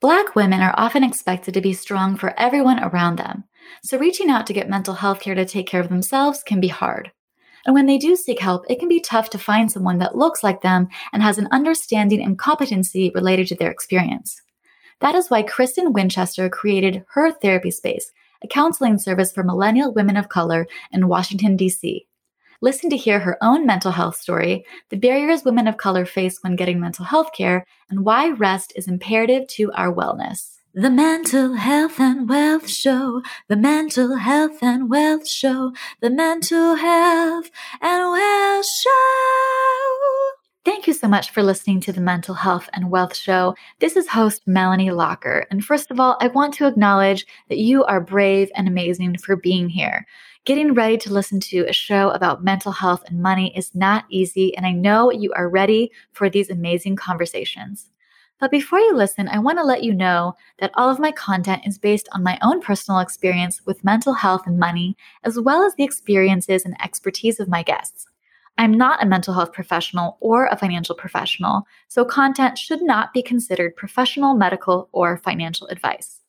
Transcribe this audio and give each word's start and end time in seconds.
Black 0.00 0.34
women 0.34 0.62
are 0.62 0.74
often 0.78 1.04
expected 1.04 1.52
to 1.52 1.60
be 1.60 1.74
strong 1.74 2.16
for 2.16 2.38
everyone 2.40 2.82
around 2.82 3.18
them, 3.18 3.44
so 3.82 3.98
reaching 3.98 4.30
out 4.30 4.46
to 4.46 4.54
get 4.54 4.68
mental 4.68 4.94
health 4.94 5.20
care 5.20 5.34
to 5.34 5.44
take 5.44 5.66
care 5.66 5.80
of 5.80 5.90
themselves 5.90 6.42
can 6.42 6.58
be 6.58 6.68
hard. 6.68 7.12
And 7.66 7.74
when 7.74 7.84
they 7.84 7.98
do 7.98 8.16
seek 8.16 8.40
help, 8.40 8.64
it 8.70 8.78
can 8.78 8.88
be 8.88 9.00
tough 9.00 9.28
to 9.30 9.38
find 9.38 9.70
someone 9.70 9.98
that 9.98 10.16
looks 10.16 10.42
like 10.42 10.62
them 10.62 10.88
and 11.12 11.22
has 11.22 11.36
an 11.36 11.48
understanding 11.52 12.22
and 12.22 12.38
competency 12.38 13.12
related 13.14 13.46
to 13.48 13.56
their 13.56 13.70
experience. 13.70 14.40
That 15.00 15.14
is 15.14 15.28
why 15.28 15.42
Kristin 15.42 15.92
Winchester 15.92 16.48
created 16.48 17.04
her 17.10 17.30
therapy 17.30 17.70
space, 17.70 18.10
a 18.42 18.48
counseling 18.48 18.98
service 18.98 19.32
for 19.32 19.42
millennial 19.42 19.92
women 19.92 20.16
of 20.16 20.30
color 20.30 20.66
in 20.90 21.08
Washington, 21.08 21.56
D.C. 21.56 22.06
Listen 22.62 22.90
to 22.90 22.96
hear 22.96 23.20
her 23.20 23.38
own 23.40 23.64
mental 23.64 23.90
health 23.90 24.16
story, 24.16 24.66
the 24.90 24.96
barriers 24.96 25.44
women 25.44 25.66
of 25.66 25.78
color 25.78 26.04
face 26.04 26.38
when 26.42 26.56
getting 26.56 26.78
mental 26.78 27.06
health 27.06 27.32
care, 27.34 27.66
and 27.88 28.04
why 28.04 28.28
rest 28.28 28.74
is 28.76 28.86
imperative 28.86 29.48
to 29.48 29.72
our 29.72 29.90
wellness. 29.90 30.56
The 30.74 30.90
Mental 30.90 31.54
Health 31.54 31.98
and 31.98 32.28
Wealth 32.28 32.68
Show, 32.68 33.22
the 33.48 33.56
Mental 33.56 34.16
Health 34.16 34.62
and 34.62 34.90
Wealth 34.90 35.26
Show, 35.26 35.72
the 36.00 36.10
Mental 36.10 36.74
Health 36.74 37.50
and 37.80 38.10
Wealth 38.10 38.66
Show. 38.66 38.90
Thank 40.62 40.86
you 40.86 40.92
so 40.92 41.08
much 41.08 41.30
for 41.30 41.42
listening 41.42 41.80
to 41.80 41.92
the 41.92 42.02
Mental 42.02 42.34
Health 42.34 42.68
and 42.74 42.90
Wealth 42.90 43.16
Show. 43.16 43.56
This 43.78 43.96
is 43.96 44.06
host 44.06 44.42
Melanie 44.46 44.90
Lockert. 44.90 45.46
And 45.50 45.64
first 45.64 45.90
of 45.90 45.98
all, 45.98 46.18
I 46.20 46.28
want 46.28 46.52
to 46.54 46.66
acknowledge 46.66 47.26
that 47.48 47.56
you 47.56 47.82
are 47.84 48.00
brave 48.02 48.50
and 48.54 48.68
amazing 48.68 49.16
for 49.16 49.36
being 49.36 49.70
here. 49.70 50.06
Getting 50.46 50.72
ready 50.72 50.96
to 50.96 51.12
listen 51.12 51.38
to 51.40 51.66
a 51.68 51.72
show 51.72 52.08
about 52.10 52.42
mental 52.42 52.72
health 52.72 53.04
and 53.06 53.22
money 53.22 53.54
is 53.54 53.74
not 53.74 54.06
easy, 54.08 54.56
and 54.56 54.64
I 54.64 54.72
know 54.72 55.12
you 55.12 55.32
are 55.36 55.50
ready 55.50 55.92
for 56.12 56.30
these 56.30 56.48
amazing 56.48 56.96
conversations. 56.96 57.90
But 58.38 58.50
before 58.50 58.78
you 58.78 58.96
listen, 58.96 59.28
I 59.28 59.38
want 59.38 59.58
to 59.58 59.64
let 59.64 59.84
you 59.84 59.92
know 59.92 60.34
that 60.58 60.70
all 60.74 60.88
of 60.88 60.98
my 60.98 61.12
content 61.12 61.66
is 61.66 61.76
based 61.76 62.08
on 62.12 62.22
my 62.22 62.38
own 62.40 62.62
personal 62.62 63.00
experience 63.00 63.60
with 63.66 63.84
mental 63.84 64.14
health 64.14 64.46
and 64.46 64.58
money, 64.58 64.96
as 65.24 65.38
well 65.38 65.62
as 65.62 65.74
the 65.74 65.84
experiences 65.84 66.64
and 66.64 66.74
expertise 66.80 67.38
of 67.38 67.50
my 67.50 67.62
guests. 67.62 68.06
I'm 68.56 68.72
not 68.72 69.02
a 69.02 69.06
mental 69.06 69.34
health 69.34 69.52
professional 69.52 70.16
or 70.20 70.46
a 70.46 70.56
financial 70.56 70.94
professional, 70.94 71.66
so 71.88 72.02
content 72.02 72.56
should 72.56 72.80
not 72.80 73.12
be 73.12 73.22
considered 73.22 73.76
professional, 73.76 74.32
medical, 74.32 74.88
or 74.92 75.18
financial 75.18 75.66
advice. 75.66 76.19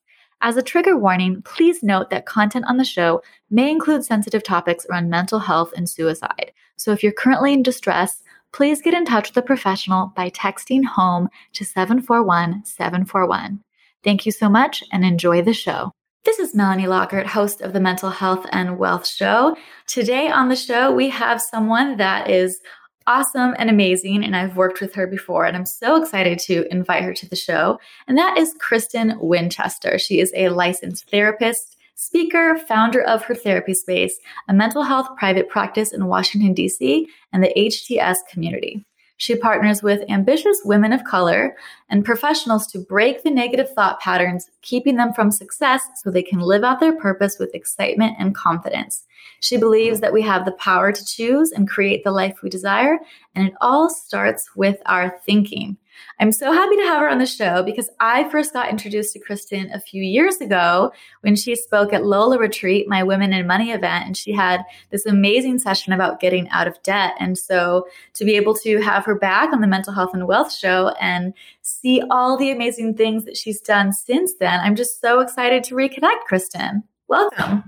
As 0.44 0.58
a 0.58 0.64
trigger 0.64 0.98
warning, 0.98 1.44
please 1.44 1.84
note 1.84 2.10
that 2.10 2.26
content 2.26 2.66
on 2.68 2.78
the 2.78 2.84
show 2.84 3.22
may 3.52 3.70
include 3.70 4.04
sensitive 4.04 4.44
topics 4.44 4.88
around 4.90 5.08
mental 5.08 5.38
health 5.38 5.72
and 5.78 5.88
suicide. 5.88 6.52
So 6.78 6.92
if 6.92 7.04
you're 7.04 7.12
currently 7.12 7.54
in 7.54 7.62
distress, 7.62 8.24
please 8.52 8.82
get 8.82 8.96
in 8.96 9.06
touch 9.06 9.30
with 9.30 9.38
a 9.38 9.46
professional 9.46 10.12
by 10.16 10.32
texting 10.32 10.84
HOME 10.84 11.30
to 11.54 11.64
741 11.64 12.66
741. 12.66 13.60
Thank 14.04 14.26
you 14.26 14.32
so 14.32 14.50
much 14.50 14.84
and 14.92 15.06
enjoy 15.06 15.44
the 15.44 15.54
show. 15.54 15.92
This 16.26 16.40
is 16.40 16.56
Melanie 16.56 16.86
Lockert, 16.86 17.28
host 17.28 17.62
of 17.62 17.74
the 17.74 17.80
Mental 17.80 18.10
Health 18.10 18.48
and 18.52 18.80
Wealth 18.80 19.08
Show. 19.08 19.56
Today 19.86 20.30
on 20.30 20.50
the 20.50 20.56
show, 20.56 20.92
we 20.92 21.10
have 21.10 21.40
someone 21.40 21.98
that 21.98 22.32
is 22.32 22.60
awesome 23.08 23.56
and 23.58 23.70
amazing. 23.70 24.24
And 24.24 24.36
I've 24.36 24.58
worked 24.58 24.82
with 24.82 24.94
her 24.96 25.08
before, 25.08 25.46
and 25.46 25.56
I'm 25.56 25.66
so 25.66 26.02
excited 26.02 26.40
to 26.40 26.72
invite 26.72 27.04
her 27.04 27.14
to 27.14 27.30
the 27.30 27.36
show. 27.36 27.80
And 28.08 28.18
that 28.18 28.38
is 28.38 28.56
Kristin 28.56 29.20
Winchester. 29.20 29.98
She 29.98 30.20
is 30.20 30.32
a 30.36 30.50
licensed 30.50 31.10
therapist, 31.10 31.78
speaker, 31.96 32.58
founder 32.58 33.02
of 33.02 33.24
her 33.24 33.36
therapy 33.36 33.74
space, 33.74 34.20
a 34.48 34.54
mental 34.54 34.84
health 34.84 35.08
private 35.18 35.50
practice 35.50 35.94
in 35.94 36.08
Washington, 36.08 36.54
D.C., 36.54 37.08
and 37.32 37.44
the 37.44 37.54
HTS 37.56 38.18
community. 38.30 38.86
She 39.18 39.36
partners 39.36 39.84
with 39.84 40.10
ambitious 40.10 40.62
women 40.66 40.94
of 40.94 41.04
color 41.04 41.56
and 41.92 42.06
professionals 42.06 42.66
to 42.68 42.80
break 42.80 43.22
the 43.22 43.30
negative 43.30 43.70
thought 43.74 44.00
patterns, 44.00 44.50
keeping 44.62 44.96
them 44.96 45.14
from 45.14 45.30
success 45.30 45.88
so 45.98 46.10
they 46.10 46.24
can 46.24 46.40
live 46.40 46.64
out 46.64 46.80
their 46.80 46.98
purpose 46.98 47.38
with 47.38 47.54
excitement 47.54 48.16
and 48.18 48.34
confidence. 48.34 49.06
She 49.42 49.58
believes 49.58 50.00
that 50.00 50.14
we 50.14 50.22
have 50.24 50.46
the 50.46 50.54
power 50.54 50.92
to 50.92 51.06
choose 51.06 51.52
and 51.52 51.70
create 51.70 52.04
the 52.04 52.12
life 52.12 52.42
we 52.42 52.50
desire, 52.50 52.98
and 53.36 53.48
it 53.48 53.54
all 53.62 53.90
starts 53.90 54.56
with 54.56 54.82
our 54.88 55.20
thinking. 55.26 55.78
I'm 56.20 56.32
so 56.32 56.52
happy 56.52 56.76
to 56.78 56.84
have 56.84 57.02
her 57.02 57.10
on 57.10 57.18
the 57.18 57.26
show 57.26 57.64
because 57.64 57.90
I 58.00 58.30
first 58.30 58.54
got 58.54 58.70
introduced 58.70 59.14
to 59.14 59.20
Kristin 59.20 59.74
a 59.74 59.80
few 59.80 60.04
years 60.04 60.38
ago 60.38 60.92
when 61.22 61.36
she 61.36 61.56
spoke 61.56 61.94
at 61.94 62.06
Lola 62.06 62.38
Retreat, 62.38 62.88
my 62.88 63.04
Women 63.04 63.34
in 63.34 63.48
Money 63.48 63.72
event, 63.72 64.06
and 64.06 64.18
she 64.18 64.32
had 64.32 64.64
this 64.90 65.06
amazing 65.06 65.60
session 65.60 65.94
about 65.94 66.20
getting 66.20 66.50
out 66.50 66.68
of 66.68 66.82
debt. 66.84 67.14
And 67.20 67.38
so 67.38 67.88
to 68.14 68.26
be 68.26 68.36
able 68.36 68.54
to 68.56 68.80
have 68.82 69.06
her 69.06 69.16
back 69.16 69.52
on 69.52 69.62
the 69.62 69.68
Mental 69.68 69.94
Health 69.94 70.12
and 70.14 70.28
Wealth 70.28 70.54
show 70.54 70.90
and 71.00 71.34
see 71.82 72.02
all 72.10 72.38
the 72.38 72.52
amazing 72.52 72.96
things 72.96 73.26
that 73.26 73.38
she's 73.38 73.60
done 73.60 73.92
since 73.94 74.34
then, 74.40 74.60
I'm 74.60 74.76
just 74.76 75.02
so 75.02 75.20
excited 75.20 75.64
to 75.66 75.76
reconnect, 75.76 76.24
Kristin. 76.30 76.84
Welcome. 77.08 77.64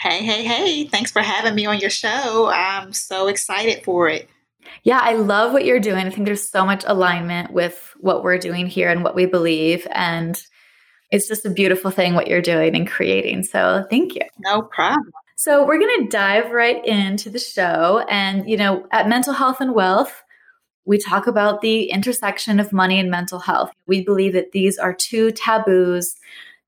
Hey, 0.00 0.22
hey, 0.24 0.44
hey. 0.44 0.84
Thanks 0.84 1.10
for 1.10 1.22
having 1.22 1.54
me 1.54 1.66
on 1.66 1.78
your 1.78 1.90
show. 1.90 2.50
I'm 2.52 2.92
so 2.92 3.26
excited 3.26 3.82
for 3.84 4.08
it. 4.08 4.28
Yeah, 4.84 5.00
I 5.02 5.14
love 5.14 5.52
what 5.52 5.64
you're 5.64 5.80
doing. 5.80 6.06
I 6.06 6.10
think 6.10 6.26
there's 6.26 6.48
so 6.48 6.64
much 6.64 6.84
alignment 6.86 7.52
with 7.52 7.94
what 7.98 8.22
we're 8.22 8.38
doing 8.38 8.66
here 8.66 8.90
and 8.90 9.02
what 9.02 9.14
we 9.14 9.26
believe. 9.26 9.86
And 9.90 10.40
it's 11.10 11.26
just 11.26 11.46
a 11.46 11.50
beautiful 11.50 11.90
thing 11.90 12.14
what 12.14 12.28
you're 12.28 12.42
doing 12.42 12.76
and 12.76 12.86
creating. 12.86 13.42
So 13.44 13.86
thank 13.90 14.14
you. 14.14 14.22
No 14.40 14.62
problem. 14.62 15.10
So 15.36 15.64
we're 15.64 15.78
going 15.78 16.04
to 16.04 16.08
dive 16.10 16.50
right 16.50 16.84
into 16.84 17.30
the 17.30 17.38
show. 17.38 18.04
And, 18.08 18.48
you 18.48 18.56
know, 18.56 18.86
at 18.92 19.08
Mental 19.08 19.32
Health 19.32 19.60
and 19.60 19.74
Wealth, 19.74 20.22
we 20.88 20.96
talk 20.96 21.26
about 21.26 21.60
the 21.60 21.90
intersection 21.90 22.58
of 22.58 22.72
money 22.72 22.98
and 22.98 23.10
mental 23.10 23.38
health. 23.38 23.70
We 23.86 24.02
believe 24.02 24.32
that 24.32 24.52
these 24.52 24.78
are 24.78 24.94
two 24.94 25.30
taboos 25.32 26.16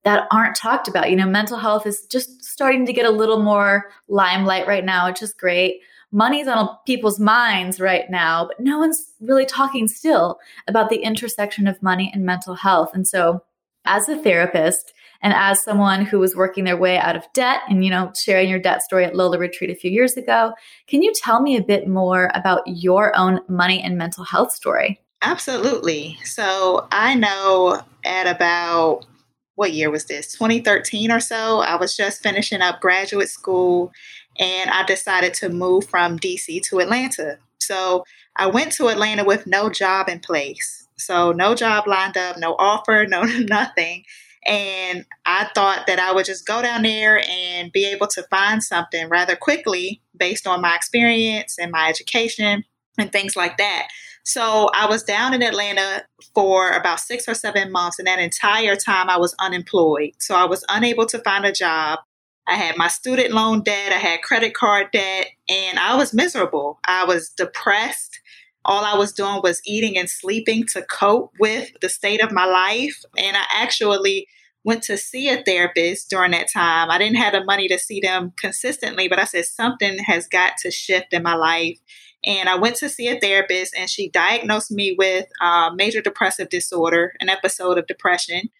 that 0.05 0.29
aren't 0.31 0.57
talked 0.57 0.89
about. 0.89 1.11
You 1.11 1.17
know, 1.17 1.27
mental 1.27 1.57
health 1.57 1.87
is 1.87 2.07
just 2.07 2.45
starting 2.45 2.85
to 2.85 2.93
get 2.93 3.07
a 3.07 3.11
little 3.11 3.43
more 3.43 3.91
limelight 4.09 4.67
right 4.67 4.85
now, 4.85 5.09
which 5.09 5.23
is 5.23 5.33
great 5.33 5.81
money's 6.13 6.49
on 6.49 6.77
people's 6.87 7.21
minds 7.21 7.81
right 7.81 8.11
now, 8.11 8.47
but 8.47 8.61
no 8.61 8.79
one's 8.79 9.13
really 9.21 9.47
talking 9.47 9.87
still 9.87 10.39
about 10.67 10.91
the 10.91 11.03
intersection 11.05 11.67
of 11.67 11.83
money 11.83 12.11
and 12.13 12.25
mental 12.25 12.55
health. 12.55 12.91
And 12.95 13.07
so, 13.07 13.45
as 13.85 14.09
a 14.09 14.19
therapist 14.19 14.93
and 15.23 15.35
as 15.35 15.63
someone 15.63 16.05
who 16.05 16.19
was 16.19 16.35
working 16.35 16.65
their 16.65 16.77
way 16.77 16.99
out 16.99 17.17
of 17.17 17.25
debt 17.35 17.61
and 17.69 17.85
you 17.85 17.91
know 17.91 18.13
sharing 18.17 18.49
your 18.49 18.59
debt 18.59 18.83
story 18.83 19.05
at 19.05 19.15
Lola 19.15 19.39
Retreat 19.39 19.71
a 19.71 19.75
few 19.75 19.91
years 19.91 20.17
ago, 20.17 20.53
can 20.87 21.03
you 21.03 21.13
tell 21.15 21.41
me 21.41 21.57
a 21.57 21.63
bit 21.63 21.89
more 21.89 22.31
about 22.35 22.63
your 22.67 23.17
own 23.17 23.41
money 23.49 23.83
and 23.83 23.97
mental 23.99 24.25
health 24.25 24.53
story? 24.53 25.01
Absolutely. 25.23 26.19
So, 26.25 26.89
I 26.91 27.15
know 27.15 27.83
at 28.05 28.27
about 28.27 29.05
what 29.61 29.75
year 29.75 29.91
was 29.91 30.07
this? 30.07 30.33
2013 30.33 31.11
or 31.11 31.21
so. 31.21 31.61
I 31.61 31.77
was 31.77 31.95
just 31.95 32.23
finishing 32.23 32.63
up 32.63 32.81
graduate 32.81 33.29
school 33.29 33.93
and 34.39 34.71
I 34.71 34.85
decided 34.85 35.35
to 35.35 35.51
move 35.51 35.87
from 35.87 36.19
DC 36.19 36.63
to 36.71 36.79
Atlanta. 36.79 37.39
So 37.59 38.05
I 38.37 38.47
went 38.47 38.73
to 38.73 38.89
Atlanta 38.89 39.23
with 39.23 39.47
no 39.47 39.69
job 39.69 40.09
in 40.09 40.21
place. 40.21 40.87
So 40.97 41.33
no 41.33 41.55
job 41.55 41.87
lined 41.87 42.17
up, 42.17 42.39
no 42.39 42.57
offer, 42.59 43.07
no 43.09 43.23
nothing. 43.23 44.05
And 44.47 45.05
I 45.27 45.51
thought 45.55 45.87
that 45.87 45.99
I 45.99 46.13
would 46.13 46.25
just 46.25 46.47
go 46.47 46.63
down 46.63 46.83
there 46.83 47.23
and 47.29 47.71
be 47.73 47.85
able 47.87 48.07
to 48.09 48.23
find 48.25 48.63
something 48.63 49.09
rather 49.09 49.37
quickly 49.37 50.01
based 50.17 50.47
on 50.47 50.63
my 50.63 50.75
experience 50.75 51.59
and 51.59 51.71
my 51.71 51.89
education 51.89 52.65
and 52.99 53.13
things 53.13 53.37
like 53.37 53.59
that. 53.59 53.89
So 54.25 54.71
I 54.75 54.87
was 54.87 55.03
down 55.03 55.35
in 55.35 55.43
Atlanta 55.43 56.05
for 56.35 56.71
about 56.71 57.01
six 57.01 57.29
or 57.29 57.35
seven 57.35 57.73
months, 57.73 57.99
and 57.99 58.07
that 58.07 58.19
entire 58.19 58.77
time 58.77 59.09
I 59.11 59.17
was 59.19 59.35
unemployed. 59.41 60.13
So 60.19 60.35
I 60.35 60.45
was 60.45 60.65
unable 60.69 61.07
to 61.07 61.19
find 61.21 61.45
a 61.45 61.53
job. 61.53 62.01
I 62.47 62.55
had 62.55 62.77
my 62.77 62.89
student 62.89 63.33
loan 63.33 63.63
debt, 63.63 63.93
I 63.93 63.99
had 63.99 64.23
credit 64.23 64.55
card 64.55 64.89
debt, 64.93 65.29
and 65.49 65.79
I 65.79 65.97
was 65.97 66.13
miserable. 66.13 66.79
I 66.87 67.05
was 67.05 67.31
depressed. 67.31 68.20
All 68.65 68.85
I 68.85 68.97
was 68.97 69.13
doing 69.13 69.41
was 69.43 69.61
eating 69.65 69.97
and 69.97 70.09
sleeping 70.09 70.65
to 70.73 70.83
cope 70.83 71.33
with 71.39 71.71
the 71.81 71.89
state 71.89 72.23
of 72.23 72.33
my 72.33 72.45
life. 72.45 73.03
And 73.17 73.37
I 73.37 73.45
actually 73.55 74.27
went 74.65 74.83
to 74.85 74.97
see 74.99 75.29
a 75.31 75.43
therapist 75.43 76.11
during 76.11 76.33
that 76.33 76.49
time. 76.53 76.91
I 76.91 76.99
didn't 76.99 77.17
have 77.17 77.33
the 77.33 77.45
money 77.45 77.69
to 77.69 77.79
see 77.79 78.01
them 78.01 78.33
consistently, 78.37 79.09
but 79.09 79.19
I 79.19 79.25
said 79.25 79.47
something 79.47 79.99
has 80.01 80.29
got 80.29 80.55
to 80.63 80.71
shift 80.71 81.13
in 81.13 81.23
my 81.23 81.35
life. 81.35 81.79
And 82.25 82.51
I 82.51 82.57
went 82.57 82.77
to 82.77 82.91
see 82.91 83.09
a 83.09 83.19
therapist, 83.19 83.75
and 83.75 83.89
she 83.89 84.11
diagnosed 84.11 84.71
me 84.71 84.95
with 84.99 85.27
uh, 85.41 85.71
major 85.75 86.03
depressive 86.03 86.51
disorder, 86.51 87.15
an 87.19 87.31
episode 87.31 87.79
of 87.79 87.87
depression. 87.87 88.51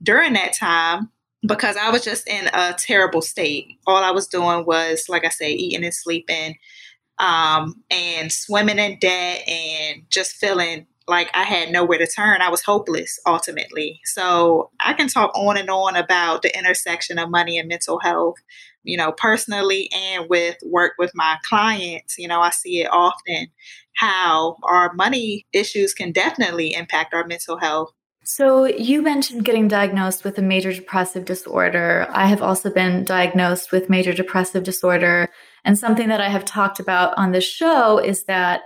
During 0.00 0.34
that 0.34 0.54
time, 0.56 1.10
because 1.44 1.76
I 1.76 1.90
was 1.90 2.04
just 2.04 2.28
in 2.28 2.48
a 2.52 2.74
terrible 2.78 3.22
state. 3.22 3.78
All 3.86 4.02
I 4.02 4.12
was 4.12 4.28
doing 4.28 4.64
was, 4.66 5.08
like 5.08 5.24
I 5.24 5.28
say, 5.30 5.52
eating 5.52 5.84
and 5.84 5.94
sleeping, 5.94 6.56
um, 7.18 7.82
and 7.90 8.32
swimming 8.32 8.78
in 8.78 8.98
debt, 8.98 9.48
and 9.48 10.02
just 10.10 10.36
feeling 10.36 10.86
like 11.08 11.30
I 11.34 11.44
had 11.44 11.70
nowhere 11.70 11.98
to 11.98 12.06
turn. 12.06 12.42
I 12.42 12.50
was 12.50 12.62
hopeless 12.62 13.18
ultimately. 13.26 14.00
So 14.04 14.70
I 14.80 14.92
can 14.92 15.08
talk 15.08 15.32
on 15.34 15.56
and 15.56 15.70
on 15.70 15.96
about 15.96 16.42
the 16.42 16.56
intersection 16.56 17.18
of 17.18 17.30
money 17.30 17.58
and 17.58 17.66
mental 17.66 17.98
health, 17.98 18.36
you 18.84 18.96
know, 18.96 19.12
personally 19.12 19.88
and 19.92 20.28
with 20.28 20.56
work 20.64 20.92
with 20.98 21.10
my 21.14 21.38
clients. 21.48 22.18
You 22.18 22.28
know, 22.28 22.40
I 22.40 22.50
see 22.50 22.82
it 22.82 22.90
often 22.92 23.46
how 23.96 24.56
our 24.62 24.92
money 24.92 25.46
issues 25.52 25.94
can 25.94 26.12
definitely 26.12 26.74
impact 26.74 27.14
our 27.14 27.26
mental 27.26 27.58
health 27.58 27.90
So, 28.24 28.66
you 28.66 29.00
mentioned 29.00 29.46
getting 29.46 29.68
diagnosed 29.68 30.22
with 30.22 30.36
a 30.36 30.42
major 30.42 30.72
depressive 30.72 31.24
disorder. 31.24 32.06
I 32.10 32.26
have 32.26 32.42
also 32.42 32.68
been 32.70 33.04
diagnosed 33.04 33.72
with 33.72 33.88
major 33.88 34.12
depressive 34.12 34.64
disorder. 34.64 35.30
And 35.68 35.78
something 35.78 36.08
that 36.08 36.22
I 36.22 36.30
have 36.30 36.46
talked 36.46 36.80
about 36.80 37.12
on 37.18 37.32
this 37.32 37.44
show 37.44 37.98
is 37.98 38.24
that 38.24 38.62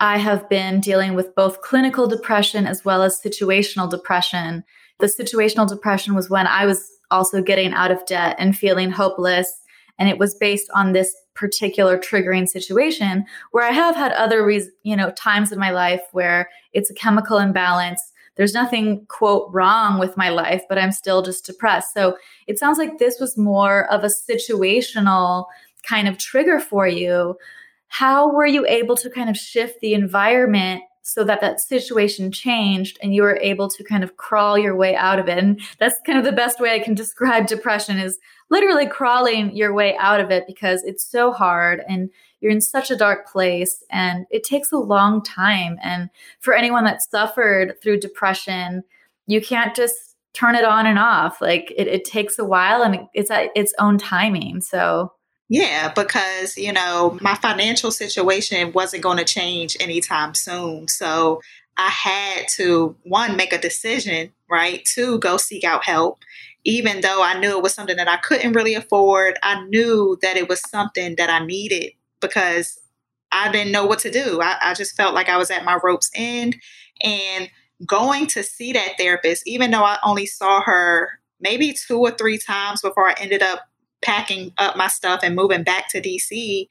I 0.00 0.18
have 0.18 0.48
been 0.48 0.80
dealing 0.80 1.14
with 1.14 1.36
both 1.36 1.60
clinical 1.60 2.08
depression 2.08 2.66
as 2.66 2.84
well 2.84 3.04
as 3.04 3.20
situational 3.24 3.88
depression. 3.88 4.64
The 4.98 5.06
situational 5.06 5.68
depression 5.68 6.16
was 6.16 6.28
when 6.28 6.48
I 6.48 6.66
was 6.66 6.90
also 7.12 7.42
getting 7.42 7.72
out 7.72 7.92
of 7.92 8.04
debt 8.06 8.34
and 8.40 8.58
feeling 8.58 8.90
hopeless. 8.90 9.60
And 10.00 10.08
it 10.08 10.18
was 10.18 10.34
based 10.34 10.68
on 10.74 10.90
this 10.90 11.14
particular 11.36 11.96
triggering 11.96 12.48
situation 12.48 13.24
where 13.52 13.64
I 13.64 13.70
have 13.70 13.94
had 13.94 14.10
other, 14.10 14.44
re- 14.44 14.68
you 14.82 14.96
know, 14.96 15.12
times 15.12 15.52
in 15.52 15.60
my 15.60 15.70
life 15.70 16.02
where 16.10 16.50
it's 16.72 16.90
a 16.90 16.94
chemical 16.94 17.38
imbalance 17.38 18.02
there's 18.36 18.54
nothing 18.54 19.04
quote 19.08 19.50
wrong 19.52 19.98
with 19.98 20.16
my 20.16 20.30
life 20.30 20.62
but 20.68 20.78
i'm 20.78 20.92
still 20.92 21.22
just 21.22 21.44
depressed 21.44 21.92
so 21.92 22.16
it 22.46 22.58
sounds 22.58 22.78
like 22.78 22.98
this 22.98 23.20
was 23.20 23.36
more 23.36 23.90
of 23.92 24.04
a 24.04 24.08
situational 24.08 25.46
kind 25.82 26.08
of 26.08 26.18
trigger 26.18 26.60
for 26.60 26.86
you 26.86 27.36
how 27.88 28.32
were 28.32 28.46
you 28.46 28.66
able 28.66 28.96
to 28.96 29.10
kind 29.10 29.28
of 29.28 29.36
shift 29.36 29.80
the 29.80 29.94
environment 29.94 30.82
so 31.04 31.24
that 31.24 31.40
that 31.40 31.60
situation 31.60 32.30
changed 32.30 32.98
and 33.02 33.14
you 33.14 33.22
were 33.22 33.36
able 33.42 33.68
to 33.68 33.82
kind 33.84 34.04
of 34.04 34.16
crawl 34.16 34.56
your 34.56 34.76
way 34.76 34.94
out 34.94 35.18
of 35.18 35.28
it 35.28 35.38
and 35.38 35.60
that's 35.78 35.98
kind 36.06 36.18
of 36.18 36.24
the 36.24 36.32
best 36.32 36.60
way 36.60 36.74
i 36.74 36.78
can 36.78 36.94
describe 37.02 37.46
depression 37.46 37.98
is 37.98 38.18
literally 38.50 38.86
crawling 38.86 39.56
your 39.56 39.72
way 39.72 39.96
out 39.96 40.20
of 40.20 40.30
it 40.30 40.44
because 40.46 40.82
it's 40.84 41.04
so 41.04 41.32
hard 41.32 41.82
and 41.88 42.10
you're 42.42 42.52
in 42.52 42.60
such 42.60 42.90
a 42.90 42.96
dark 42.96 43.26
place 43.26 43.82
and 43.88 44.26
it 44.30 44.44
takes 44.44 44.72
a 44.72 44.76
long 44.76 45.22
time. 45.22 45.78
And 45.80 46.10
for 46.40 46.52
anyone 46.52 46.84
that 46.84 47.00
suffered 47.00 47.80
through 47.80 48.00
depression, 48.00 48.82
you 49.26 49.40
can't 49.40 49.74
just 49.74 49.94
turn 50.34 50.56
it 50.56 50.64
on 50.64 50.86
and 50.86 50.98
off. 50.98 51.40
Like 51.40 51.72
it, 51.76 51.86
it 51.86 52.04
takes 52.04 52.38
a 52.38 52.44
while 52.44 52.82
and 52.82 53.06
it's 53.14 53.30
at 53.30 53.50
its 53.54 53.72
own 53.78 53.96
timing. 53.96 54.60
So, 54.60 55.12
yeah, 55.52 55.92
because, 55.92 56.56
you 56.56 56.72
know, 56.72 57.18
my 57.20 57.34
financial 57.34 57.90
situation 57.90 58.72
wasn't 58.72 59.02
going 59.02 59.18
to 59.18 59.24
change 59.24 59.76
anytime 59.80 60.32
soon. 60.32 60.88
So 60.88 61.42
I 61.76 61.90
had 61.90 62.46
to, 62.56 62.96
one, 63.02 63.36
make 63.36 63.52
a 63.52 63.60
decision, 63.60 64.32
right? 64.48 64.82
To 64.94 65.18
go 65.18 65.36
seek 65.36 65.62
out 65.62 65.84
help. 65.84 66.20
Even 66.64 67.02
though 67.02 67.22
I 67.22 67.38
knew 67.38 67.58
it 67.58 67.62
was 67.62 67.74
something 67.74 67.98
that 67.98 68.08
I 68.08 68.16
couldn't 68.16 68.54
really 68.54 68.72
afford, 68.72 69.38
I 69.42 69.62
knew 69.66 70.16
that 70.22 70.38
it 70.38 70.48
was 70.48 70.62
something 70.70 71.16
that 71.16 71.28
I 71.28 71.44
needed 71.44 71.92
because 72.22 72.80
I 73.30 73.52
didn't 73.52 73.72
know 73.72 73.84
what 73.84 73.98
to 74.00 74.10
do. 74.10 74.40
I, 74.40 74.56
I 74.62 74.72
just 74.72 74.96
felt 74.96 75.14
like 75.14 75.28
I 75.28 75.36
was 75.36 75.50
at 75.50 75.66
my 75.66 75.78
rope's 75.84 76.10
end. 76.14 76.56
And 77.02 77.50
going 77.84 78.26
to 78.28 78.42
see 78.42 78.72
that 78.72 78.94
therapist, 78.96 79.46
even 79.46 79.70
though 79.70 79.84
I 79.84 79.98
only 80.02 80.24
saw 80.24 80.62
her 80.62 81.10
maybe 81.40 81.74
two 81.74 81.98
or 81.98 82.12
three 82.12 82.38
times 82.38 82.80
before 82.80 83.10
I 83.10 83.16
ended 83.20 83.42
up 83.42 83.60
packing 84.02 84.52
up 84.58 84.76
my 84.76 84.88
stuff 84.88 85.20
and 85.22 85.36
moving 85.36 85.62
back 85.62 85.88
to 85.90 86.00
DC, 86.00 86.66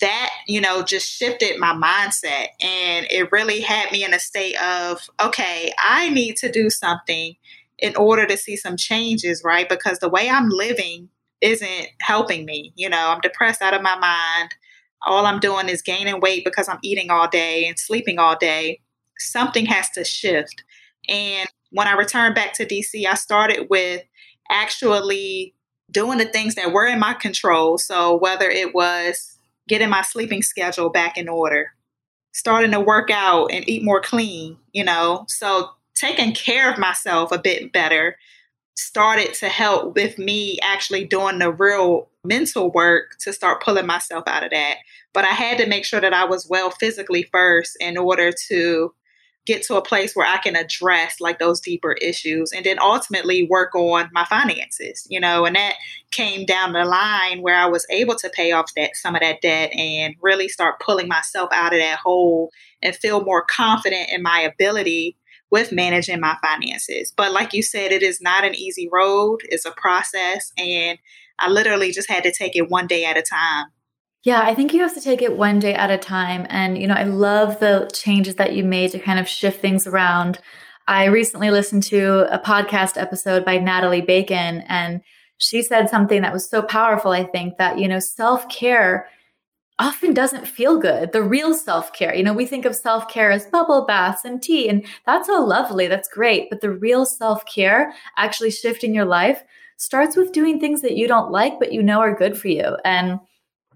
that, 0.00 0.30
you 0.46 0.60
know, 0.60 0.82
just 0.82 1.08
shifted 1.08 1.58
my 1.58 1.72
mindset. 1.72 2.48
And 2.60 3.06
it 3.10 3.30
really 3.30 3.60
had 3.60 3.92
me 3.92 4.04
in 4.04 4.12
a 4.12 4.18
state 4.18 4.60
of, 4.60 5.08
okay, 5.22 5.72
I 5.78 6.10
need 6.10 6.36
to 6.38 6.50
do 6.50 6.68
something 6.68 7.36
in 7.78 7.96
order 7.96 8.26
to 8.26 8.36
see 8.36 8.56
some 8.56 8.76
changes, 8.76 9.42
right? 9.44 9.68
Because 9.68 9.98
the 9.98 10.08
way 10.08 10.28
I'm 10.28 10.48
living 10.48 11.08
isn't 11.40 11.88
helping 12.00 12.44
me. 12.44 12.72
You 12.76 12.88
know, 12.88 13.10
I'm 13.10 13.20
depressed 13.20 13.62
out 13.62 13.74
of 13.74 13.82
my 13.82 13.96
mind 13.98 14.54
all 15.04 15.26
I'm 15.26 15.40
doing 15.40 15.68
is 15.68 15.82
gaining 15.82 16.20
weight 16.20 16.44
because 16.44 16.68
I'm 16.68 16.78
eating 16.82 17.10
all 17.10 17.28
day 17.28 17.66
and 17.66 17.78
sleeping 17.78 18.18
all 18.18 18.36
day, 18.36 18.80
something 19.18 19.66
has 19.66 19.90
to 19.90 20.04
shift. 20.04 20.64
And 21.08 21.48
when 21.70 21.86
I 21.86 21.92
returned 21.92 22.34
back 22.34 22.54
to 22.54 22.66
DC, 22.66 23.06
I 23.06 23.14
started 23.14 23.66
with 23.68 24.02
actually 24.50 25.54
doing 25.94 26.18
the 26.18 26.26
things 26.26 26.56
that 26.56 26.72
were 26.72 26.86
in 26.86 26.98
my 26.98 27.14
control. 27.14 27.78
So 27.78 28.16
whether 28.16 28.50
it 28.50 28.74
was 28.74 29.38
getting 29.66 29.88
my 29.88 30.02
sleeping 30.02 30.42
schedule 30.42 30.90
back 30.90 31.16
in 31.16 31.28
order, 31.28 31.70
starting 32.32 32.72
to 32.72 32.80
work 32.80 33.10
out 33.10 33.46
and 33.52 33.66
eat 33.66 33.82
more 33.82 34.02
clean, 34.02 34.58
you 34.72 34.84
know, 34.84 35.24
so 35.28 35.70
taking 35.94 36.34
care 36.34 36.70
of 36.70 36.78
myself 36.78 37.32
a 37.32 37.38
bit 37.38 37.72
better 37.72 38.16
started 38.76 39.32
to 39.34 39.48
help 39.48 39.94
with 39.94 40.18
me 40.18 40.58
actually 40.60 41.04
doing 41.04 41.38
the 41.38 41.52
real 41.52 42.08
mental 42.24 42.72
work 42.72 43.16
to 43.20 43.32
start 43.32 43.62
pulling 43.62 43.86
myself 43.86 44.24
out 44.26 44.42
of 44.42 44.50
that. 44.50 44.78
But 45.12 45.24
I 45.24 45.28
had 45.28 45.58
to 45.58 45.68
make 45.68 45.84
sure 45.84 46.00
that 46.00 46.12
I 46.12 46.24
was 46.24 46.48
well 46.48 46.70
physically 46.70 47.22
first 47.30 47.76
in 47.80 47.96
order 47.96 48.32
to 48.48 48.92
get 49.46 49.62
to 49.62 49.76
a 49.76 49.82
place 49.82 50.14
where 50.14 50.26
I 50.26 50.38
can 50.38 50.56
address 50.56 51.20
like 51.20 51.38
those 51.38 51.60
deeper 51.60 51.92
issues 51.92 52.52
and 52.52 52.64
then 52.64 52.78
ultimately 52.78 53.46
work 53.46 53.74
on 53.74 54.08
my 54.12 54.24
finances, 54.24 55.06
you 55.10 55.20
know, 55.20 55.44
and 55.44 55.56
that 55.56 55.74
came 56.10 56.46
down 56.46 56.72
the 56.72 56.84
line 56.84 57.42
where 57.42 57.56
I 57.56 57.66
was 57.66 57.86
able 57.90 58.14
to 58.16 58.30
pay 58.30 58.52
off 58.52 58.72
that 58.76 58.96
some 58.96 59.14
of 59.14 59.20
that 59.20 59.42
debt 59.42 59.72
and 59.74 60.14
really 60.22 60.48
start 60.48 60.80
pulling 60.80 61.08
myself 61.08 61.50
out 61.52 61.74
of 61.74 61.80
that 61.80 61.98
hole 61.98 62.50
and 62.82 62.96
feel 62.96 63.22
more 63.22 63.44
confident 63.44 64.08
in 64.10 64.22
my 64.22 64.40
ability 64.40 65.16
with 65.50 65.72
managing 65.72 66.20
my 66.20 66.36
finances. 66.42 67.12
But 67.16 67.32
like 67.32 67.52
you 67.52 67.62
said, 67.62 67.92
it 67.92 68.02
is 68.02 68.20
not 68.20 68.44
an 68.44 68.54
easy 68.54 68.88
road, 68.90 69.40
it's 69.44 69.66
a 69.66 69.72
process. 69.72 70.52
And 70.56 70.98
I 71.38 71.48
literally 71.50 71.92
just 71.92 72.10
had 72.10 72.24
to 72.24 72.32
take 72.32 72.56
it 72.56 72.70
one 72.70 72.86
day 72.86 73.04
at 73.04 73.18
a 73.18 73.22
time. 73.22 73.66
Yeah, 74.24 74.40
I 74.40 74.54
think 74.54 74.72
you 74.72 74.80
have 74.80 74.94
to 74.94 75.02
take 75.02 75.20
it 75.20 75.36
one 75.36 75.58
day 75.58 75.74
at 75.74 75.90
a 75.90 75.98
time. 75.98 76.46
And, 76.48 76.78
you 76.78 76.86
know, 76.86 76.94
I 76.94 77.04
love 77.04 77.60
the 77.60 77.90
changes 77.92 78.36
that 78.36 78.54
you 78.54 78.64
made 78.64 78.90
to 78.92 78.98
kind 78.98 79.18
of 79.18 79.28
shift 79.28 79.60
things 79.60 79.86
around. 79.86 80.38
I 80.88 81.04
recently 81.06 81.50
listened 81.50 81.82
to 81.84 82.26
a 82.34 82.38
podcast 82.38 83.00
episode 83.00 83.44
by 83.44 83.58
Natalie 83.58 84.00
Bacon, 84.00 84.62
and 84.66 85.02
she 85.36 85.62
said 85.62 85.90
something 85.90 86.22
that 86.22 86.32
was 86.32 86.48
so 86.48 86.62
powerful. 86.62 87.10
I 87.12 87.24
think 87.24 87.58
that, 87.58 87.78
you 87.78 87.86
know, 87.86 87.98
self 87.98 88.48
care 88.48 89.08
often 89.78 90.14
doesn't 90.14 90.46
feel 90.48 90.78
good. 90.78 91.12
The 91.12 91.22
real 91.22 91.54
self 91.54 91.92
care, 91.92 92.14
you 92.14 92.22
know, 92.22 92.32
we 92.34 92.46
think 92.46 92.64
of 92.64 92.76
self 92.76 93.08
care 93.08 93.30
as 93.30 93.46
bubble 93.46 93.84
baths 93.86 94.24
and 94.24 94.42
tea, 94.42 94.68
and 94.70 94.86
that's 95.06 95.28
all 95.28 95.46
lovely. 95.46 95.86
That's 95.86 96.08
great. 96.08 96.48
But 96.50 96.60
the 96.62 96.70
real 96.70 97.04
self 97.06 97.44
care, 97.46 97.92
actually 98.16 98.50
shifting 98.52 98.94
your 98.94 99.06
life, 99.06 99.42
starts 99.76 100.16
with 100.16 100.32
doing 100.32 100.60
things 100.60 100.82
that 100.82 100.96
you 100.96 101.08
don't 101.08 101.30
like, 101.32 101.58
but 101.58 101.72
you 101.72 101.82
know 101.82 102.00
are 102.00 102.14
good 102.16 102.38
for 102.38 102.48
you. 102.48 102.76
And, 102.84 103.20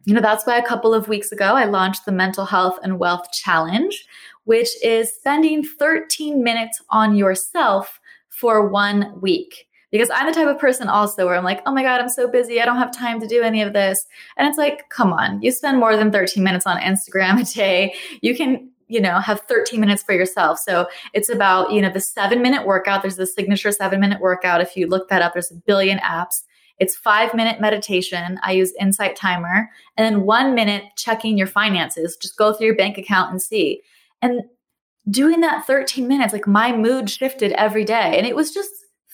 you 0.05 0.15
know, 0.15 0.21
that's 0.21 0.47
why 0.47 0.57
a 0.57 0.67
couple 0.67 0.95
of 0.95 1.09
weeks 1.09 1.33
ago, 1.33 1.55
I 1.55 1.65
launched 1.65 2.07
the 2.07 2.13
Mental 2.13 2.47
Health 2.47 2.79
and 2.83 2.99
Wealth 2.99 3.31
Challenge, 3.33 4.07
which 4.45 4.69
is 4.83 5.13
spending 5.15 5.63
13 5.63 6.43
minutes 6.43 6.83
on 6.91 7.15
yourself 7.15 8.01
for 8.29 8.69
one 8.69 9.21
week 9.21 9.69
because 9.91 10.11
I'm 10.13 10.27
the 10.27 10.33
type 10.33 10.49
of 10.49 10.59
person 10.59 10.89
also 10.89 11.27
where 11.27 11.37
I'm 11.37 11.45
like, 11.45 11.63
oh 11.67 11.73
my 11.73 11.83
God, 11.83 12.01
I'm 12.01 12.09
so 12.09 12.29
busy. 12.29 12.61
I 12.61 12.65
don't 12.65 12.77
have 12.77 12.93
time 12.93 13.21
to 13.21 13.27
do 13.27 13.43
any 13.43 13.63
of 13.63 13.73
this. 13.73 14.05
And 14.37 14.47
it's 14.47 14.59
like, 14.59 14.89
come 14.91 15.13
on, 15.13 15.41
you 15.43 15.51
spend 15.51 15.79
more 15.79 15.97
than 15.97 16.13
13 16.13 16.43
minutes 16.43 16.67
on 16.67 16.79
Instagram 16.79 17.41
a 17.41 17.55
day. 17.55 17.95
You 18.21 18.37
can, 18.37 18.71
you 18.89 19.01
know, 19.01 19.19
have 19.21 19.41
13 19.43 19.81
minutes 19.81 20.03
for 20.03 20.15
yourself. 20.15 20.59
So 20.59 20.89
it's 21.15 21.31
about, 21.31 21.73
you 21.73 21.81
know, 21.81 21.91
the 21.91 22.01
seven 22.01 22.43
minute 22.43 22.67
workout. 22.67 23.03
There's 23.03 23.17
the 23.17 23.27
signature 23.27 23.73
seven 23.73 24.01
minute 24.01 24.21
workout. 24.21 24.61
If 24.61 24.77
you 24.77 24.87
look 24.87 25.09
that 25.09 25.23
up, 25.23 25.33
there's 25.33 25.51
a 25.51 25.57
billion 25.57 25.99
apps. 25.99 26.43
It's 26.79 26.97
five 26.97 27.35
minute 27.35 27.61
meditation. 27.61 28.39
I 28.43 28.53
use 28.53 28.73
Insight 28.81 29.17
Timer. 29.17 29.69
And 29.97 30.05
then 30.05 30.25
one 30.25 30.55
minute 30.55 30.85
checking 30.97 31.37
your 31.37 31.47
finances. 31.47 32.17
Just 32.17 32.37
go 32.37 32.53
through 32.53 32.67
your 32.69 32.77
bank 32.77 32.99
account 32.99 33.31
and 33.31 33.43
see. 33.43 33.83
And 34.23 34.43
doing 35.11 35.41
that 35.41 35.67
13 35.67 36.07
minutes, 36.07 36.33
like 36.33 36.47
my 36.47 36.73
mood 36.75 37.11
shifted 37.11 37.53
every 37.53 37.85
day. 37.85 38.17
And 38.17 38.27
it 38.27 38.37
was 38.37 38.53
just 38.53 38.71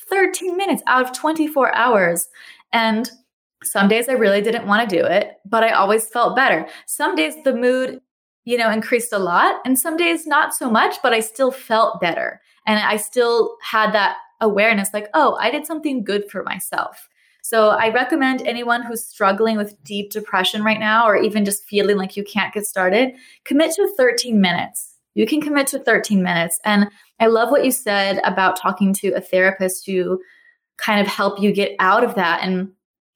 13 0.08 0.56
minutes 0.56 0.82
out 0.86 1.04
of 1.04 1.12
24 1.12 1.74
hours. 1.74 2.28
And 2.72 3.10
some 3.62 3.88
days 3.88 4.08
I 4.08 4.12
really 4.12 4.42
didn't 4.42 4.66
want 4.66 4.88
to 4.88 4.96
do 4.96 5.04
it, 5.04 5.32
but 5.44 5.64
I 5.64 5.70
always 5.70 6.08
felt 6.08 6.36
better. 6.36 6.66
Some 6.86 7.14
days 7.14 7.34
the 7.44 7.54
mood, 7.54 8.00
you 8.44 8.58
know, 8.58 8.70
increased 8.70 9.12
a 9.12 9.18
lot, 9.18 9.60
and 9.64 9.78
some 9.78 9.96
days 9.96 10.26
not 10.26 10.54
so 10.54 10.70
much, 10.70 10.96
but 11.02 11.14
I 11.14 11.20
still 11.20 11.50
felt 11.50 12.00
better. 12.00 12.40
And 12.66 12.78
I 12.78 12.96
still 12.96 13.56
had 13.62 13.92
that 13.92 14.16
awareness 14.40 14.90
like, 14.92 15.08
oh, 15.14 15.36
I 15.40 15.50
did 15.50 15.66
something 15.66 16.04
good 16.04 16.30
for 16.30 16.42
myself. 16.42 17.08
So 17.44 17.68
I 17.68 17.92
recommend 17.92 18.42
anyone 18.42 18.82
who's 18.82 19.04
struggling 19.04 19.56
with 19.56 19.82
deep 19.84 20.10
depression 20.10 20.64
right 20.64 20.80
now, 20.80 21.06
or 21.06 21.16
even 21.16 21.44
just 21.44 21.64
feeling 21.64 21.96
like 21.96 22.16
you 22.16 22.24
can't 22.24 22.54
get 22.54 22.66
started, 22.66 23.12
commit 23.44 23.72
to 23.76 23.88
13 23.96 24.40
minutes 24.40 24.94
you 25.14 25.26
can 25.26 25.40
commit 25.40 25.68
to 25.68 25.78
13 25.78 26.22
minutes. 26.22 26.60
And 26.64 26.88
I 27.20 27.26
love 27.26 27.50
what 27.50 27.64
you 27.64 27.70
said 27.70 28.20
about 28.24 28.56
talking 28.56 28.92
to 28.94 29.12
a 29.12 29.20
therapist 29.20 29.84
to 29.86 30.20
kind 30.76 31.00
of 31.00 31.06
help 31.06 31.40
you 31.40 31.52
get 31.52 31.76
out 31.78 32.04
of 32.04 32.16
that. 32.16 32.42
And 32.42 32.72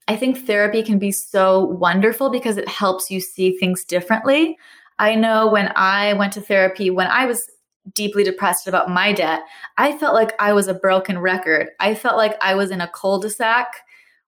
I 0.07 0.15
think 0.15 0.45
therapy 0.45 0.81
can 0.81 0.97
be 0.97 1.11
so 1.11 1.65
wonderful 1.65 2.29
because 2.29 2.57
it 2.57 2.67
helps 2.67 3.11
you 3.11 3.19
see 3.19 3.57
things 3.57 3.83
differently. 3.83 4.57
I 4.97 5.15
know 5.15 5.47
when 5.47 5.71
I 5.75 6.13
went 6.13 6.33
to 6.33 6.41
therapy, 6.41 6.89
when 6.89 7.07
I 7.07 7.25
was 7.25 7.49
deeply 7.93 8.23
depressed 8.23 8.67
about 8.67 8.89
my 8.89 9.13
debt, 9.13 9.41
I 9.77 9.97
felt 9.97 10.13
like 10.13 10.33
I 10.39 10.53
was 10.53 10.67
a 10.67 10.73
broken 10.73 11.19
record. 11.19 11.69
I 11.79 11.95
felt 11.95 12.17
like 12.17 12.35
I 12.41 12.55
was 12.55 12.71
in 12.71 12.81
a 12.81 12.87
cul 12.87 13.19
de 13.19 13.29
sac 13.29 13.67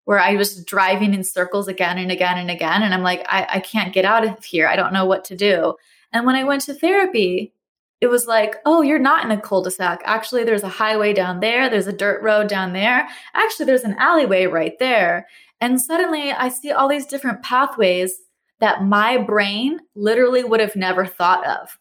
where 0.05 0.19
I 0.19 0.35
was 0.35 0.63
driving 0.65 1.13
in 1.13 1.23
circles 1.23 1.67
again 1.67 1.97
and 1.97 2.11
again 2.11 2.37
and 2.37 2.49
again. 2.49 2.83
And 2.83 2.93
I'm 2.93 3.03
like, 3.03 3.25
I, 3.27 3.47
I 3.49 3.59
can't 3.59 3.93
get 3.93 4.05
out 4.05 4.25
of 4.25 4.43
here. 4.43 4.67
I 4.67 4.75
don't 4.75 4.93
know 4.93 5.05
what 5.05 5.23
to 5.25 5.35
do. 5.35 5.75
And 6.11 6.25
when 6.25 6.35
I 6.35 6.43
went 6.43 6.63
to 6.63 6.73
therapy, 6.73 7.53
it 8.01 8.07
was 8.07 8.25
like, 8.25 8.55
oh, 8.65 8.81
you're 8.81 8.99
not 8.99 9.23
in 9.23 9.31
a 9.31 9.39
cul-de-sac. 9.39 10.01
Actually, 10.05 10.43
there's 10.43 10.63
a 10.63 10.69
highway 10.69 11.13
down 11.13 11.39
there. 11.39 11.69
There's 11.69 11.87
a 11.87 11.93
dirt 11.93 12.21
road 12.23 12.49
down 12.49 12.73
there. 12.73 13.07
Actually, 13.35 13.67
there's 13.67 13.83
an 13.83 13.95
alleyway 13.99 14.47
right 14.47 14.73
there. 14.79 15.27
And 15.61 15.79
suddenly 15.79 16.31
I 16.31 16.49
see 16.49 16.71
all 16.71 16.89
these 16.89 17.05
different 17.05 17.43
pathways 17.43 18.15
that 18.59 18.83
my 18.83 19.17
brain 19.17 19.79
literally 19.95 20.43
would 20.43 20.59
have 20.59 20.75
never 20.75 21.05
thought 21.05 21.45
of. 21.45 21.77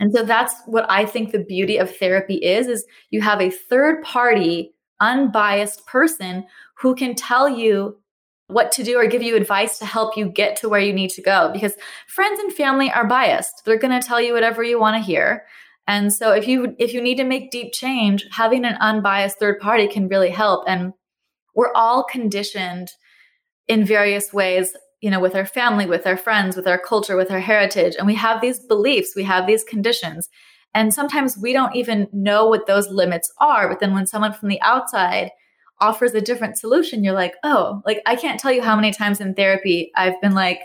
And 0.00 0.12
so 0.12 0.24
that's 0.24 0.54
what 0.66 0.84
I 0.90 1.06
think 1.06 1.30
the 1.30 1.44
beauty 1.44 1.76
of 1.76 1.96
therapy 1.96 2.34
is 2.36 2.66
is 2.66 2.84
you 3.10 3.20
have 3.20 3.40
a 3.40 3.50
third 3.50 4.02
party 4.02 4.74
unbiased 5.00 5.86
person 5.86 6.44
who 6.82 6.96
can 6.96 7.14
tell 7.14 7.48
you 7.48 7.96
what 8.48 8.72
to 8.72 8.82
do 8.82 8.98
or 8.98 9.06
give 9.06 9.22
you 9.22 9.36
advice 9.36 9.78
to 9.78 9.86
help 9.86 10.16
you 10.16 10.28
get 10.28 10.56
to 10.56 10.68
where 10.68 10.80
you 10.80 10.92
need 10.92 11.10
to 11.10 11.22
go. 11.22 11.48
Because 11.52 11.74
friends 12.08 12.40
and 12.40 12.52
family 12.52 12.90
are 12.90 13.06
biased. 13.06 13.62
They're 13.64 13.78
going 13.78 13.98
to 13.98 14.06
tell 14.06 14.20
you 14.20 14.34
whatever 14.34 14.62
you 14.62 14.78
want 14.78 14.96
to 14.96 15.02
hear. 15.02 15.44
And 15.86 16.12
so 16.12 16.32
if 16.32 16.46
you 16.46 16.76
if 16.78 16.92
you 16.92 17.00
need 17.00 17.16
to 17.16 17.24
make 17.24 17.50
deep 17.50 17.72
change 17.72 18.26
having 18.32 18.64
an 18.64 18.74
unbiased 18.74 19.38
third 19.38 19.60
party 19.60 19.88
can 19.88 20.08
really 20.08 20.30
help. 20.30 20.64
And 20.66 20.92
we're 21.54 21.72
all 21.74 22.04
conditioned 22.04 22.90
in 23.68 23.84
various 23.84 24.32
ways 24.32 24.76
you 25.00 25.10
know 25.10 25.20
with 25.20 25.34
our 25.34 25.46
family 25.46 25.86
with 25.86 26.06
our 26.06 26.16
friends 26.16 26.56
with 26.56 26.66
our 26.66 26.78
culture 26.78 27.16
with 27.16 27.30
our 27.30 27.40
heritage. 27.40 27.94
And 27.96 28.06
we 28.06 28.14
have 28.14 28.40
these 28.40 28.60
beliefs 28.60 29.14
we 29.16 29.24
have 29.24 29.46
these 29.46 29.64
conditions. 29.64 30.28
And 30.74 30.94
sometimes 30.94 31.36
we 31.36 31.52
don't 31.52 31.76
even 31.76 32.08
know 32.12 32.46
what 32.48 32.66
those 32.66 32.88
limits 32.88 33.30
are. 33.38 33.68
But 33.68 33.80
then 33.80 33.92
when 33.92 34.06
someone 34.06 34.32
from 34.32 34.48
the 34.48 34.62
outside 34.62 35.30
offers 35.82 36.14
a 36.14 36.20
different 36.20 36.56
solution, 36.56 37.04
you're 37.04 37.12
like, 37.12 37.34
oh, 37.42 37.82
like 37.84 38.00
I 38.06 38.16
can't 38.16 38.40
tell 38.40 38.52
you 38.52 38.62
how 38.62 38.76
many 38.76 38.92
times 38.92 39.20
in 39.20 39.34
therapy 39.34 39.90
I've 39.96 40.20
been 40.20 40.34
like, 40.34 40.60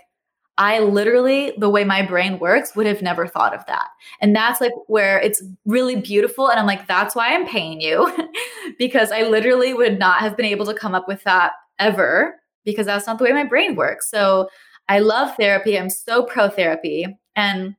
I 0.60 0.80
literally, 0.80 1.54
the 1.58 1.70
way 1.70 1.84
my 1.84 2.02
brain 2.02 2.40
works, 2.40 2.76
would 2.76 2.88
have 2.88 3.02
never 3.02 3.28
thought 3.28 3.54
of 3.54 3.66
that. 3.68 3.90
And 4.22 4.36
that's 4.36 4.60
like 4.60 4.72
where 4.88 5.20
it's 5.20 5.44
really 5.66 5.96
beautiful. 5.96 6.50
And 6.50 6.60
I'm 6.60 6.66
like, 6.66 6.88
that's 6.88 7.16
why 7.16 7.34
I'm 7.34 7.48
paying 7.48 7.80
you 7.80 8.12
because 8.80 9.12
I 9.12 9.24
literally 9.24 9.74
would 9.74 10.00
not 10.00 10.20
have 10.20 10.36
been 10.36 10.48
able 10.48 10.66
to 10.66 10.74
come 10.74 10.96
up 10.96 11.08
with 11.08 11.24
that 11.24 11.54
ever 11.78 12.40
because 12.66 12.88
that's 12.88 13.06
not 13.06 13.18
the 13.18 13.24
way 13.24 13.34
my 13.34 13.44
brain 13.44 13.76
works. 13.76 14.10
So 14.10 14.50
I 14.90 15.00
love 15.00 15.36
therapy. 15.36 15.78
I'm 15.78 15.90
so 15.90 16.24
pro 16.24 16.50
therapy. 16.50 17.06
And, 17.36 17.76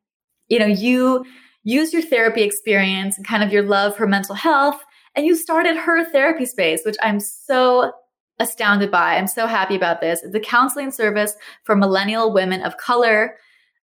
you 0.49 0.59
know, 0.59 0.67
you 0.67 1.25
use 1.65 1.93
your 1.93 2.03
therapy 2.03 2.43
experience 2.43 3.17
and 3.17 3.27
kind 3.27 3.43
of 3.43 3.53
your 3.53 3.63
love 3.63 3.97
for 3.97 4.07
mental 4.07 4.35
health 4.35 4.83
and 5.19 5.27
you 5.27 5.35
started 5.35 5.77
her 5.77 6.05
therapy 6.05 6.47
space, 6.47 6.83
which 6.87 6.95
I'm 7.03 7.19
so 7.19 7.91
astounded 8.39 8.93
by. 8.93 9.17
I'm 9.17 9.27
so 9.27 9.49
happy 9.49 9.75
about 9.75 10.01
this. 10.01 10.21
The 10.21 10.39
counseling 10.39 10.93
service 10.93 11.35
for 11.65 11.75
millennial 11.75 12.33
women 12.33 12.63
of 12.63 12.77
color. 12.77 13.35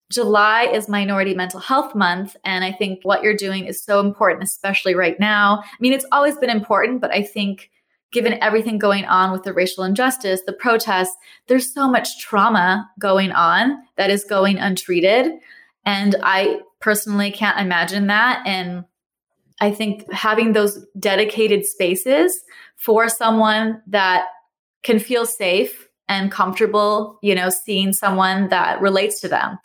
July 0.09 0.63
is 0.63 0.87
Minority 0.87 1.33
Mental 1.33 1.59
Health 1.59 1.93
Month. 1.93 2.37
And 2.45 2.63
I 2.63 2.71
think 2.71 3.01
what 3.03 3.21
you're 3.21 3.35
doing 3.35 3.65
is 3.65 3.83
so 3.83 3.99
important, 3.99 4.43
especially 4.43 4.95
right 4.95 5.19
now. 5.19 5.59
I 5.61 5.77
mean, 5.81 5.91
it's 5.91 6.05
always 6.09 6.37
been 6.37 6.49
important, 6.49 7.01
but 7.01 7.11
I 7.11 7.21
think 7.21 7.69
given 8.13 8.41
everything 8.41 8.77
going 8.77 9.03
on 9.03 9.33
with 9.33 9.43
the 9.43 9.51
racial 9.51 9.83
injustice, 9.83 10.39
the 10.45 10.53
protests, 10.53 11.17
there's 11.49 11.73
so 11.73 11.89
much 11.89 12.17
trauma 12.17 12.89
going 12.97 13.33
on 13.33 13.75
that 13.97 14.09
is 14.09 14.23
going 14.23 14.57
untreated. 14.57 15.33
And 15.85 16.15
I 16.23 16.61
personally 16.79 17.29
can't 17.29 17.59
imagine 17.59 18.07
that. 18.07 18.41
And 18.47 18.85
I 19.59 19.71
think 19.71 20.11
having 20.11 20.53
those 20.53 20.85
dedicated 20.99 21.65
spaces 21.65 22.43
for 22.75 23.07
someone 23.07 23.81
that 23.87 24.25
can 24.83 24.99
feel 24.99 25.25
safe 25.25 25.87
and 26.07 26.31
comfortable, 26.31 27.17
you 27.23 27.33
know, 27.33 27.49
seeing 27.49 27.93
someone 27.93 28.49
that 28.49 28.81
relates 28.81 29.19
to 29.21 29.27
them. 29.27 29.57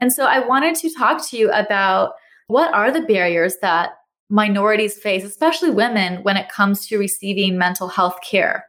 And 0.00 0.12
so 0.12 0.24
I 0.24 0.46
wanted 0.46 0.76
to 0.76 0.94
talk 0.94 1.26
to 1.28 1.36
you 1.36 1.50
about 1.50 2.12
what 2.46 2.72
are 2.72 2.90
the 2.90 3.00
barriers 3.00 3.56
that 3.62 3.90
minorities 4.30 4.98
face, 4.98 5.24
especially 5.24 5.70
women, 5.70 6.22
when 6.22 6.36
it 6.36 6.48
comes 6.48 6.86
to 6.86 6.98
receiving 6.98 7.58
mental 7.58 7.88
health 7.88 8.18
care? 8.28 8.66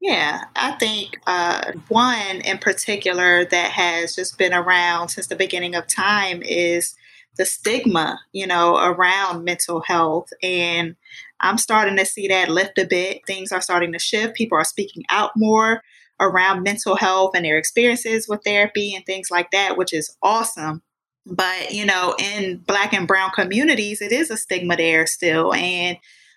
Yeah, 0.00 0.44
I 0.56 0.72
think 0.72 1.20
uh, 1.26 1.72
one 1.88 2.40
in 2.40 2.58
particular 2.58 3.44
that 3.44 3.70
has 3.72 4.14
just 4.14 4.38
been 4.38 4.54
around 4.54 5.10
since 5.10 5.26
the 5.26 5.36
beginning 5.36 5.74
of 5.74 5.86
time 5.86 6.42
is 6.42 6.94
the 7.40 7.46
stigma, 7.46 8.20
you 8.32 8.46
know, 8.46 8.76
around 8.76 9.44
mental 9.44 9.80
health. 9.80 10.28
And 10.42 10.94
I'm 11.40 11.56
starting 11.56 11.96
to 11.96 12.04
see 12.04 12.28
that 12.28 12.50
lift 12.50 12.76
a 12.76 12.84
bit. 12.84 13.22
Things 13.26 13.50
are 13.50 13.62
starting 13.62 13.94
to 13.94 13.98
shift. 13.98 14.34
People 14.34 14.58
are 14.58 14.64
speaking 14.64 15.04
out 15.08 15.30
more 15.36 15.80
around 16.20 16.62
mental 16.62 16.96
health 16.96 17.30
and 17.34 17.46
their 17.46 17.56
experiences 17.56 18.28
with 18.28 18.44
therapy 18.44 18.94
and 18.94 19.06
things 19.06 19.30
like 19.30 19.52
that, 19.52 19.78
which 19.78 19.94
is 19.94 20.14
awesome. 20.22 20.82
But, 21.24 21.72
you 21.72 21.86
know, 21.86 22.14
in 22.18 22.58
Black 22.58 22.92
and 22.92 23.08
Brown 23.08 23.30
communities, 23.30 24.02
it 24.02 24.12
is 24.12 24.30
a 24.30 24.36
stigma 24.36 24.76
there 24.76 25.06
still. 25.06 25.54
And 25.54 25.96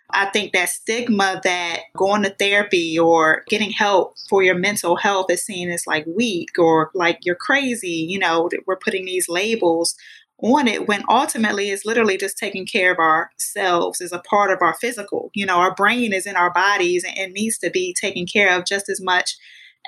I 0.10 0.27
think 0.27 0.53
that 0.53 0.69
stigma 0.69 1.41
that 1.43 1.79
going 1.98 2.24
to 2.24 2.29
therapy 2.29 2.98
or 2.98 3.43
getting 3.50 3.72
help 3.72 4.15
for 4.29 4.41
your 4.41 4.55
mental 4.55 4.95
health 4.95 5.29
is 5.29 5.43
seen 5.43 5.69
as 5.69 5.86
like 5.86 6.05
weak 6.05 6.51
or 6.57 6.91
like 6.93 7.19
you're 7.24 7.36
crazy. 7.36 8.07
You 8.07 8.19
know, 8.19 8.50
we're 8.65 8.77
putting 8.77 9.03
these 9.03 9.27
labels 9.27 9.95
on 10.43 10.67
it 10.67 10.88
when 10.88 11.03
ultimately 11.09 11.69
it's 11.69 11.85
literally 11.85 12.17
just 12.17 12.38
taking 12.38 12.65
care 12.65 12.91
of 12.91 13.00
ourselves 13.00 14.01
as 14.01 14.12
a 14.12 14.19
part 14.19 14.51
of 14.51 14.59
our 14.62 14.73
physical. 14.73 15.31
You 15.33 15.45
know, 15.45 15.57
our 15.57 15.73
brain 15.73 16.12
is 16.12 16.25
in 16.25 16.35
our 16.35 16.51
bodies 16.51 17.05
and 17.17 17.31
needs 17.31 17.57
to 17.59 17.69
be 17.69 17.95
taken 18.00 18.25
care 18.25 18.55
of 18.55 18.65
just 18.65 18.89
as 18.89 19.01
much 19.01 19.38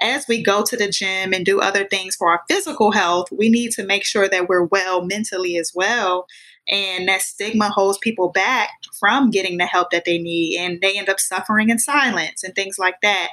as 0.01 0.27
we 0.27 0.41
go 0.41 0.63
to 0.63 0.77
the 0.77 0.89
gym 0.89 1.33
and 1.33 1.45
do 1.45 1.59
other 1.59 1.85
things 1.85 2.15
for 2.15 2.29
our 2.31 2.41
physical 2.49 2.91
health. 2.91 3.27
We 3.31 3.49
need 3.49 3.71
to 3.71 3.85
make 3.85 4.05
sure 4.05 4.29
that 4.29 4.47
we're 4.47 4.65
well 4.65 5.05
mentally 5.05 5.57
as 5.57 5.71
well. 5.75 6.25
And 6.69 7.07
that 7.07 7.21
stigma 7.21 7.69
holds 7.69 7.97
people 7.97 8.29
back 8.29 8.69
from 8.99 9.29
getting 9.29 9.57
the 9.57 9.65
help 9.65 9.91
that 9.91 10.05
they 10.05 10.17
need, 10.17 10.57
and 10.57 10.81
they 10.81 10.97
end 10.97 11.09
up 11.09 11.19
suffering 11.19 11.69
in 11.69 11.77
silence 11.77 12.43
and 12.43 12.55
things 12.55 12.79
like 12.79 12.95
that. 13.03 13.29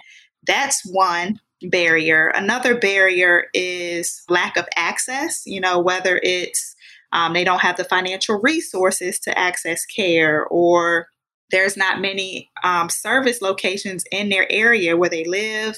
That's 0.47 0.83
one 0.85 1.41
barrier. 1.63 2.29
Another 2.29 2.77
barrier 2.77 3.45
is 3.55 4.23
lack 4.29 4.57
of 4.57 4.69
access, 4.77 5.43
you 5.47 5.61
know, 5.61 5.81
whether 5.81 6.21
it's 6.23 6.77
um, 7.13 7.33
they 7.33 7.45
don't 7.45 7.61
have 7.61 7.77
the 7.77 7.85
financial 7.85 8.41
resources 8.41 9.19
to 9.21 9.39
access 9.39 9.85
care, 9.85 10.47
or 10.47 11.09
there's 11.51 11.77
not 11.77 12.01
many 12.01 12.51
um, 12.65 12.89
service 12.89 13.43
locations 13.43 14.05
in 14.11 14.31
their 14.31 14.51
area 14.51 14.97
where 14.97 15.11
they 15.11 15.25
live, 15.25 15.77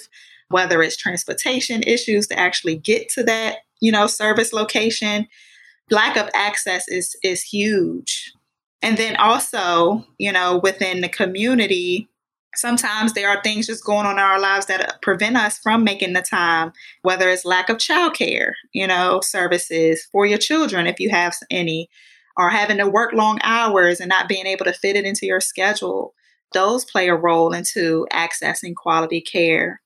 whether 0.49 0.83
it's 0.83 0.97
transportation 0.97 1.83
issues 1.83 2.29
to 2.29 2.39
actually 2.39 2.77
get 2.77 3.09
to 3.11 3.25
that, 3.25 3.59
you 3.81 3.91
know, 3.91 4.07
service 4.07 4.53
location. 4.53 5.27
Lack 5.91 6.17
of 6.17 6.31
access 6.35 6.89
is 6.89 7.17
is 7.23 7.43
huge. 7.43 8.33
And 8.81 8.97
then 8.97 9.17
also, 9.17 10.05
you 10.19 10.31
know, 10.31 10.61
within 10.63 11.01
the 11.01 11.09
community, 11.09 12.09
sometimes 12.57 13.13
there 13.13 13.29
are 13.29 13.43
things 13.43 13.67
just 13.67 13.85
going 13.85 14.07
on 14.07 14.13
in 14.13 14.19
our 14.19 14.41
lives 14.41 14.67
that 14.67 15.01
prevent 15.03 15.37
us 15.37 15.59
from 15.59 15.85
making 15.85 16.13
the 16.13 16.23
time 16.23 16.73
whether 17.03 17.29
it's 17.29 17.45
lack 17.45 17.69
of 17.69 17.77
childcare 17.77 18.53
you 18.73 18.87
know 18.87 19.21
services 19.23 20.07
for 20.13 20.27
your 20.27 20.39
children 20.39 20.87
if 20.87 21.01
you 21.01 21.11
have 21.11 21.35
any 21.51 21.89
or 22.37 22.51
having 22.51 22.79
to 22.79 22.89
work 22.89 23.13
long 23.13 23.39
hours 23.43 24.01
and 24.01 24.09
not 24.09 24.29
being 24.29 24.47
able 24.47 24.65
to 24.65 24.73
fit 24.73 24.97
it 24.97 25.05
into 25.05 25.27
your 25.27 25.41
schedule. 25.41 26.15
Those 26.53 26.85
play 26.85 27.09
a 27.09 27.15
role 27.15 27.53
into 27.53 28.07
accessing 28.13 28.75
quality 28.75 29.21
care. 29.21 29.81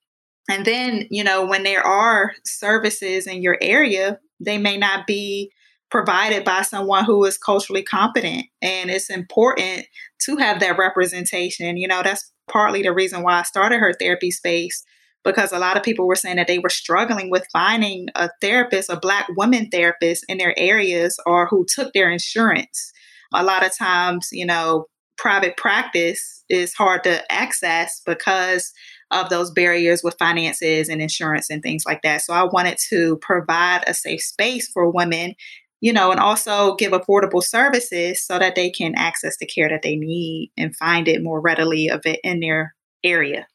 And 0.50 0.64
then 0.64 1.06
you 1.10 1.24
know 1.24 1.44
when 1.44 1.62
there 1.62 1.86
are 1.86 2.32
services 2.44 3.26
in 3.26 3.42
your 3.42 3.58
area 3.60 4.18
they 4.40 4.56
may 4.56 4.76
not 4.76 5.06
be 5.06 5.50
provided 5.90 6.44
by 6.44 6.62
someone 6.62 7.04
who 7.04 7.24
is 7.24 7.36
culturally 7.36 7.82
competent 7.82 8.46
and 8.62 8.88
it's 8.90 9.10
important 9.10 9.86
to 10.20 10.36
have 10.36 10.60
that 10.60 10.78
representation 10.78 11.76
you 11.76 11.88
know 11.88 12.02
that's 12.02 12.32
partly 12.48 12.82
the 12.82 12.92
reason 12.92 13.22
why 13.22 13.40
I 13.40 13.42
started 13.42 13.78
her 13.78 13.92
therapy 13.92 14.30
space 14.30 14.84
because 15.24 15.52
a 15.52 15.58
lot 15.58 15.76
of 15.76 15.82
people 15.82 16.06
were 16.06 16.14
saying 16.14 16.36
that 16.36 16.46
they 16.46 16.58
were 16.58 16.68
struggling 16.68 17.30
with 17.30 17.46
finding 17.52 18.08
a 18.14 18.30
therapist, 18.40 18.88
a 18.88 18.98
Black 18.98 19.26
woman 19.36 19.68
therapist 19.70 20.24
in 20.28 20.38
their 20.38 20.54
areas 20.58 21.18
or 21.26 21.46
who 21.46 21.66
took 21.68 21.92
their 21.92 22.10
insurance. 22.10 22.92
A 23.34 23.44
lot 23.44 23.64
of 23.64 23.76
times, 23.76 24.28
you 24.32 24.46
know, 24.46 24.86
private 25.18 25.56
practice 25.56 26.44
is 26.48 26.72
hard 26.72 27.04
to 27.04 27.30
access 27.30 28.00
because 28.06 28.72
of 29.10 29.28
those 29.28 29.50
barriers 29.50 30.02
with 30.02 30.16
finances 30.18 30.88
and 30.88 31.02
insurance 31.02 31.50
and 31.50 31.62
things 31.62 31.84
like 31.86 32.02
that. 32.02 32.22
So 32.22 32.32
I 32.32 32.44
wanted 32.44 32.78
to 32.90 33.16
provide 33.20 33.84
a 33.86 33.94
safe 33.94 34.22
space 34.22 34.68
for 34.68 34.90
women 34.90 35.34
you 35.80 35.92
know, 35.92 36.10
and 36.10 36.20
also 36.20 36.74
give 36.76 36.92
affordable 36.92 37.42
services 37.42 38.24
so 38.24 38.38
that 38.38 38.54
they 38.54 38.70
can 38.70 38.94
access 38.96 39.36
the 39.38 39.46
care 39.46 39.68
that 39.68 39.82
they 39.82 39.96
need 39.96 40.50
and 40.56 40.76
find 40.76 41.08
it 41.08 41.22
more 41.22 41.40
readily 41.40 41.88
of 41.88 42.00
it 42.04 42.20
in 42.24 42.40
their 42.40 42.74
area. 43.04 43.46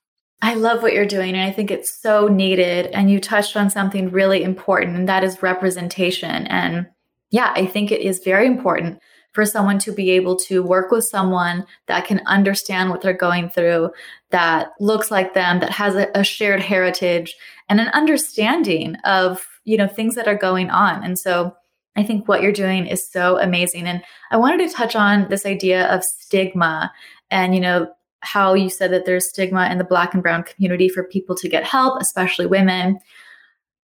I 0.41 0.55
love 0.55 0.83
what 0.83 0.93
you're 0.93 1.05
doing, 1.05 1.35
and 1.35 1.49
I 1.49 1.51
think 1.53 1.71
it's 1.71 2.01
so 2.01 2.27
needed. 2.27 2.87
And 2.87 3.09
you 3.09 3.19
touched 3.19 3.55
on 3.55 3.69
something 3.69 4.09
really 4.09 4.43
important, 4.43 4.97
and 4.97 5.07
that 5.07 5.23
is 5.23 5.41
representation. 5.41 6.47
And 6.47 6.87
yeah, 7.31 7.53
I 7.55 7.65
think 7.65 7.91
it 7.91 8.01
is 8.01 8.19
very 8.19 8.45
important 8.45 8.99
for 9.31 9.45
someone 9.45 9.79
to 9.79 9.91
be 9.91 10.11
able 10.11 10.35
to 10.35 10.61
work 10.61 10.91
with 10.91 11.05
someone 11.05 11.65
that 11.87 12.05
can 12.05 12.21
understand 12.27 12.89
what 12.89 13.01
they're 13.01 13.13
going 13.13 13.49
through, 13.49 13.89
that 14.29 14.67
looks 14.79 15.09
like 15.09 15.33
them, 15.33 15.59
that 15.59 15.71
has 15.71 15.95
a, 15.95 16.23
shared 16.23 16.61
heritage 16.61 17.35
and 17.69 17.79
an 17.79 17.87
understanding 17.89 18.95
of, 19.05 19.43
you 19.63 19.77
know, 19.77 19.87
things 19.87 20.13
that 20.15 20.27
are 20.27 20.37
going 20.37 20.69
on. 20.69 21.03
And 21.03 21.17
so 21.17 21.55
I 21.95 22.03
think 22.03 22.27
what 22.27 22.41
you're 22.41 22.51
doing 22.51 22.87
is 22.87 23.07
so 23.07 23.39
amazing. 23.39 23.87
And 23.87 24.03
I 24.31 24.37
wanted 24.37 24.67
to 24.67 24.75
touch 24.75 24.95
on 24.95 25.29
this 25.29 25.45
idea 25.45 25.85
of 25.93 26.03
stigma 26.03 26.91
and, 27.29 27.53
you 27.53 27.61
know, 27.61 27.87
how 28.21 28.53
you 28.53 28.69
said 28.69 28.91
that 28.91 29.05
there's 29.05 29.29
stigma 29.29 29.69
in 29.69 29.77
the 29.77 29.83
black 29.83 30.13
and 30.13 30.23
brown 30.23 30.43
community 30.43 30.89
for 30.89 31.03
people 31.03 31.35
to 31.35 31.49
get 31.49 31.63
help, 31.63 32.01
especially 32.01 32.45
women. 32.45 32.99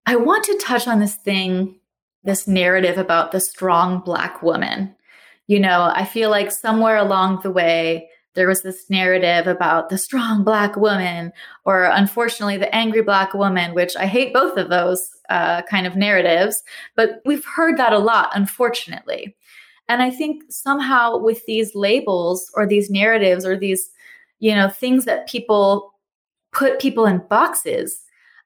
I 0.06 0.16
want 0.16 0.44
to 0.46 0.58
touch 0.58 0.88
on 0.88 1.00
this 1.00 1.16
thing, 1.16 1.80
this 2.24 2.48
narrative 2.48 2.98
about 2.98 3.32
the 3.32 3.40
strong 3.40 4.00
black 4.00 4.42
woman. 4.42 4.96
You 5.48 5.60
know, 5.60 5.92
I 5.94 6.06
feel 6.06 6.30
like 6.30 6.52
somewhere 6.52 6.98
along 6.98 7.42
the 7.44 7.52
way, 7.52 8.10
there 8.36 8.48
was 8.48 8.62
this 8.62 8.90
narrative 8.90 9.48
about 9.48 9.90
the 9.90 9.98
strong 9.98 10.44
black 10.44 10.78
woman, 10.78 11.34
or 11.66 11.86
unfortunately, 11.86 12.58
the 12.58 12.74
angry 12.74 13.02
black 13.02 13.34
woman, 13.34 13.74
which 13.74 13.96
I 13.98 14.06
hate 14.06 14.34
both 14.34 14.58
of 14.58 14.70
those 14.70 15.10
uh, 15.30 15.62
kind 15.64 15.88
of 15.88 15.96
narratives, 15.96 16.64
but 16.96 17.22
we've 17.26 17.46
heard 17.46 17.78
that 17.78 17.94
a 17.94 18.00
lot, 18.00 18.30
unfortunately. 18.34 19.36
And 19.88 20.04
I 20.04 20.12
think 20.12 20.44
somehow 20.50 21.18
with 21.18 21.46
these 21.46 21.74
labels 21.74 22.52
or 22.54 22.68
these 22.68 22.90
narratives 22.90 23.46
or 23.46 23.58
these, 23.58 23.90
you 24.40 24.54
know, 24.54 24.70
things 24.70 25.06
that 25.06 25.28
people 25.28 25.94
put 26.52 26.80
people 26.80 27.06
in 27.06 27.24
boxes, 27.30 28.04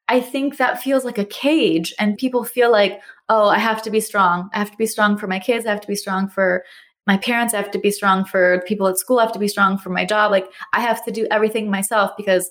I 0.08 0.22
think 0.22 0.58
that 0.58 0.82
feels 0.82 1.06
like 1.06 1.18
a 1.18 1.26
cage. 1.26 1.94
And 2.00 2.18
people 2.18 2.44
feel 2.44 2.72
like, 2.72 3.02
oh, 3.30 3.48
I 3.48 3.60
have 3.60 3.82
to 3.84 3.92
be 3.92 4.00
strong. 4.00 4.50
I 4.54 4.60
have 4.60 4.72
to 4.72 4.78
be 4.78 4.86
strong 4.86 5.18
for 5.18 5.28
my 5.28 5.40
kids. 5.40 5.66
I 5.66 5.72
have 5.72 5.82
to 5.82 5.88
be 5.88 5.96
strong 5.96 6.30
for 6.30 6.64
my 7.06 7.18
parents. 7.18 7.54
I 7.54 7.58
have 7.58 7.72
to 7.72 7.80
be 7.80 7.92
strong 7.92 8.24
for 8.24 8.62
people 8.68 8.88
at 8.88 8.98
school. 8.98 9.20
I 9.20 9.24
have 9.24 9.34
to 9.34 9.40
be 9.40 9.48
strong 9.48 9.78
for 9.78 9.90
my 9.90 10.06
job. 10.06 10.32
Like 10.32 10.48
I 10.72 10.80
have 10.80 11.04
to 11.06 11.12
do 11.12 11.28
everything 11.30 11.70
myself 11.70 12.12
because 12.18 12.50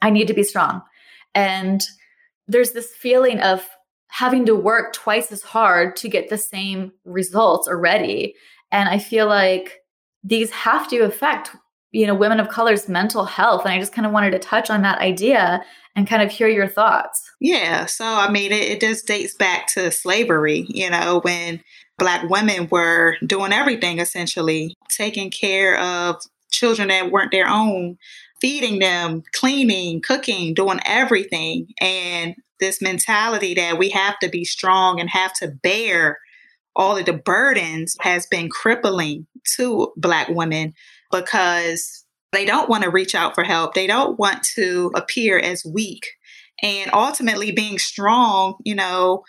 I 0.00 0.10
need 0.10 0.28
to 0.28 0.34
be 0.34 0.42
strong. 0.42 0.82
And 1.34 1.82
there's 2.50 2.72
this 2.72 2.92
feeling 2.94 3.40
of 3.40 3.66
having 4.08 4.44
to 4.46 4.56
work 4.56 4.92
twice 4.92 5.30
as 5.30 5.42
hard 5.42 5.94
to 5.96 6.08
get 6.08 6.28
the 6.28 6.38
same 6.38 6.92
results 7.04 7.68
already. 7.68 8.34
And 8.72 8.88
I 8.88 8.98
feel 8.98 9.26
like 9.26 9.78
these 10.24 10.50
have 10.50 10.88
to 10.88 10.98
affect, 11.00 11.50
you 11.92 12.06
know, 12.06 12.14
women 12.14 12.40
of 12.40 12.48
color's 12.48 12.88
mental 12.88 13.24
health. 13.24 13.64
And 13.64 13.72
I 13.72 13.78
just 13.78 13.92
kind 13.92 14.06
of 14.06 14.12
wanted 14.12 14.32
to 14.32 14.38
touch 14.40 14.68
on 14.68 14.82
that 14.82 14.98
idea 14.98 15.62
and 15.94 16.08
kind 16.08 16.22
of 16.22 16.30
hear 16.30 16.48
your 16.48 16.66
thoughts. 16.66 17.22
Yeah. 17.40 17.86
So, 17.86 18.04
I 18.04 18.30
mean, 18.30 18.52
it, 18.52 18.62
it 18.62 18.80
just 18.80 19.06
dates 19.06 19.34
back 19.34 19.68
to 19.74 19.90
slavery, 19.90 20.66
you 20.68 20.90
know, 20.90 21.20
when 21.20 21.62
Black 21.98 22.28
women 22.28 22.68
were 22.70 23.16
doing 23.24 23.52
everything 23.52 24.00
essentially, 24.00 24.74
taking 24.88 25.30
care 25.30 25.78
of 25.78 26.16
children 26.50 26.88
that 26.88 27.12
weren't 27.12 27.30
their 27.30 27.48
own, 27.48 27.96
feeding 28.40 28.78
them, 28.78 29.22
cleaning, 29.32 30.00
cooking, 30.00 30.54
doing 30.54 30.80
everything. 30.84 31.68
And 31.80 32.34
this 32.58 32.82
mentality 32.82 33.54
that 33.54 33.78
we 33.78 33.90
have 33.90 34.18
to 34.20 34.28
be 34.28 34.44
strong 34.44 35.00
and 35.00 35.10
have 35.10 35.32
to 35.34 35.48
bear 35.48 36.18
all 36.76 36.96
of 36.96 37.06
the 37.06 37.12
burdens 37.12 37.96
has 38.00 38.26
been 38.26 38.48
crippling 38.48 39.26
to 39.56 39.92
Black 39.96 40.28
women 40.28 40.72
because 41.10 42.04
they 42.32 42.44
don't 42.44 42.68
want 42.68 42.84
to 42.84 42.90
reach 42.90 43.14
out 43.14 43.34
for 43.34 43.44
help. 43.44 43.74
They 43.74 43.86
don't 43.86 44.18
want 44.18 44.44
to 44.54 44.92
appear 44.94 45.38
as 45.38 45.64
weak. 45.64 46.06
And 46.62 46.90
ultimately, 46.92 47.52
being 47.52 47.78
strong, 47.78 48.56
you 48.64 48.74
know, 48.74 49.24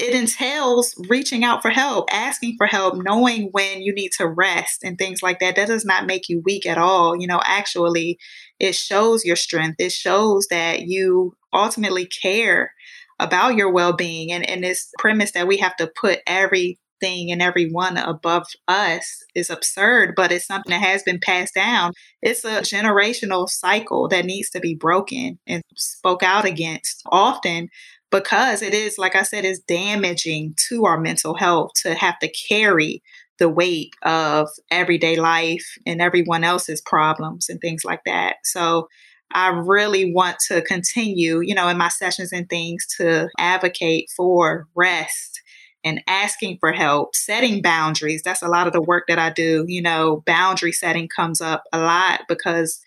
it 0.00 0.14
entails 0.14 0.94
reaching 1.08 1.44
out 1.44 1.60
for 1.60 1.70
help, 1.70 2.08
asking 2.10 2.54
for 2.56 2.66
help, 2.66 2.94
knowing 2.96 3.50
when 3.52 3.82
you 3.82 3.92
need 3.94 4.12
to 4.12 4.26
rest 4.26 4.82
and 4.82 4.96
things 4.96 5.22
like 5.22 5.40
that. 5.40 5.56
That 5.56 5.68
does 5.68 5.84
not 5.84 6.06
make 6.06 6.28
you 6.28 6.42
weak 6.44 6.64
at 6.64 6.78
all. 6.78 7.14
You 7.20 7.26
know, 7.26 7.40
actually, 7.44 8.18
it 8.58 8.74
shows 8.74 9.24
your 9.24 9.36
strength. 9.36 9.76
It 9.78 9.92
shows 9.92 10.46
that 10.50 10.82
you 10.82 11.36
ultimately 11.52 12.06
care 12.06 12.72
about 13.18 13.56
your 13.56 13.70
well 13.70 13.92
being. 13.92 14.32
And, 14.32 14.48
and 14.48 14.64
this 14.64 14.90
premise 14.98 15.32
that 15.32 15.46
we 15.46 15.58
have 15.58 15.76
to 15.76 15.92
put 16.00 16.20
everything 16.26 16.78
and 17.02 17.42
everyone 17.42 17.98
above 17.98 18.46
us 18.68 19.22
is 19.34 19.50
absurd, 19.50 20.14
but 20.16 20.32
it's 20.32 20.46
something 20.46 20.70
that 20.70 20.82
has 20.82 21.02
been 21.02 21.20
passed 21.20 21.54
down. 21.54 21.92
It's 22.22 22.44
a 22.44 22.60
generational 22.60 23.48
cycle 23.48 24.08
that 24.08 24.24
needs 24.24 24.48
to 24.50 24.60
be 24.60 24.74
broken 24.74 25.38
and 25.46 25.62
spoke 25.76 26.22
out 26.22 26.46
against 26.46 27.02
often 27.10 27.68
because 28.10 28.62
it 28.62 28.74
is, 28.74 28.98
like 28.98 29.14
I 29.14 29.22
said, 29.22 29.44
it's 29.44 29.60
damaging 29.60 30.54
to 30.68 30.84
our 30.84 30.98
mental 30.98 31.34
health 31.34 31.72
to 31.82 31.94
have 31.94 32.18
to 32.20 32.32
carry 32.48 33.02
the 33.38 33.48
weight 33.48 33.94
of 34.02 34.48
everyday 34.70 35.16
life 35.16 35.66
and 35.86 36.00
everyone 36.00 36.44
else's 36.44 36.80
problems 36.82 37.48
and 37.48 37.60
things 37.60 37.84
like 37.84 38.02
that. 38.04 38.36
So 38.44 38.88
I 39.32 39.48
really 39.48 40.12
want 40.12 40.38
to 40.48 40.60
continue, 40.62 41.40
you 41.40 41.54
know, 41.54 41.68
in 41.68 41.78
my 41.78 41.88
sessions 41.88 42.32
and 42.32 42.48
things 42.48 42.86
to 42.98 43.28
advocate 43.38 44.08
for 44.16 44.66
rest 44.74 45.40
and 45.84 46.02
asking 46.06 46.58
for 46.58 46.72
help, 46.72 47.14
setting 47.14 47.62
boundaries. 47.62 48.22
That's 48.22 48.42
a 48.42 48.48
lot 48.48 48.66
of 48.66 48.72
the 48.72 48.82
work 48.82 49.04
that 49.08 49.18
I 49.18 49.30
do. 49.30 49.64
You 49.66 49.82
know, 49.82 50.22
boundary 50.26 50.72
setting 50.72 51.08
comes 51.08 51.40
up 51.40 51.64
a 51.72 51.78
lot 51.78 52.22
because 52.28 52.80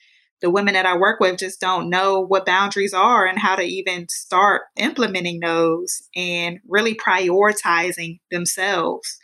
the 0.43 0.49
women 0.49 0.73
that 0.73 0.85
I 0.85 0.97
work 0.97 1.21
with 1.21 1.39
just 1.39 1.61
don't 1.61 1.89
know 1.89 2.19
what 2.19 2.45
boundaries 2.45 2.93
are 2.93 3.25
and 3.25 3.39
how 3.39 3.55
to 3.55 3.63
even 3.63 4.09
start 4.09 4.63
implementing 4.75 5.39
those 5.39 6.03
and 6.17 6.59
really 6.67 6.95
prioritizing 6.95 8.19
themselves. 8.29 9.17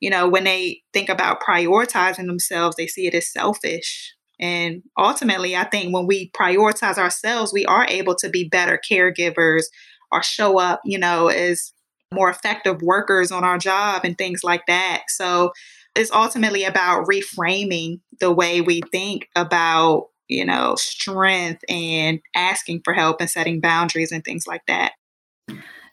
You 0.00 0.10
know, 0.10 0.28
when 0.28 0.44
they 0.44 0.82
think 0.92 1.08
about 1.08 1.40
prioritizing 1.40 2.26
themselves, 2.26 2.76
they 2.76 2.86
see 2.86 3.06
it 3.06 3.14
as 3.14 3.32
selfish. 3.32 4.14
And 4.38 4.82
ultimately, 4.98 5.56
I 5.56 5.64
think 5.64 5.94
when 5.94 6.06
we 6.06 6.30
prioritize 6.32 6.98
ourselves, 6.98 7.54
we 7.54 7.64
are 7.64 7.86
able 7.86 8.14
to 8.16 8.28
be 8.28 8.46
better 8.46 8.78
caregivers 8.88 9.64
or 10.12 10.22
show 10.22 10.60
up, 10.60 10.82
you 10.84 10.98
know, 10.98 11.28
as 11.28 11.72
more 12.12 12.28
effective 12.28 12.82
workers 12.82 13.32
on 13.32 13.44
our 13.44 13.56
job 13.56 14.02
and 14.04 14.18
things 14.18 14.44
like 14.44 14.66
that. 14.66 15.04
So 15.08 15.52
it's 15.94 16.12
ultimately 16.12 16.64
about 16.64 17.06
reframing 17.06 18.00
the 18.20 18.30
way 18.30 18.60
we 18.60 18.82
think 18.92 19.30
about 19.34 20.08
you 20.28 20.44
know, 20.44 20.74
strength 20.76 21.62
and 21.68 22.20
asking 22.34 22.82
for 22.84 22.94
help 22.94 23.20
and 23.20 23.30
setting 23.30 23.60
boundaries 23.60 24.12
and 24.12 24.24
things 24.24 24.46
like 24.46 24.62
that. 24.66 24.92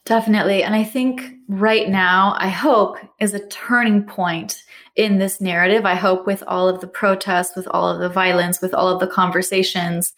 Definitely. 0.06 0.64
And 0.64 0.76
I 0.76 0.84
think 0.84 1.34
right 1.48 1.88
now, 1.88 2.36
I 2.38 2.50
hope, 2.50 2.98
is 3.22 3.34
a 3.34 3.48
turning 3.48 4.04
point 4.04 4.62
in 4.96 5.18
this 5.18 5.40
narrative. 5.40 5.86
I 5.86 5.96
hope 5.96 6.28
with 6.28 6.44
all 6.46 6.68
of 6.68 6.82
the 6.82 6.88
protests, 6.88 7.56
with 7.56 7.68
all 7.70 7.90
of 7.90 8.00
the 8.00 8.10
violence, 8.10 8.62
with 8.62 8.74
all 8.74 8.90
of 8.90 9.00
the 9.00 9.08
conversations, 9.08 10.14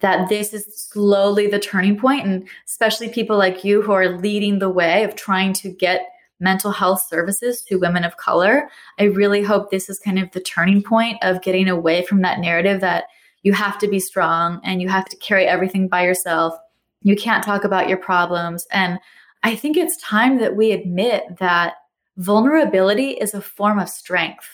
that 0.00 0.28
this 0.28 0.52
is 0.52 0.66
slowly 0.76 1.46
the 1.46 1.58
turning 1.58 1.98
point. 1.98 2.26
and 2.26 2.48
especially 2.68 3.08
people 3.08 3.38
like 3.38 3.64
you 3.64 3.80
who 3.80 3.92
are 3.92 4.18
leading 4.18 4.58
the 4.58 4.68
way 4.68 5.04
of 5.04 5.14
trying 5.14 5.54
to 5.54 5.70
get 5.70 6.02
mental 6.40 6.72
health 6.72 7.02
services 7.08 7.62
to 7.62 7.76
women 7.76 8.04
of 8.04 8.18
color. 8.18 8.68
I 8.98 9.04
really 9.04 9.42
hope 9.42 9.70
this 9.70 9.88
is 9.88 9.98
kind 9.98 10.18
of 10.18 10.30
the 10.32 10.40
turning 10.40 10.82
point 10.82 11.16
of 11.22 11.42
getting 11.42 11.68
away 11.68 12.04
from 12.04 12.20
that 12.22 12.40
narrative 12.40 12.80
that 12.82 13.04
you 13.44 13.52
have 13.52 13.78
to 13.78 13.86
be 13.86 14.00
strong 14.00 14.60
and 14.64 14.82
you 14.82 14.88
have 14.88 15.04
to 15.04 15.16
carry 15.18 15.46
everything 15.46 15.86
by 15.86 16.02
yourself. 16.02 16.54
You 17.02 17.14
can't 17.14 17.44
talk 17.44 17.62
about 17.62 17.88
your 17.88 17.98
problems. 17.98 18.66
And 18.72 18.98
I 19.44 19.54
think 19.54 19.76
it's 19.76 19.96
time 19.98 20.38
that 20.38 20.56
we 20.56 20.72
admit 20.72 21.38
that 21.38 21.74
vulnerability 22.16 23.10
is 23.10 23.34
a 23.34 23.40
form 23.40 23.78
of 23.78 23.88
strength. 23.88 24.48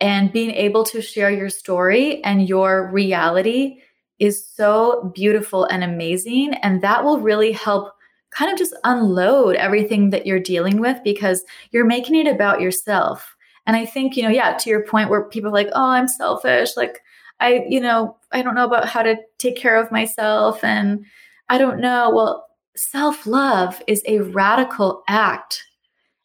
And 0.00 0.32
being 0.32 0.52
able 0.52 0.84
to 0.84 1.02
share 1.02 1.30
your 1.30 1.50
story 1.50 2.24
and 2.24 2.48
your 2.48 2.90
reality 2.90 3.82
is 4.18 4.42
so 4.42 5.12
beautiful 5.14 5.66
and 5.66 5.84
amazing. 5.84 6.54
And 6.54 6.80
that 6.80 7.04
will 7.04 7.20
really 7.20 7.52
help 7.52 7.92
kind 8.30 8.50
of 8.50 8.56
just 8.56 8.74
unload 8.84 9.56
everything 9.56 10.08
that 10.10 10.24
you're 10.24 10.40
dealing 10.40 10.80
with 10.80 10.98
because 11.04 11.44
you're 11.70 11.84
making 11.84 12.14
it 12.14 12.26
about 12.26 12.62
yourself. 12.62 13.36
And 13.66 13.76
I 13.76 13.84
think, 13.84 14.16
you 14.16 14.22
know, 14.22 14.30
yeah, 14.30 14.56
to 14.56 14.70
your 14.70 14.86
point 14.86 15.10
where 15.10 15.24
people 15.24 15.50
are 15.50 15.54
like, 15.54 15.68
oh, 15.74 15.90
I'm 15.90 16.08
selfish. 16.08 16.78
Like, 16.78 17.02
I, 17.40 17.64
you 17.68 17.80
know, 17.80 18.16
I 18.32 18.42
don't 18.42 18.54
know 18.54 18.66
about 18.66 18.88
how 18.88 19.02
to 19.02 19.16
take 19.38 19.56
care 19.56 19.76
of 19.76 19.90
myself. 19.90 20.62
And 20.62 21.04
I 21.48 21.58
don't 21.58 21.80
know. 21.80 22.10
Well, 22.14 22.46
self 22.76 23.26
love 23.26 23.82
is 23.86 24.02
a 24.06 24.20
radical 24.20 25.02
act 25.08 25.64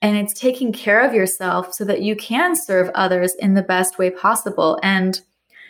and 0.01 0.17
it's 0.17 0.39
taking 0.39 0.71
care 0.71 1.01
of 1.01 1.13
yourself 1.13 1.73
so 1.73 1.84
that 1.86 2.01
you 2.01 2.15
can 2.15 2.56
serve 2.56 2.89
others 2.93 3.34
in 3.36 3.56
the 3.56 3.63
best 3.63 3.97
way 3.97 4.10
possible. 4.10 4.80
And, 4.84 5.19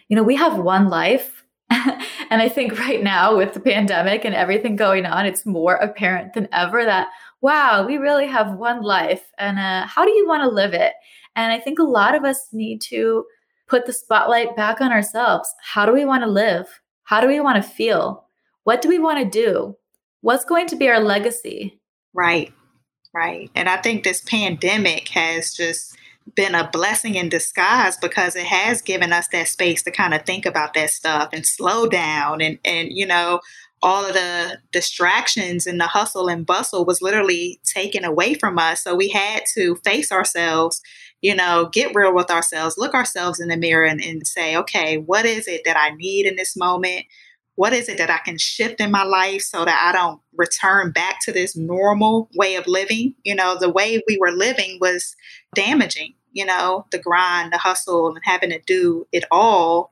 you 0.09 0.15
know, 0.15 0.23
we 0.23 0.35
have 0.35 0.57
one 0.57 0.89
life. 0.89 1.43
and 1.69 2.41
I 2.41 2.49
think 2.49 2.77
right 2.79 3.01
now 3.01 3.37
with 3.37 3.53
the 3.53 3.59
pandemic 3.59 4.25
and 4.25 4.35
everything 4.35 4.75
going 4.75 5.05
on, 5.05 5.25
it's 5.25 5.45
more 5.45 5.75
apparent 5.75 6.33
than 6.33 6.49
ever 6.51 6.83
that, 6.83 7.07
wow, 7.41 7.85
we 7.85 7.97
really 7.97 8.27
have 8.27 8.55
one 8.55 8.81
life. 8.81 9.23
And 9.37 9.57
uh, 9.57 9.87
how 9.87 10.03
do 10.03 10.11
you 10.11 10.27
want 10.27 10.43
to 10.43 10.49
live 10.49 10.73
it? 10.73 10.93
And 11.35 11.51
I 11.51 11.59
think 11.59 11.79
a 11.79 11.83
lot 11.83 12.15
of 12.15 12.23
us 12.23 12.49
need 12.51 12.81
to 12.89 13.25
put 13.67 13.85
the 13.85 13.93
spotlight 13.93 14.55
back 14.55 14.81
on 14.81 14.91
ourselves. 14.91 15.53
How 15.61 15.85
do 15.85 15.93
we 15.93 16.05
want 16.05 16.23
to 16.23 16.29
live? 16.29 16.81
How 17.03 17.21
do 17.21 17.27
we 17.27 17.39
want 17.39 17.61
to 17.61 17.69
feel? 17.69 18.25
What 18.63 18.81
do 18.81 18.89
we 18.89 18.99
want 18.99 19.19
to 19.19 19.43
do? 19.43 19.77
What's 20.21 20.45
going 20.45 20.67
to 20.67 20.75
be 20.75 20.89
our 20.89 20.99
legacy? 20.99 21.79
Right, 22.13 22.51
right. 23.13 23.49
And 23.55 23.69
I 23.69 23.77
think 23.77 24.03
this 24.03 24.21
pandemic 24.21 25.09
has 25.09 25.53
just 25.53 25.95
been 26.35 26.55
a 26.55 26.67
blessing 26.71 27.15
in 27.15 27.29
disguise 27.29 27.97
because 27.97 28.35
it 28.35 28.45
has 28.45 28.81
given 28.81 29.13
us 29.13 29.27
that 29.27 29.47
space 29.47 29.83
to 29.83 29.91
kind 29.91 30.13
of 30.13 30.23
think 30.23 30.45
about 30.45 30.73
that 30.73 30.89
stuff 30.89 31.29
and 31.31 31.45
slow 31.45 31.87
down 31.87 32.41
and 32.41 32.57
and 32.65 32.89
you 32.91 33.05
know 33.05 33.39
all 33.83 34.03
of 34.03 34.13
the 34.13 34.57
distractions 34.71 35.67
and 35.67 35.79
the 35.79 35.85
hustle 35.85 36.27
and 36.27 36.45
bustle 36.45 36.85
was 36.85 37.03
literally 37.03 37.59
taken 37.63 38.03
away 38.03 38.33
from 38.33 38.57
us. 38.57 38.83
So 38.83 38.95
we 38.95 39.09
had 39.09 39.43
to 39.53 39.75
face 39.83 40.11
ourselves, 40.11 40.81
you 41.25 41.33
know, 41.33 41.67
get 41.73 41.95
real 41.95 42.13
with 42.13 42.29
ourselves, 42.29 42.77
look 42.77 42.93
ourselves 42.93 43.39
in 43.39 43.47
the 43.47 43.57
mirror 43.57 43.83
and, 43.83 43.99
and 43.99 44.27
say, 44.27 44.55
okay, 44.55 44.99
what 44.99 45.25
is 45.25 45.47
it 45.47 45.63
that 45.65 45.75
I 45.75 45.89
need 45.95 46.27
in 46.27 46.35
this 46.35 46.55
moment? 46.55 47.03
What 47.55 47.73
is 47.73 47.89
it 47.89 47.97
that 47.97 48.11
I 48.11 48.19
can 48.19 48.37
shift 48.37 48.79
in 48.79 48.91
my 48.91 49.01
life 49.01 49.41
so 49.41 49.65
that 49.65 49.89
I 49.89 49.91
don't 49.91 50.21
return 50.37 50.91
back 50.91 51.15
to 51.21 51.31
this 51.31 51.55
normal 51.55 52.29
way 52.35 52.57
of 52.57 52.67
living? 52.67 53.15
You 53.23 53.33
know, 53.33 53.57
the 53.59 53.71
way 53.71 54.03
we 54.07 54.19
were 54.19 54.33
living 54.33 54.77
was 54.79 55.15
damaging, 55.55 56.13
you 56.31 56.45
know, 56.45 56.85
the 56.91 56.99
grind, 56.99 57.51
the 57.51 57.57
hustle, 57.57 58.09
and 58.09 58.19
having 58.23 58.51
to 58.51 58.59
do 58.67 59.07
it 59.11 59.23
all 59.31 59.91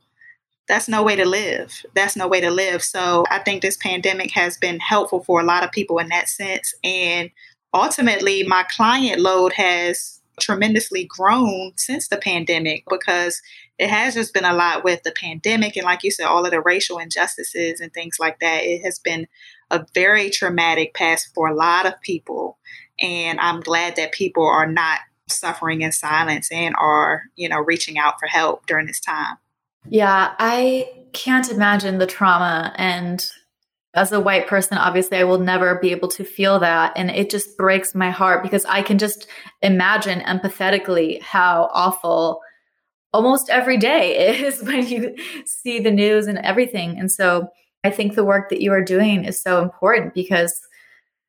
that's 0.68 0.88
no 0.88 1.04
way 1.04 1.16
to 1.16 1.26
live. 1.26 1.84
That's 1.94 2.16
no 2.16 2.26
way 2.26 2.40
to 2.42 2.50
live. 2.50 2.82
So 2.82 3.26
I 3.30 3.40
think 3.40 3.62
this 3.62 3.76
pandemic 3.76 4.32
has 4.32 4.56
been 4.58 4.80
helpful 4.80 5.22
for 5.24 5.42
a 5.42 5.46
lot 5.46 5.64
of 5.64 5.72
people 5.72 5.98
in 5.98 6.08
that 6.08 6.30
sense. 6.30 6.74
And 6.86 7.32
ultimately, 7.74 8.44
my 8.44 8.64
client 8.70 9.20
load 9.20 9.52
has 9.54 10.22
tremendously 10.40 11.06
grown 11.06 11.74
since 11.76 12.08
the 12.08 12.18
pandemic 12.18 12.84
because 12.90 13.42
it 13.80 13.90
has 13.90 14.14
just 14.14 14.34
been 14.34 14.46
a 14.46 14.54
lot 14.54 14.84
with 14.84 15.02
the 15.04 15.12
pandemic 15.12 15.76
and 15.76 15.86
like 15.86 16.04
you 16.04 16.12
said 16.12 16.26
all 16.26 16.46
of 16.46 16.52
the 16.52 16.62
racial 16.62 16.98
injustices 16.98 17.80
and 17.80 17.94
things 17.94 18.18
like 18.20 18.40
that 18.40 18.64
it 18.64 18.84
has 18.84 19.00
been 19.00 19.28
a 19.72 19.86
very 19.94 20.30
traumatic 20.30 20.94
past 20.94 21.30
for 21.34 21.48
a 21.48 21.56
lot 21.56 21.86
of 21.86 22.00
people 22.02 22.58
and 23.00 23.40
i'm 23.40 23.60
glad 23.62 23.96
that 23.96 24.12
people 24.12 24.46
are 24.46 24.68
not 24.68 25.00
suffering 25.30 25.82
in 25.82 25.92
silence 25.92 26.52
and 26.52 26.76
are 26.78 27.24
you 27.36 27.48
know 27.48 27.60
reaching 27.60 27.98
out 27.98 28.16
for 28.20 28.28
help 28.28 28.66
during 28.66 28.86
this 28.88 29.00
time 29.00 29.38
yeah, 29.90 30.34
I 30.40 30.92
can't 31.14 31.50
imagine 31.50 31.98
the 31.98 32.08
trauma. 32.08 32.74
And 32.78 33.26
as 33.96 34.12
a 34.12 34.20
white 34.20 34.48
person, 34.48 34.78
obviously, 34.78 35.18
I 35.18 35.24
will 35.24 35.40
never 35.40 35.76
be 35.76 35.92
able 35.92 36.08
to 36.10 36.24
feel 36.24 36.60
that. 36.60 36.94
And 36.96 37.12
it 37.12 37.30
just 37.30 37.58
breaks 37.58 37.94
my 37.94 38.10
heart 38.10 38.42
because 38.42 38.66
I 38.66 38.82
can 38.82 38.98
just 38.98 39.28
imagine 39.62 40.22
empathetically 40.22 41.22
how 41.22 41.70
awful 41.74 42.42
almost 43.14 43.50
every 43.50 43.78
day 43.78 44.30
is 44.46 44.64
when 44.64 44.88
you 44.88 45.16
see 45.46 45.80
the 45.80 45.92
news 45.92 46.28
and 46.28 46.40
everything. 46.40 46.98
And 46.98 47.12
so 47.12 47.48
I 47.84 47.92
think 47.92 48.16
the 48.16 48.26
work 48.26 48.50
that 48.50 48.62
you 48.62 48.72
are 48.72 48.84
doing 48.84 49.26
is 49.26 49.42
so 49.42 49.62
important 49.62 50.14
because 50.14 50.54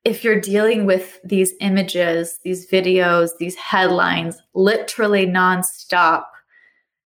if 0.05 0.23
you're 0.23 0.41
dealing 0.41 0.87
with 0.87 1.19
these 1.25 1.53
images, 1.61 2.39
these 2.45 2.71
videos, 2.71 3.31
these 3.39 3.57
headlines, 3.57 4.41
literally 4.55 5.27
nonstop, 5.27 6.25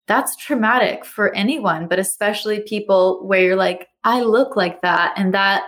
that's 0.08 0.36
traumatic 0.36 1.04
for 1.04 1.34
anyone, 1.34 1.88
but 1.88 1.98
especially 1.98 2.60
people 2.60 3.26
where 3.26 3.40
you're 3.40 3.56
like, 3.56 3.88
I 4.06 4.20
look 4.20 4.56
like 4.56 4.82
that. 4.82 5.12
And 5.16 5.34
that 5.34 5.64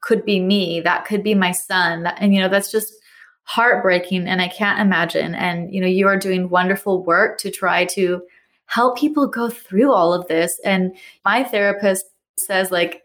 could 0.00 0.24
be 0.24 0.40
me. 0.40 0.80
That 0.80 1.04
could 1.04 1.24
be 1.24 1.34
my 1.34 1.50
son. 1.50 2.06
And, 2.06 2.32
you 2.32 2.40
know, 2.40 2.48
that's 2.48 2.70
just 2.70 2.94
heartbreaking. 3.42 4.28
And 4.28 4.40
I 4.40 4.46
can't 4.46 4.80
imagine. 4.80 5.34
And, 5.34 5.74
you 5.74 5.80
know, 5.80 5.88
you 5.88 6.06
are 6.06 6.16
doing 6.16 6.48
wonderful 6.48 7.04
work 7.04 7.38
to 7.40 7.50
try 7.50 7.84
to 7.86 8.22
help 8.66 8.96
people 8.96 9.26
go 9.26 9.50
through 9.50 9.92
all 9.92 10.14
of 10.14 10.28
this. 10.28 10.58
And 10.64 10.96
my 11.24 11.42
therapist 11.42 12.04
says, 12.38 12.70
like, 12.70 13.02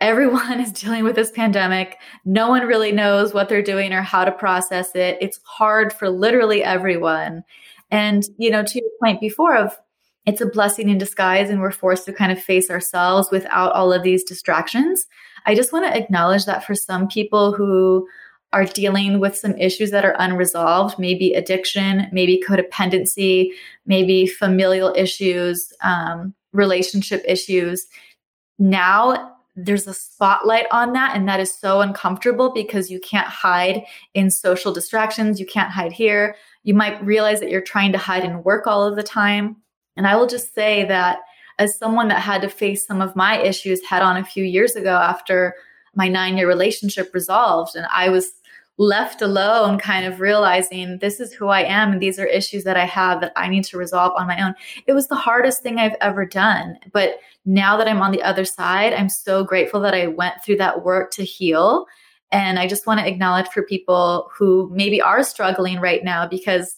everyone 0.00 0.60
is 0.60 0.70
dealing 0.70 1.02
with 1.02 1.16
this 1.16 1.30
pandemic. 1.30 1.96
No 2.26 2.50
one 2.50 2.66
really 2.66 2.92
knows 2.92 3.32
what 3.32 3.48
they're 3.48 3.62
doing 3.62 3.94
or 3.94 4.02
how 4.02 4.26
to 4.26 4.32
process 4.32 4.94
it. 4.94 5.16
It's 5.22 5.40
hard 5.44 5.94
for 5.94 6.10
literally 6.10 6.62
everyone. 6.62 7.42
And, 7.90 8.22
you 8.36 8.50
know, 8.50 8.62
to 8.62 8.78
your 8.78 8.90
point 9.02 9.18
before 9.18 9.56
of 9.56 9.78
it's 10.26 10.40
a 10.40 10.46
blessing 10.46 10.88
in 10.88 10.98
disguise 10.98 11.48
and 11.48 11.60
we're 11.60 11.70
forced 11.70 12.04
to 12.06 12.12
kind 12.12 12.32
of 12.32 12.42
face 12.42 12.68
ourselves 12.68 13.28
without 13.30 13.72
all 13.72 13.92
of 13.92 14.02
these 14.02 14.24
distractions. 14.24 15.06
I 15.46 15.54
just 15.54 15.72
want 15.72 15.86
to 15.86 15.96
acknowledge 15.96 16.44
that 16.46 16.64
for 16.64 16.74
some 16.74 17.06
people 17.06 17.52
who 17.52 18.08
are 18.52 18.64
dealing 18.64 19.20
with 19.20 19.36
some 19.36 19.56
issues 19.56 19.90
that 19.92 20.04
are 20.04 20.16
unresolved, 20.18 20.98
maybe 20.98 21.32
addiction, 21.32 22.08
maybe 22.12 22.42
codependency, 22.46 23.50
maybe 23.86 24.26
familial 24.26 24.92
issues, 24.96 25.72
um, 25.82 26.34
relationship 26.52 27.22
issues. 27.26 27.86
Now 28.58 29.34
there's 29.56 29.86
a 29.86 29.94
spotlight 29.94 30.66
on 30.70 30.92
that, 30.92 31.16
and 31.16 31.28
that 31.28 31.40
is 31.40 31.52
so 31.52 31.80
uncomfortable 31.80 32.52
because 32.52 32.90
you 32.90 33.00
can't 33.00 33.26
hide 33.26 33.84
in 34.12 34.30
social 34.30 34.72
distractions. 34.72 35.40
You 35.40 35.46
can't 35.46 35.70
hide 35.70 35.92
here. 35.92 36.36
You 36.62 36.74
might 36.74 37.02
realize 37.04 37.40
that 37.40 37.50
you're 37.50 37.62
trying 37.62 37.92
to 37.92 37.98
hide 37.98 38.24
in 38.24 38.42
work 38.42 38.66
all 38.66 38.86
of 38.86 38.96
the 38.96 39.02
time. 39.02 39.56
And 39.96 40.06
I 40.06 40.16
will 40.16 40.26
just 40.26 40.54
say 40.54 40.84
that 40.84 41.20
as 41.58 41.76
someone 41.76 42.08
that 42.08 42.20
had 42.20 42.42
to 42.42 42.48
face 42.48 42.86
some 42.86 43.00
of 43.00 43.16
my 43.16 43.38
issues 43.38 43.84
head 43.84 44.02
on 44.02 44.16
a 44.16 44.24
few 44.24 44.44
years 44.44 44.76
ago 44.76 44.96
after 44.96 45.54
my 45.94 46.08
nine 46.08 46.36
year 46.36 46.46
relationship 46.46 47.14
resolved, 47.14 47.74
and 47.74 47.86
I 47.90 48.10
was 48.10 48.32
left 48.78 49.22
alone, 49.22 49.78
kind 49.78 50.04
of 50.04 50.20
realizing 50.20 50.98
this 50.98 51.18
is 51.18 51.32
who 51.32 51.48
I 51.48 51.62
am 51.62 51.92
and 51.92 52.02
these 52.02 52.18
are 52.18 52.26
issues 52.26 52.64
that 52.64 52.76
I 52.76 52.84
have 52.84 53.20
that 53.22 53.32
I 53.34 53.48
need 53.48 53.64
to 53.64 53.78
resolve 53.78 54.12
on 54.16 54.26
my 54.26 54.42
own. 54.44 54.54
It 54.86 54.92
was 54.92 55.08
the 55.08 55.14
hardest 55.16 55.62
thing 55.62 55.78
I've 55.78 55.96
ever 56.00 56.26
done. 56.26 56.76
But 56.92 57.18
now 57.46 57.76
that 57.78 57.88
I'm 57.88 58.02
on 58.02 58.12
the 58.12 58.22
other 58.22 58.44
side, 58.44 58.92
I'm 58.92 59.08
so 59.08 59.44
grateful 59.44 59.80
that 59.80 59.94
I 59.94 60.08
went 60.08 60.42
through 60.44 60.56
that 60.56 60.84
work 60.84 61.10
to 61.12 61.24
heal. 61.24 61.86
And 62.32 62.58
I 62.58 62.66
just 62.66 62.86
want 62.86 63.00
to 63.00 63.08
acknowledge 63.08 63.48
for 63.48 63.62
people 63.62 64.30
who 64.36 64.70
maybe 64.74 65.00
are 65.00 65.22
struggling 65.22 65.80
right 65.80 66.04
now 66.04 66.26
because 66.26 66.76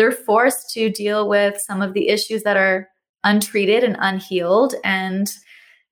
they're 0.00 0.10
forced 0.10 0.70
to 0.70 0.88
deal 0.88 1.28
with 1.28 1.60
some 1.60 1.82
of 1.82 1.92
the 1.92 2.08
issues 2.08 2.42
that 2.42 2.56
are 2.56 2.88
untreated 3.22 3.84
and 3.84 3.98
unhealed. 4.00 4.74
And, 4.82 5.30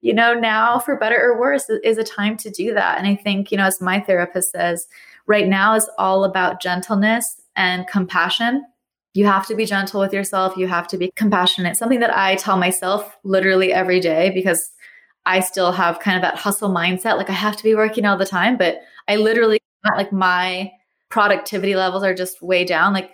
you 0.00 0.14
know, 0.14 0.32
now 0.32 0.78
for 0.78 0.96
better 0.96 1.20
or 1.20 1.38
worse 1.38 1.68
is 1.84 1.98
a 1.98 2.04
time 2.04 2.38
to 2.38 2.48
do 2.48 2.72
that. 2.72 2.96
And 2.96 3.06
I 3.06 3.16
think, 3.16 3.52
you 3.52 3.58
know, 3.58 3.66
as 3.66 3.82
my 3.82 4.00
therapist 4.00 4.52
says, 4.52 4.88
right 5.26 5.46
now 5.46 5.74
is 5.74 5.90
all 5.98 6.24
about 6.24 6.62
gentleness 6.62 7.42
and 7.54 7.86
compassion. 7.86 8.64
You 9.12 9.26
have 9.26 9.46
to 9.48 9.54
be 9.54 9.66
gentle 9.66 10.00
with 10.00 10.14
yourself. 10.14 10.56
You 10.56 10.68
have 10.68 10.88
to 10.88 10.96
be 10.96 11.12
compassionate. 11.14 11.76
Something 11.76 12.00
that 12.00 12.16
I 12.16 12.36
tell 12.36 12.56
myself 12.56 13.14
literally 13.24 13.74
every 13.74 14.00
day 14.00 14.30
because 14.30 14.70
I 15.26 15.40
still 15.40 15.70
have 15.70 16.00
kind 16.00 16.16
of 16.16 16.22
that 16.22 16.38
hustle 16.38 16.70
mindset. 16.70 17.18
Like 17.18 17.28
I 17.28 17.34
have 17.34 17.58
to 17.58 17.62
be 17.62 17.74
working 17.74 18.06
all 18.06 18.16
the 18.16 18.24
time, 18.24 18.56
but 18.56 18.78
I 19.06 19.16
literally, 19.16 19.60
like 19.84 20.12
my 20.14 20.72
productivity 21.10 21.76
levels 21.76 22.04
are 22.04 22.14
just 22.14 22.40
way 22.40 22.64
down. 22.64 22.94
Like 22.94 23.10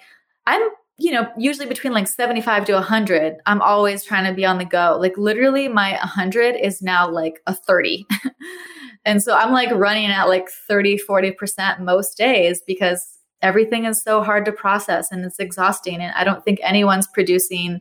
I'm, 0.47 0.63
you 0.97 1.11
know, 1.11 1.29
usually 1.37 1.67
between 1.67 1.93
like 1.93 2.07
75 2.07 2.67
to 2.67 2.75
100. 2.75 3.37
I'm 3.47 3.61
always 3.63 4.05
trying 4.05 4.25
to 4.25 4.35
be 4.35 4.45
on 4.45 4.59
the 4.59 4.65
go. 4.65 4.97
Like 5.01 5.17
literally 5.19 5.67
my 5.69 5.93
100 5.93 6.55
is 6.55 6.83
now 6.83 7.11
like 7.11 7.41
a 7.47 7.55
30. 7.55 8.07
and 9.05 9.23
so 9.23 9.35
I'm 9.35 9.53
like 9.53 9.73
running 9.73 10.07
at 10.07 10.29
like 10.29 10.49
30, 10.69 11.01
40% 11.09 11.81
most 11.81 12.17
days 12.17 12.63
because 12.65 13.19
everything 13.43 13.87
is 13.87 14.01
so 14.03 14.23
hard 14.23 14.45
to 14.45 14.53
process 14.53 15.11
and 15.11 15.25
it's 15.25 15.41
exhausting. 15.41 16.01
And 16.01 16.13
I 16.17 16.23
don't 16.23 16.45
think 16.45 16.61
anyone's 16.63 17.09
producing 17.09 17.81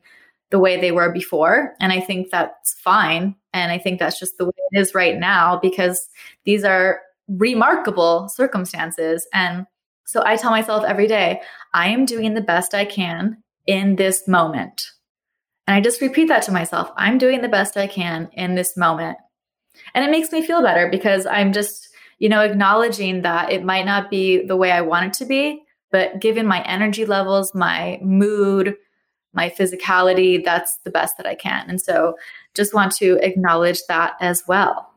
the 0.50 0.60
way 0.60 0.80
they 0.80 0.92
were 0.92 1.12
before. 1.12 1.74
And 1.80 1.92
I 1.92 2.00
think 2.00 2.32
that's 2.32 2.74
fine. 2.80 3.36
And 3.54 3.72
I 3.72 3.78
think 3.78 4.00
that's 4.00 4.20
just 4.20 4.38
the 4.38 4.46
way 4.46 4.52
it 4.72 4.80
is 4.80 4.96
right 4.96 5.18
now 5.18 5.60
because 5.60 6.10
these 6.46 6.64
are 6.64 7.00
remarkable 7.28 8.28
circumstances. 8.30 9.28
And 9.34 9.66
so 10.06 10.24
I 10.26 10.36
tell 10.36 10.52
myself 10.52 10.84
every 10.84 11.08
day, 11.08 11.42
I 11.74 11.90
am 11.90 12.06
doing 12.06 12.34
the 12.34 12.42
best 12.42 12.74
I 12.74 12.86
can 12.86 13.44
in 13.66 13.96
this 13.96 14.28
moment. 14.28 14.84
And 15.68 15.76
I 15.76 15.82
just 15.82 16.02
repeat 16.02 16.28
that 16.28 16.44
to 16.44 16.52
myself 16.52 16.92
I'm 16.98 17.18
doing 17.18 17.42
the 17.42 17.50
best 17.50 17.78
I 17.78 17.88
can 17.88 18.30
in 18.34 18.56
this 18.56 18.76
moment. 18.76 19.18
And 19.96 20.06
it 20.06 20.12
makes 20.12 20.32
me 20.32 20.46
feel 20.46 20.62
better 20.62 20.90
because 20.90 21.26
I'm 21.26 21.54
just, 21.54 21.90
you 22.20 22.30
know, 22.30 22.42
acknowledging 22.42 23.22
that 23.24 23.52
it 23.52 23.64
might 23.64 23.86
not 23.86 24.10
be 24.10 24.46
the 24.46 24.58
way 24.58 24.72
I 24.72 24.82
want 24.82 25.08
it 25.08 25.14
to 25.14 25.26
be, 25.26 25.64
but 25.92 26.20
given 26.20 26.46
my 26.46 26.62
energy 26.64 27.06
levels, 27.06 27.56
my 27.56 28.00
mood, 28.02 28.76
my 29.34 29.50
physicality, 29.50 30.44
that's 30.44 30.78
the 30.84 30.92
best 30.92 31.18
that 31.18 31.26
I 31.26 31.36
can. 31.36 31.70
And 31.70 31.82
so 31.82 32.16
just 32.54 32.74
want 32.74 32.94
to 32.98 33.18
acknowledge 33.26 33.80
that 33.88 34.14
as 34.20 34.44
well. 34.48 34.93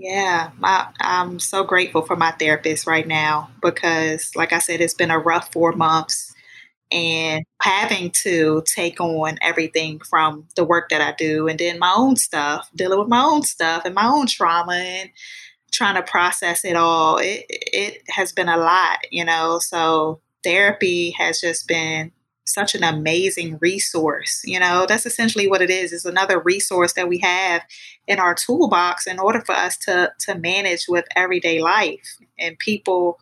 Yeah, 0.00 0.50
my, 0.58 0.86
I'm 1.00 1.38
so 1.40 1.64
grateful 1.64 2.02
for 2.02 2.14
my 2.14 2.30
therapist 2.32 2.86
right 2.86 3.06
now 3.06 3.50
because, 3.62 4.30
like 4.36 4.52
I 4.52 4.58
said, 4.58 4.80
it's 4.80 4.94
been 4.94 5.10
a 5.10 5.18
rough 5.18 5.50
four 5.52 5.72
months 5.72 6.32
and 6.92 7.44
having 7.62 8.10
to 8.24 8.62
take 8.74 9.00
on 9.00 9.38
everything 9.42 10.00
from 10.00 10.46
the 10.56 10.64
work 10.64 10.90
that 10.90 11.00
I 11.02 11.14
do 11.18 11.48
and 11.48 11.58
then 11.58 11.78
my 11.78 11.94
own 11.96 12.16
stuff, 12.16 12.70
dealing 12.76 12.98
with 13.00 13.08
my 13.08 13.22
own 13.22 13.42
stuff 13.42 13.84
and 13.86 13.94
my 13.94 14.06
own 14.06 14.26
trauma 14.26 14.74
and 14.74 15.10
trying 15.72 15.96
to 15.96 16.02
process 16.02 16.64
it 16.64 16.76
all. 16.76 17.18
It, 17.18 17.46
it 17.50 18.02
has 18.10 18.32
been 18.32 18.48
a 18.48 18.58
lot, 18.58 18.98
you 19.10 19.24
know, 19.24 19.60
so 19.60 20.20
therapy 20.44 21.12
has 21.12 21.40
just 21.40 21.68
been 21.68 22.12
such 22.52 22.74
an 22.74 22.82
amazing 22.82 23.58
resource. 23.60 24.40
You 24.44 24.60
know, 24.60 24.86
that's 24.88 25.06
essentially 25.06 25.48
what 25.48 25.62
it 25.62 25.70
is. 25.70 25.92
It's 25.92 26.04
another 26.04 26.40
resource 26.40 26.94
that 26.94 27.08
we 27.08 27.18
have 27.18 27.62
in 28.06 28.18
our 28.18 28.34
toolbox 28.34 29.06
in 29.06 29.18
order 29.18 29.40
for 29.40 29.54
us 29.54 29.76
to 29.78 30.12
to 30.20 30.34
manage 30.34 30.86
with 30.88 31.04
everyday 31.16 31.60
life. 31.60 32.18
And 32.38 32.58
people 32.58 33.18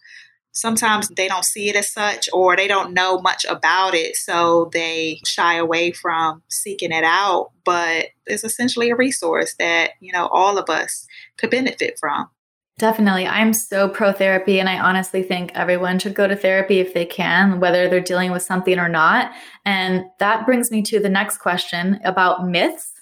sometimes 0.57 1.09
they 1.09 1.29
don't 1.29 1.45
see 1.45 1.69
it 1.69 1.77
as 1.77 1.93
such 1.93 2.31
or 2.33 2.57
they 2.57 2.67
don't 2.67 2.95
know 2.95 3.21
much 3.21 3.45
about 3.45 3.95
it, 3.95 4.17
so 4.17 4.71
they 4.73 5.21
shy 5.27 5.57
away 5.57 5.93
from 5.93 6.43
seeking 6.49 6.93
it 6.93 7.05
out, 7.05 7.51
but 7.65 8.07
it's 8.25 8.45
essentially 8.45 8.91
a 8.91 8.97
resource 8.97 9.55
that, 9.59 9.91
you 10.01 10.13
know, 10.13 10.29
all 10.29 10.57
of 10.57 10.71
us 10.71 11.07
could 11.37 11.51
benefit 11.51 11.99
from. 12.01 12.31
Definitely. 12.79 13.27
I'm 13.27 13.55
so 13.55 13.89
pro 13.89 14.13
therapy, 14.13 14.61
and 14.61 14.69
I 14.69 14.79
honestly 14.79 15.23
think 15.23 15.51
everyone 15.55 15.99
should 15.99 16.15
go 16.15 16.27
to 16.27 16.37
therapy 16.37 16.79
if 16.79 16.93
they 16.93 17.07
can, 17.07 17.59
whether 17.59 17.89
they're 17.89 18.01
dealing 18.01 18.33
with 18.33 18.43
something 18.43 18.79
or 18.79 18.89
not. 18.89 19.33
And 19.65 20.05
that 20.19 20.45
brings 20.45 20.71
me 20.71 20.83
to 20.83 21.01
the 21.01 21.09
next 21.09 21.39
question 21.39 21.99
about 22.05 22.47
myths. 22.47 22.93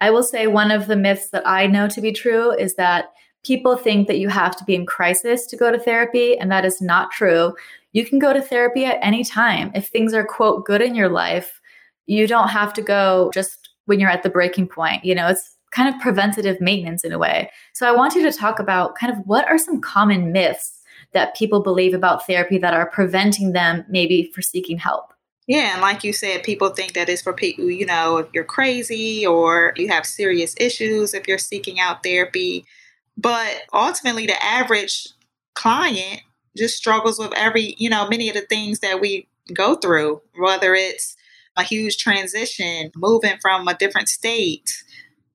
I 0.00 0.12
will 0.12 0.22
say 0.22 0.46
one 0.46 0.70
of 0.70 0.86
the 0.86 0.94
myths 0.94 1.30
that 1.30 1.46
I 1.46 1.66
know 1.66 1.88
to 1.88 2.00
be 2.00 2.12
true 2.12 2.52
is 2.52 2.76
that 2.76 3.06
people 3.44 3.76
think 3.76 4.06
that 4.06 4.18
you 4.18 4.28
have 4.28 4.54
to 4.56 4.64
be 4.64 4.76
in 4.76 4.86
crisis 4.86 5.46
to 5.46 5.56
go 5.56 5.72
to 5.72 5.80
therapy, 5.80 6.38
and 6.38 6.48
that 6.52 6.64
is 6.64 6.80
not 6.80 7.10
true. 7.10 7.54
You 7.92 8.06
can 8.06 8.20
go 8.20 8.32
to 8.32 8.40
therapy 8.40 8.84
at 8.84 8.98
any 9.02 9.24
time. 9.24 9.72
If 9.74 9.88
things 9.88 10.14
are, 10.14 10.24
quote, 10.24 10.64
good 10.64 10.80
in 10.80 10.94
your 10.94 11.08
life, 11.08 11.60
you 12.06 12.28
don't 12.28 12.48
have 12.48 12.72
to 12.74 12.82
go 12.82 13.32
just 13.34 13.70
when 13.86 13.98
you're 13.98 14.10
at 14.10 14.22
the 14.22 14.30
breaking 14.30 14.68
point. 14.68 15.04
You 15.04 15.16
know, 15.16 15.26
it's 15.26 15.53
kind 15.74 15.92
of 15.92 16.00
preventative 16.00 16.60
maintenance 16.60 17.02
in 17.02 17.12
a 17.12 17.18
way. 17.18 17.50
So 17.72 17.88
I 17.88 17.92
want 17.92 18.14
you 18.14 18.22
to 18.22 18.36
talk 18.36 18.60
about 18.60 18.94
kind 18.94 19.12
of 19.12 19.18
what 19.26 19.46
are 19.48 19.58
some 19.58 19.80
common 19.80 20.30
myths 20.30 20.78
that 21.12 21.34
people 21.34 21.60
believe 21.60 21.94
about 21.94 22.26
therapy 22.26 22.58
that 22.58 22.74
are 22.74 22.90
preventing 22.90 23.52
them 23.52 23.84
maybe 23.88 24.30
for 24.34 24.40
seeking 24.40 24.78
help. 24.78 25.12
Yeah, 25.46 25.72
and 25.72 25.82
like 25.82 26.04
you 26.04 26.12
said, 26.12 26.42
people 26.42 26.70
think 26.70 26.94
that 26.94 27.08
it's 27.08 27.22
for 27.22 27.34
people, 27.34 27.70
you 27.70 27.84
know, 27.84 28.18
if 28.18 28.28
you're 28.32 28.44
crazy 28.44 29.26
or 29.26 29.74
you 29.76 29.88
have 29.88 30.06
serious 30.06 30.54
issues 30.58 31.12
if 31.12 31.28
you're 31.28 31.38
seeking 31.38 31.78
out 31.78 32.02
therapy. 32.02 32.64
But 33.16 33.62
ultimately, 33.72 34.26
the 34.26 34.42
average 34.42 35.08
client 35.54 36.22
just 36.56 36.76
struggles 36.76 37.18
with 37.18 37.32
every, 37.36 37.74
you 37.78 37.90
know, 37.90 38.08
many 38.08 38.28
of 38.28 38.34
the 38.34 38.42
things 38.42 38.78
that 38.78 39.00
we 39.00 39.28
go 39.52 39.74
through, 39.74 40.22
whether 40.38 40.74
it's 40.74 41.16
a 41.56 41.62
huge 41.62 41.98
transition, 41.98 42.90
moving 42.96 43.36
from 43.42 43.68
a 43.68 43.74
different 43.74 44.08
state, 44.08 44.72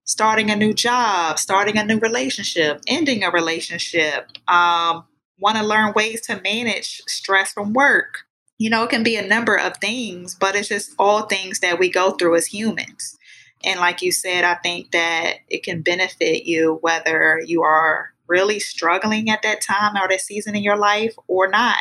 starting 0.10 0.50
a 0.50 0.56
new 0.56 0.74
job, 0.74 1.38
starting 1.38 1.78
a 1.78 1.86
new 1.86 2.00
relationship, 2.00 2.82
ending 2.88 3.24
a 3.24 3.30
relationship, 3.30 4.28
um, 4.48 5.06
want 5.38 5.56
to 5.56 5.64
learn 5.64 5.94
ways 5.96 6.20
to 6.22 6.42
manage 6.42 7.00
stress 7.08 7.54
from 7.54 7.74
work. 7.74 8.26
You 8.58 8.72
know, 8.72 8.84
it 8.86 8.90
can 8.90 9.04
be 9.04 9.18
a 9.18 9.28
number 9.28 9.56
of 9.56 9.78
things, 9.78 10.34
but 10.34 10.56
it's 10.56 10.68
just 10.68 10.96
all 10.98 11.28
things 11.28 11.60
that 11.60 11.78
we 11.78 11.92
go 11.92 12.10
through 12.14 12.36
as 12.36 12.48
humans. 12.48 13.20
And 13.64 13.80
like 13.80 14.02
you 14.02 14.12
said, 14.12 14.44
I 14.44 14.56
think 14.56 14.92
that 14.94 15.36
it 15.48 15.62
can 15.62 15.84
benefit 15.84 16.46
you 16.46 16.80
whether 16.82 17.40
you 17.46 17.62
are 17.62 18.12
really 18.28 18.60
struggling 18.60 19.30
at 19.30 19.44
that 19.44 19.62
time 19.62 19.96
or 19.96 20.08
that 20.08 20.22
season 20.22 20.56
in 20.56 20.64
your 20.64 20.78
life 20.78 21.14
or 21.28 21.48
not. 21.48 21.78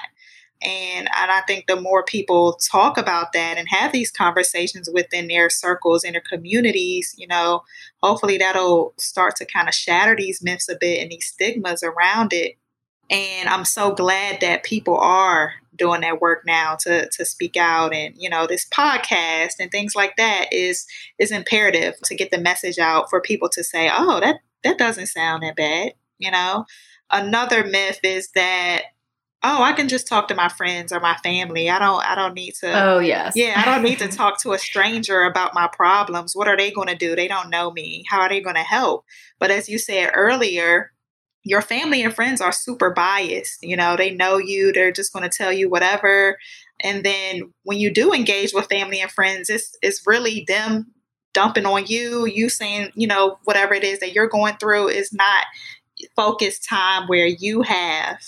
And, 0.61 1.09
and 1.17 1.31
I 1.31 1.43
think 1.47 1.67
the 1.67 1.81
more 1.81 2.05
people 2.05 2.55
talk 2.55 2.99
about 2.99 3.33
that 3.33 3.59
and 3.59 3.69
have 3.69 3.93
these 3.93 4.11
conversations 4.11 4.91
within 4.93 5.29
their 5.29 5.51
circles 5.51 6.03
and 6.03 6.15
their 6.15 6.23
communities, 6.23 7.15
you 7.17 7.29
know, 7.29 7.63
hopefully 8.03 8.39
that'll 8.39 8.93
start 8.99 9.37
to 9.37 9.47
kind 9.47 9.69
of 9.69 9.75
shatter 9.75 10.17
these 10.17 10.43
myths 10.43 10.69
a 10.69 10.77
bit 10.77 11.01
and 11.01 11.13
these 11.13 11.27
stigmas 11.27 11.83
around 11.83 12.33
it. 12.33 12.57
And 13.11 13.49
I'm 13.49 13.65
so 13.65 13.93
glad 13.95 14.41
that 14.41 14.65
people 14.65 14.99
are 14.99 15.55
doing 15.79 16.01
that 16.03 16.21
work 16.21 16.43
now 16.45 16.75
to 16.75 17.09
to 17.09 17.25
speak 17.25 17.57
out 17.57 17.95
and 17.95 18.15
you 18.19 18.29
know 18.29 18.47
this 18.47 18.69
podcast 18.69 19.55
and 19.61 19.71
things 19.71 19.95
like 19.95 20.17
that 20.17 20.47
is 20.53 20.87
is 21.19 21.31
imperative 21.31 21.95
to 22.03 22.17
get 22.17 22.31
the 22.31 22.39
message 22.39 22.79
out 22.79 23.09
for 23.09 23.21
people 23.21 23.49
to 23.49 23.63
say 23.63 23.89
oh 23.93 24.19
that 24.21 24.41
that 24.65 24.77
doesn't 24.77 25.07
sound 25.07 25.45
that 25.45 25.55
bad 25.55 25.93
you 26.19 26.31
know 26.31 26.67
another 27.11 27.65
myth 27.65 28.01
is 28.03 28.31
that 28.35 28.83
oh 29.43 29.63
i 29.63 29.73
can 29.73 29.89
just 29.89 30.07
talk 30.07 30.29
to 30.29 30.35
my 30.35 30.49
friends 30.49 30.93
or 30.93 31.01
my 31.01 31.17
family. 31.17 31.71
I 31.71 31.79
don't 31.79 32.05
i 32.05 32.15
don't 32.15 32.35
need 32.35 32.55
to 32.61 32.89
oh 32.89 32.99
yes. 32.99 33.35
Yeah 33.37 33.55
i 33.57 33.65
don't 33.65 33.83
need 33.83 33.99
to 34.01 34.09
talk 34.17 34.41
to 34.43 34.53
a 34.53 34.59
stranger 34.59 35.23
about 35.23 35.55
my 35.55 35.69
problems. 35.73 36.35
What 36.35 36.49
are 36.49 36.57
they 36.57 36.71
going 36.71 36.89
to 36.89 36.97
do? 36.97 37.15
They 37.15 37.29
don't 37.29 37.51
know 37.51 37.71
me. 37.71 38.05
How 38.09 38.21
are 38.21 38.29
they 38.29 38.41
going 38.41 38.57
to 38.57 38.63
help? 38.63 39.05
But 39.39 39.51
as 39.51 39.69
you 39.69 39.79
said 39.79 40.11
earlier 40.15 40.93
your 41.45 41.63
family 41.63 42.03
and 42.03 42.15
friends 42.15 42.41
are 42.41 42.53
super 42.53 42.91
biased 42.91 43.63
you 43.63 43.77
know? 43.77 43.97
They 43.97 44.11
know 44.11 44.39
you. 44.39 44.73
They're 44.73 44.93
just 44.93 45.13
going 45.13 45.29
to 45.29 45.37
tell 45.37 45.53
you 45.53 45.71
whatever. 45.71 46.37
And 46.81 47.05
then 47.05 47.53
when 47.63 47.79
you 47.79 47.93
do 47.93 48.13
engage 48.13 48.53
with 48.53 48.67
family 48.67 49.01
and 49.01 49.11
friends 49.11 49.49
it's 49.51 49.77
it's 49.83 50.07
really 50.07 50.45
them 50.49 50.93
dumping 51.35 51.67
on 51.67 51.87
you. 51.87 52.27
You 52.27 52.49
saying 52.49 52.91
you 52.95 53.07
know 53.07 53.39
whatever 53.45 53.75
it 53.75 53.85
is 53.85 54.01
that 54.01 54.13
you're 54.13 54.29
going 54.29 54.57
through 54.57 54.89
is 54.89 55.13
not 55.13 55.47
focused 56.17 56.65
time 56.69 57.07
where 57.07 57.27
you 57.27 57.63
have 57.63 58.21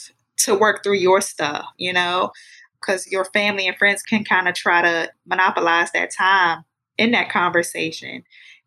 to 0.50 0.58
work 0.58 0.82
through 0.82 0.96
your 0.96 1.20
stuff, 1.20 1.64
you 1.76 1.92
know, 1.92 2.32
because 2.80 3.10
your 3.10 3.24
family 3.26 3.66
and 3.66 3.76
friends 3.76 4.02
can 4.02 4.24
kind 4.24 4.48
of 4.48 4.54
try 4.54 4.82
to 4.82 5.10
monopolize 5.26 5.92
that 5.92 6.10
time 6.16 6.64
in 6.98 7.12
that 7.12 7.30
conversation. 7.30 8.22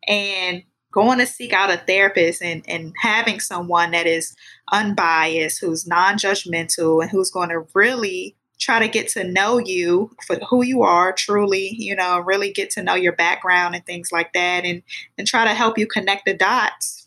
And 0.06 0.62
going 0.92 1.18
to 1.18 1.26
seek 1.26 1.52
out 1.52 1.72
a 1.72 1.76
therapist 1.76 2.40
and, 2.40 2.64
and 2.68 2.92
having 3.00 3.40
someone 3.40 3.90
that 3.90 4.06
is 4.06 4.34
unbiased, 4.72 5.60
who's 5.60 5.86
non 5.86 6.16
judgmental, 6.16 7.02
and 7.02 7.10
who's 7.10 7.30
going 7.30 7.48
to 7.48 7.66
really 7.74 8.36
try 8.60 8.78
to 8.78 8.88
get 8.88 9.08
to 9.08 9.24
know 9.24 9.58
you 9.58 10.10
for 10.26 10.36
who 10.48 10.62
you 10.62 10.82
are 10.82 11.12
truly, 11.12 11.74
you 11.76 11.94
know, 11.96 12.20
really 12.20 12.52
get 12.52 12.70
to 12.70 12.82
know 12.82 12.94
your 12.94 13.12
background 13.12 13.74
and 13.74 13.84
things 13.84 14.10
like 14.12 14.32
that 14.32 14.64
and 14.64 14.82
and 15.18 15.26
try 15.26 15.44
to 15.44 15.52
help 15.52 15.76
you 15.76 15.86
connect 15.86 16.24
the 16.24 16.34
dots 16.34 17.03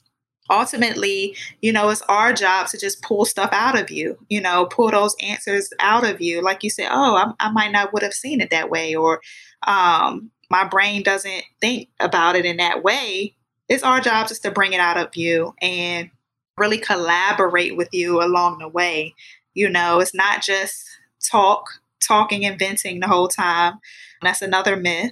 ultimately, 0.50 1.36
you 1.62 1.72
know, 1.72 1.90
it's 1.90 2.02
our 2.04 2.34
job 2.34 2.68
to 2.68 2.78
just 2.78 3.02
pull 3.02 3.26
stuff 3.26 3.50
out 3.52 3.80
of 3.80 3.92
you, 3.92 4.18
you 4.30 4.42
know, 4.42 4.66
pull 4.66 4.92
those 4.92 5.16
answers 5.22 5.70
out 5.80 6.06
of 6.06 6.22
you. 6.22 6.42
Like 6.42 6.64
you 6.64 6.70
say, 6.70 6.88
oh, 6.90 7.16
I, 7.16 7.32
I 7.40 7.52
might 7.52 7.72
not 7.72 7.94
would 7.94 8.04
have 8.04 8.14
seen 8.14 8.42
it 8.42 8.50
that 8.52 8.70
way, 8.70 8.96
or 8.96 9.22
um, 9.66 10.32
my 10.50 10.68
brain 10.68 11.04
doesn't 11.04 11.44
think 11.62 11.90
about 12.00 12.36
it 12.36 12.46
in 12.46 12.58
that 12.58 12.84
way. 12.84 13.36
It's 13.70 13.84
our 13.84 14.00
job 14.00 14.28
just 14.28 14.44
to 14.44 14.52
bring 14.52 14.74
it 14.74 14.80
out 14.80 14.98
of 14.98 15.16
you 15.16 15.54
and 15.62 16.10
really 16.58 16.78
collaborate 16.78 17.76
with 17.76 17.90
you 17.92 18.22
along 18.24 18.60
the 18.60 18.68
way. 18.68 19.14
You 19.54 19.70
know, 19.70 20.00
it's 20.00 20.16
not 20.16 20.42
just 20.42 20.86
talk, 21.30 21.66
talking 22.00 22.46
and 22.46 22.58
venting 22.58 23.00
the 23.00 23.08
whole 23.08 23.28
time. 23.28 23.80
That's 24.22 24.42
another 24.42 24.76
myth. 24.76 25.12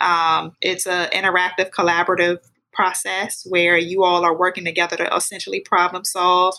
Um, 0.00 0.56
it's 0.60 0.86
an 0.86 1.10
interactive, 1.10 1.70
collaborative 1.70 2.38
process 2.80 3.46
where 3.46 3.76
you 3.76 4.04
all 4.04 4.24
are 4.24 4.34
working 4.34 4.64
together 4.64 4.96
to 4.96 5.14
essentially 5.14 5.60
problem 5.60 6.02
solve, 6.02 6.54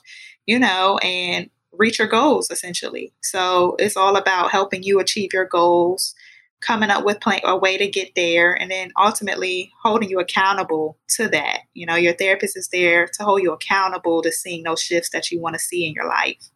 you 0.45 0.59
know, 0.59 0.99
and 0.99 1.49
reach 1.71 1.97
your 1.97 2.07
goals 2.07 2.51
essentially. 2.51 3.11
So 3.23 3.75
it's 3.79 3.97
all 3.97 4.15
about 4.15 4.51
helping 4.51 4.83
you 4.83 4.99
achieve 4.99 5.33
your 5.33 5.45
goals, 5.45 6.13
coming 6.61 6.91
up 6.91 7.03
with 7.03 7.17
a 7.43 7.57
way 7.57 7.75
to 7.75 7.87
get 7.87 8.11
there, 8.15 8.53
and 8.53 8.69
then 8.69 8.91
ultimately 9.01 9.71
holding 9.81 10.11
you 10.11 10.19
accountable 10.19 10.95
to 11.15 11.27
that. 11.29 11.61
You 11.73 11.87
know, 11.87 11.95
your 11.95 12.13
therapist 12.13 12.55
is 12.55 12.69
there 12.71 13.07
to 13.07 13.23
hold 13.23 13.41
you 13.41 13.51
accountable 13.51 14.21
to 14.21 14.31
seeing 14.31 14.61
those 14.61 14.79
shifts 14.79 15.09
that 15.09 15.31
you 15.31 15.41
want 15.41 15.55
to 15.55 15.59
see 15.59 15.87
in 15.87 15.93
your 15.93 16.07
life. 16.07 16.51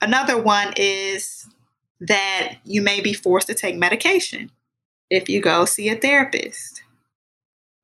Another 0.00 0.40
one 0.40 0.72
is 0.78 1.46
that 2.00 2.54
you 2.64 2.80
may 2.80 3.02
be 3.02 3.12
forced 3.12 3.48
to 3.48 3.54
take 3.54 3.76
medication 3.76 4.50
if 5.10 5.28
you 5.28 5.42
go 5.42 5.66
see 5.66 5.90
a 5.90 5.96
therapist. 5.96 6.82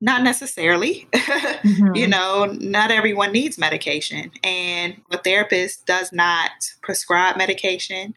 Not 0.03 0.21
necessarily. 0.21 1.07
Mm-hmm. 1.63 1.95
you 1.95 2.07
know, 2.07 2.43
not 2.59 2.91
everyone 2.91 3.31
needs 3.31 3.57
medication, 3.57 4.31
and 4.43 5.01
a 5.11 5.17
therapist 5.17 5.85
does 5.85 6.11
not 6.11 6.51
prescribe 6.81 7.37
medication. 7.37 8.15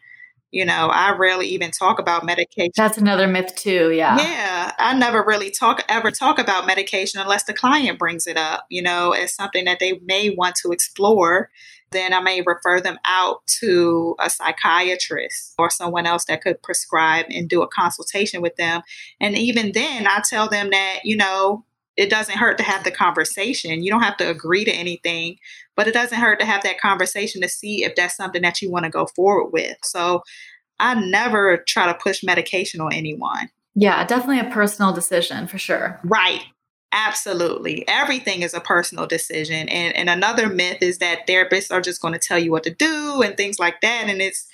You 0.51 0.65
know, 0.65 0.89
I 0.91 1.15
rarely 1.15 1.47
even 1.47 1.71
talk 1.71 1.97
about 1.97 2.25
medication. 2.25 2.73
That's 2.75 2.97
another 2.97 3.25
myth 3.25 3.55
too, 3.55 3.91
yeah. 3.91 4.17
Yeah, 4.17 4.73
I 4.77 4.97
never 4.97 5.23
really 5.25 5.49
talk 5.49 5.81
ever 5.87 6.11
talk 6.11 6.39
about 6.39 6.67
medication 6.67 7.21
unless 7.21 7.45
the 7.45 7.53
client 7.53 7.97
brings 7.97 8.27
it 8.27 8.35
up, 8.35 8.65
you 8.69 8.81
know, 8.81 9.11
as 9.11 9.33
something 9.33 9.63
that 9.63 9.79
they 9.79 10.01
may 10.03 10.29
want 10.29 10.55
to 10.57 10.73
explore 10.73 11.49
then 11.91 12.13
I 12.13 12.19
may 12.19 12.41
refer 12.41 12.81
them 12.81 12.99
out 13.05 13.45
to 13.59 14.15
a 14.19 14.29
psychiatrist 14.29 15.53
or 15.57 15.69
someone 15.69 16.05
else 16.05 16.25
that 16.25 16.41
could 16.41 16.61
prescribe 16.61 17.27
and 17.29 17.47
do 17.47 17.61
a 17.61 17.67
consultation 17.67 18.41
with 18.41 18.55
them. 18.57 18.81
And 19.21 19.37
even 19.37 19.71
then, 19.71 20.05
I 20.05 20.21
tell 20.27 20.49
them 20.49 20.69
that, 20.71 20.99
you 21.05 21.15
know, 21.15 21.63
it 21.97 22.11
doesn't 22.11 22.37
hurt 22.37 22.57
to 22.59 22.63
have 22.63 22.83
the 22.83 22.91
conversation. 22.91 23.83
You 23.83 23.91
don't 23.91 24.03
have 24.03 24.17
to 24.17 24.29
agree 24.29 24.63
to 24.63 24.71
anything, 24.71 25.37
but 25.75 25.87
it 25.87 25.93
doesn't 25.93 26.19
hurt 26.19 26.39
to 26.39 26.45
have 26.45 26.63
that 26.63 26.79
conversation 26.79 27.41
to 27.41 27.49
see 27.49 27.83
if 27.83 27.95
that's 27.95 28.15
something 28.15 28.43
that 28.43 28.61
you 28.61 28.71
want 28.71 28.85
to 28.85 28.91
go 28.91 29.07
forward 29.15 29.49
with. 29.51 29.77
So 29.83 30.21
I 30.79 30.93
never 30.93 31.57
try 31.57 31.87
to 31.87 31.95
push 31.95 32.23
medication 32.23 32.79
on 32.81 32.93
anyone. 32.93 33.49
Yeah, 33.73 34.05
definitely 34.05 34.39
a 34.39 34.51
personal 34.51 34.93
decision 34.93 35.47
for 35.47 35.57
sure. 35.57 35.99
Right. 36.03 36.41
Absolutely. 36.91 37.85
Everything 37.87 38.43
is 38.43 38.53
a 38.53 38.61
personal 38.61 39.07
decision. 39.07 39.67
And 39.67 39.95
and 39.95 40.09
another 40.09 40.47
myth 40.47 40.77
is 40.81 40.99
that 40.99 41.27
therapists 41.27 41.71
are 41.71 41.81
just 41.81 42.01
going 42.01 42.13
to 42.13 42.19
tell 42.19 42.39
you 42.39 42.51
what 42.51 42.63
to 42.63 42.73
do 42.73 43.21
and 43.21 43.35
things 43.35 43.59
like 43.59 43.81
that. 43.81 44.05
And 44.07 44.21
it's 44.21 44.47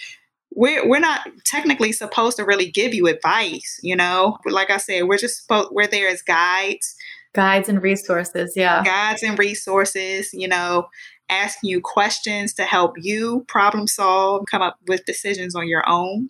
we're 0.55 0.87
we're 0.87 0.99
not 0.99 1.27
technically 1.45 1.91
supposed 1.91 2.37
to 2.37 2.45
really 2.45 2.69
give 2.69 2.93
you 2.93 3.07
advice, 3.07 3.79
you 3.83 3.95
know. 3.95 4.37
Like 4.45 4.71
I 4.71 4.77
said, 4.77 5.03
we're 5.03 5.17
just 5.17 5.41
supposed 5.41 5.69
we're 5.71 5.87
there 5.87 6.09
as 6.09 6.21
guides 6.21 6.95
guides 7.33 7.69
and 7.69 7.81
resources 7.81 8.53
yeah. 8.55 8.83
Guides 8.83 9.23
and 9.23 9.37
resources 9.37 10.29
you 10.33 10.47
know 10.47 10.87
asking 11.29 11.69
you 11.69 11.81
questions 11.81 12.53
to 12.53 12.63
help 12.63 12.95
you 12.97 13.45
problem 13.47 13.87
solve 13.87 14.45
come 14.49 14.61
up 14.61 14.77
with 14.87 15.05
decisions 15.05 15.55
on 15.55 15.67
your 15.67 15.83
own. 15.87 16.29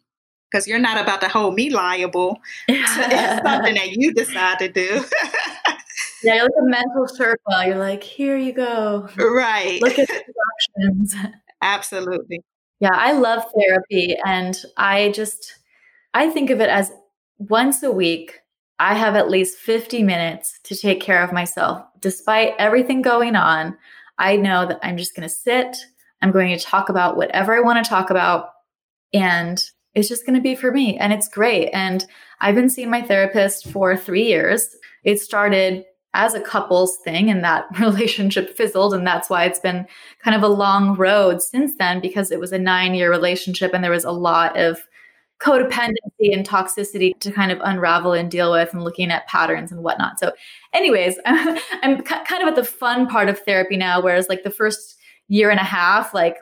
Because 0.51 0.67
you're 0.67 0.79
not 0.79 1.01
about 1.01 1.19
to 1.21 1.27
hold 1.27 1.55
me 1.55 1.71
liable 1.71 2.37
to 2.67 2.85
something 3.43 3.73
that 3.73 3.89
you 3.91 4.13
decide 4.13 4.59
to 4.59 4.69
do. 4.69 5.03
Yeah 6.23 6.35
you're 6.35 6.43
like 6.43 6.51
a 6.61 6.65
mental 6.65 7.07
circle. 7.07 7.63
You're 7.65 7.77
like 7.77 8.01
here 8.01 8.37
you 8.37 8.53
go. 8.53 9.09
Right. 9.17 9.81
Look 9.81 9.99
at 9.99 10.07
the 10.07 10.23
options. 10.79 11.15
Absolutely. 11.61 12.41
Yeah, 12.79 12.93
I 12.93 13.13
love 13.13 13.43
therapy 13.57 14.15
and 14.25 14.57
I 14.77 15.11
just 15.11 15.55
I 16.13 16.29
think 16.29 16.49
of 16.49 16.61
it 16.61 16.69
as 16.69 16.91
once 17.39 17.83
a 17.83 17.91
week 17.91 18.39
I 18.83 18.95
have 18.95 19.15
at 19.15 19.29
least 19.29 19.59
50 19.59 20.03
minutes 20.03 20.59
to 20.65 20.75
take 20.75 20.99
care 20.99 21.23
of 21.23 21.31
myself. 21.31 21.81
Despite 22.01 22.55
everything 22.59 23.01
going 23.01 23.33
on, 23.33 23.77
I 24.17 24.35
know 24.35 24.65
that 24.65 24.79
I'm 24.83 24.97
just 24.97 25.15
going 25.15 25.27
to 25.27 25.33
sit, 25.33 25.77
I'm 26.21 26.33
going 26.33 26.49
to 26.57 26.61
talk 26.61 26.89
about 26.89 27.15
whatever 27.15 27.55
I 27.55 27.61
want 27.61 27.81
to 27.81 27.89
talk 27.89 28.09
about 28.09 28.49
and 29.13 29.63
it's 29.95 30.09
just 30.09 30.25
going 30.25 30.35
to 30.35 30.41
be 30.41 30.53
for 30.53 30.69
me 30.69 30.97
and 30.97 31.13
it's 31.13 31.29
great. 31.29 31.69
And 31.69 32.05
I've 32.41 32.55
been 32.55 32.69
seeing 32.69 32.89
my 32.89 33.01
therapist 33.01 33.71
for 33.71 33.95
3 33.95 34.21
years. 34.21 34.75
It 35.05 35.21
started 35.21 35.85
as 36.13 36.33
a 36.33 36.41
couples 36.41 36.97
thing 37.05 37.29
and 37.29 37.41
that 37.45 37.67
relationship 37.79 38.49
fizzled 38.57 38.93
and 38.93 39.07
that's 39.07 39.29
why 39.29 39.45
it's 39.45 39.59
been 39.59 39.87
kind 40.21 40.35
of 40.35 40.43
a 40.43 40.53
long 40.53 40.95
road 40.95 41.41
since 41.41 41.71
then 41.79 42.01
because 42.01 42.31
it 42.31 42.39
was 42.39 42.51
a 42.51 42.59
9 42.59 42.95
year 42.95 43.09
relationship 43.09 43.73
and 43.73 43.81
there 43.81 43.91
was 43.91 44.03
a 44.03 44.11
lot 44.11 44.59
of 44.59 44.77
codependency 45.39 46.31
and 46.31 46.47
toxicity 46.47 47.17
to 47.19 47.31
kind 47.31 47.51
of 47.51 47.59
unravel 47.63 48.13
and 48.13 48.31
deal 48.31 48.51
with 48.51 48.73
and 48.73 48.83
looking 48.83 49.11
at 49.11 49.27
patterns 49.27 49.71
and 49.71 49.83
whatnot. 49.83 50.19
So 50.19 50.31
anyways, 50.73 51.19
I'm, 51.25 51.59
I'm 51.81 52.01
kind 52.01 52.41
of 52.41 52.47
at 52.47 52.55
the 52.55 52.63
fun 52.63 53.07
part 53.07 53.29
of 53.29 53.39
therapy 53.39 53.77
now 53.77 54.01
whereas 54.01 54.29
like 54.29 54.43
the 54.43 54.51
first 54.51 54.97
year 55.27 55.49
and 55.49 55.59
a 55.59 55.63
half 55.63 56.13
like 56.13 56.37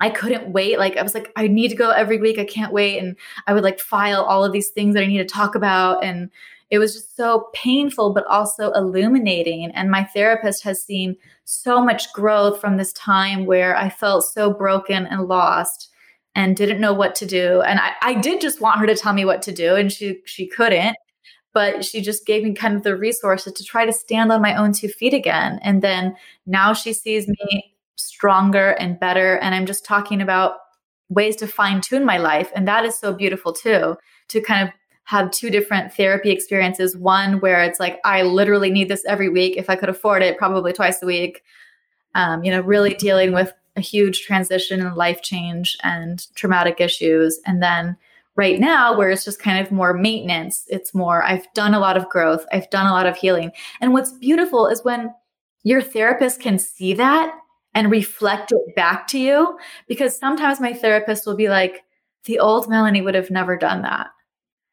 I 0.00 0.10
couldn't 0.10 0.52
wait. 0.52 0.78
Like 0.78 0.96
I 0.96 1.02
was 1.02 1.14
like, 1.14 1.30
I 1.36 1.46
need 1.46 1.68
to 1.68 1.76
go 1.76 1.90
every 1.90 2.18
week. 2.18 2.38
I 2.38 2.44
can't 2.44 2.72
wait. 2.72 2.98
And 2.98 3.16
I 3.46 3.54
would 3.54 3.62
like 3.62 3.80
file 3.80 4.22
all 4.24 4.44
of 4.44 4.52
these 4.52 4.70
things 4.70 4.94
that 4.94 5.02
I 5.02 5.06
need 5.06 5.18
to 5.18 5.24
talk 5.24 5.54
about. 5.54 6.04
And 6.04 6.30
it 6.70 6.78
was 6.78 6.94
just 6.94 7.16
so 7.16 7.48
painful, 7.54 8.12
but 8.12 8.26
also 8.26 8.72
illuminating. 8.72 9.70
And 9.70 9.90
my 9.90 10.04
therapist 10.04 10.64
has 10.64 10.82
seen 10.82 11.16
so 11.44 11.82
much 11.82 12.12
growth 12.12 12.60
from 12.60 12.76
this 12.76 12.92
time 12.94 13.46
where 13.46 13.76
I 13.76 13.88
felt 13.88 14.24
so 14.24 14.52
broken 14.52 15.06
and 15.06 15.28
lost 15.28 15.90
and 16.34 16.56
didn't 16.56 16.80
know 16.80 16.92
what 16.92 17.14
to 17.16 17.26
do. 17.26 17.60
And 17.62 17.78
I, 17.78 17.92
I 18.02 18.14
did 18.14 18.40
just 18.40 18.60
want 18.60 18.80
her 18.80 18.86
to 18.86 18.96
tell 18.96 19.12
me 19.12 19.24
what 19.24 19.42
to 19.42 19.52
do, 19.52 19.74
and 19.74 19.92
she 19.92 20.20
she 20.24 20.46
couldn't. 20.46 20.96
But 21.52 21.84
she 21.84 22.00
just 22.00 22.26
gave 22.26 22.42
me 22.42 22.52
kind 22.52 22.74
of 22.74 22.82
the 22.82 22.96
resources 22.96 23.52
to 23.52 23.64
try 23.64 23.86
to 23.86 23.92
stand 23.92 24.32
on 24.32 24.42
my 24.42 24.56
own 24.56 24.72
two 24.72 24.88
feet 24.88 25.14
again. 25.14 25.60
And 25.62 25.82
then 25.82 26.16
now 26.46 26.72
she 26.72 26.92
sees 26.92 27.28
me 27.28 27.76
stronger 27.94 28.70
and 28.70 28.98
better. 28.98 29.36
And 29.36 29.54
I'm 29.54 29.64
just 29.64 29.84
talking 29.84 30.20
about 30.20 30.56
ways 31.10 31.36
to 31.36 31.46
fine 31.46 31.80
tune 31.80 32.04
my 32.04 32.18
life. 32.18 32.50
And 32.56 32.66
that 32.66 32.84
is 32.84 32.98
so 32.98 33.14
beautiful 33.14 33.52
too, 33.52 33.96
to 34.30 34.40
kind 34.40 34.66
of 34.66 34.74
have 35.04 35.30
two 35.30 35.48
different 35.48 35.92
therapy 35.92 36.30
experiences. 36.30 36.96
One 36.96 37.38
where 37.38 37.62
it's 37.62 37.78
like, 37.78 38.00
I 38.04 38.22
literally 38.22 38.70
need 38.70 38.88
this 38.88 39.04
every 39.06 39.28
week. 39.28 39.56
If 39.56 39.70
I 39.70 39.76
could 39.76 39.88
afford 39.88 40.22
it, 40.22 40.36
probably 40.36 40.72
twice 40.72 41.00
a 41.02 41.06
week. 41.06 41.44
Um, 42.16 42.42
you 42.42 42.50
know, 42.50 42.62
really 42.62 42.94
dealing 42.94 43.32
with 43.32 43.52
a 43.76 43.80
huge 43.80 44.22
transition 44.22 44.80
and 44.80 44.96
life 44.96 45.22
change 45.22 45.76
and 45.82 46.26
traumatic 46.34 46.80
issues. 46.80 47.40
And 47.46 47.62
then 47.62 47.96
right 48.36 48.58
now, 48.58 48.96
where 48.96 49.10
it's 49.10 49.24
just 49.24 49.40
kind 49.40 49.64
of 49.64 49.72
more 49.72 49.94
maintenance, 49.94 50.64
it's 50.68 50.94
more, 50.94 51.22
I've 51.24 51.52
done 51.54 51.74
a 51.74 51.80
lot 51.80 51.96
of 51.96 52.08
growth, 52.08 52.44
I've 52.52 52.70
done 52.70 52.86
a 52.86 52.92
lot 52.92 53.06
of 53.06 53.16
healing. 53.16 53.52
And 53.80 53.92
what's 53.92 54.12
beautiful 54.12 54.66
is 54.66 54.84
when 54.84 55.12
your 55.62 55.80
therapist 55.80 56.40
can 56.40 56.58
see 56.58 56.94
that 56.94 57.34
and 57.74 57.90
reflect 57.90 58.52
it 58.52 58.76
back 58.76 59.06
to 59.08 59.18
you. 59.18 59.58
Because 59.88 60.16
sometimes 60.16 60.60
my 60.60 60.72
therapist 60.72 61.26
will 61.26 61.36
be 61.36 61.48
like, 61.48 61.82
the 62.24 62.38
old 62.38 62.68
Melanie 62.68 63.02
would 63.02 63.14
have 63.14 63.30
never 63.30 63.56
done 63.56 63.82
that. 63.82 64.08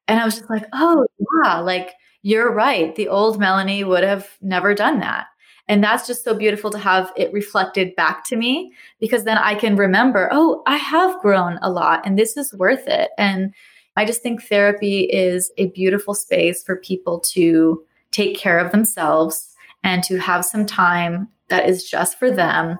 And 0.07 0.19
I 0.19 0.25
was 0.25 0.37
just 0.37 0.49
like, 0.49 0.65
oh, 0.73 1.05
yeah, 1.43 1.59
like 1.59 1.93
you're 2.21 2.51
right. 2.51 2.95
The 2.95 3.07
old 3.07 3.39
Melanie 3.39 3.83
would 3.83 4.03
have 4.03 4.29
never 4.41 4.73
done 4.73 4.99
that. 4.99 5.27
And 5.71 5.81
that's 5.81 6.05
just 6.05 6.25
so 6.25 6.33
beautiful 6.33 6.69
to 6.71 6.77
have 6.77 7.13
it 7.15 7.31
reflected 7.31 7.95
back 7.95 8.25
to 8.25 8.35
me 8.35 8.73
because 8.99 9.23
then 9.23 9.37
I 9.37 9.55
can 9.55 9.77
remember, 9.77 10.27
oh, 10.29 10.63
I 10.67 10.75
have 10.75 11.21
grown 11.21 11.59
a 11.61 11.71
lot 11.71 12.05
and 12.05 12.19
this 12.19 12.35
is 12.35 12.53
worth 12.53 12.89
it. 12.89 13.11
And 13.17 13.53
I 13.95 14.03
just 14.03 14.21
think 14.21 14.43
therapy 14.43 15.03
is 15.03 15.49
a 15.57 15.67
beautiful 15.67 16.13
space 16.13 16.61
for 16.61 16.75
people 16.75 17.21
to 17.31 17.81
take 18.11 18.37
care 18.37 18.59
of 18.59 18.73
themselves 18.73 19.55
and 19.81 20.03
to 20.03 20.17
have 20.17 20.43
some 20.43 20.65
time 20.65 21.29
that 21.47 21.69
is 21.69 21.89
just 21.89 22.19
for 22.19 22.29
them. 22.29 22.77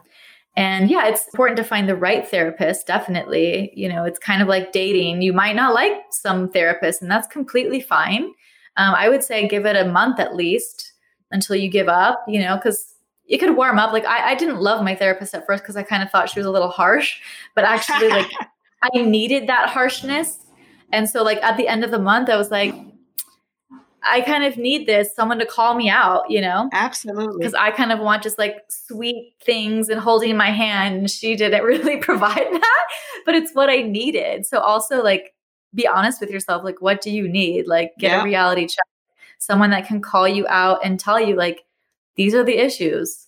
And 0.58 0.90
yeah, 0.90 1.08
it's 1.08 1.28
important 1.28 1.56
to 1.60 1.64
find 1.64 1.88
the 1.88 1.96
right 1.96 2.28
therapist, 2.28 2.88
definitely. 2.88 3.72
You 3.74 3.88
know, 3.88 4.04
it's 4.04 4.20
kind 4.20 4.42
of 4.42 4.50
like 4.50 4.74
dating. 4.74 5.22
You 5.22 5.32
might 5.32 5.56
not 5.56 5.74
like 5.74 5.94
some 6.10 6.50
therapist, 6.50 7.02
and 7.02 7.10
that's 7.10 7.28
completely 7.28 7.80
fine. 7.80 8.34
Um, 8.76 8.94
I 8.96 9.08
would 9.08 9.24
say 9.24 9.48
give 9.48 9.66
it 9.66 9.78
a 9.78 9.90
month 9.90 10.20
at 10.20 10.36
least 10.36 10.91
until 11.32 11.56
you 11.56 11.70
give 11.70 11.88
up, 11.88 12.24
you 12.28 12.40
know, 12.40 12.56
because 12.56 12.94
it 13.28 13.38
could 13.38 13.56
warm 13.56 13.80
up. 13.80 13.94
Like 13.94 14.06
I, 14.06 14.32
I 14.32 14.36
didn't 14.36 14.60
love 14.60 14.84
my 14.84 14.96
therapist 14.96 15.34
at 15.34 15.46
first 15.46 15.64
because 15.64 15.78
I 15.78 15.84
kind 15.84 16.04
of 16.04 16.12
thought 16.12 16.30
she 16.30 16.40
was 16.40 16.46
a 16.46 16.52
little 16.52 16.70
harsh, 16.70 17.20
but 17.56 17.64
actually 17.64 18.10
like 18.10 18.30
I 18.84 19.02
needed 19.02 19.48
that 19.48 19.70
harshness. 19.70 20.40
And 20.92 21.10
so 21.10 21.24
like 21.24 21.42
at 21.44 21.58
the 21.58 21.68
end 21.68 21.84
of 21.84 21.92
the 21.92 22.00
month, 22.00 22.30
I 22.30 22.38
was 22.38 22.52
like, 22.52 22.76
I 24.04 24.22
kind 24.22 24.44
of 24.44 24.58
need 24.58 24.88
this, 24.88 25.16
someone 25.16 25.38
to 25.40 25.46
call 25.46 25.76
me 25.76 25.88
out, 25.88 26.30
you 26.30 26.42
know? 26.42 26.70
Absolutely. 26.74 27.38
Because 27.38 27.54
I 27.54 27.70
kind 27.70 27.92
of 27.92 28.00
want 28.00 28.24
just 28.24 28.40
like 28.40 28.58
sweet 28.68 29.36
things 29.44 29.90
and 29.90 30.00
holding 30.00 30.36
my 30.36 30.50
hand. 30.50 30.96
And 30.96 31.10
she 31.10 31.36
didn't 31.36 31.64
really 31.64 31.98
provide 31.98 32.52
that, 32.52 32.88
but 33.26 33.36
it's 33.36 33.54
what 33.54 33.70
I 33.70 33.82
needed. 33.82 34.46
So 34.46 34.60
also 34.60 35.04
like 35.04 35.34
be 35.74 35.88
honest 35.88 36.20
with 36.20 36.30
yourself. 36.30 36.64
Like, 36.64 36.82
what 36.82 37.02
do 37.02 37.12
you 37.12 37.28
need? 37.30 37.68
Like 37.68 37.94
get 37.98 38.22
a 38.22 38.24
reality 38.24 38.68
check 38.68 38.86
someone 39.42 39.72
that 39.72 39.88
can 39.88 40.02
call 40.02 40.28
you 40.28 40.48
out 40.48 40.80
and 40.86 41.00
tell 41.00 41.20
you, 41.20 41.36
like, 41.36 41.64
these 42.16 42.36
are 42.36 42.44
the 42.44 42.58
issues. 42.58 43.28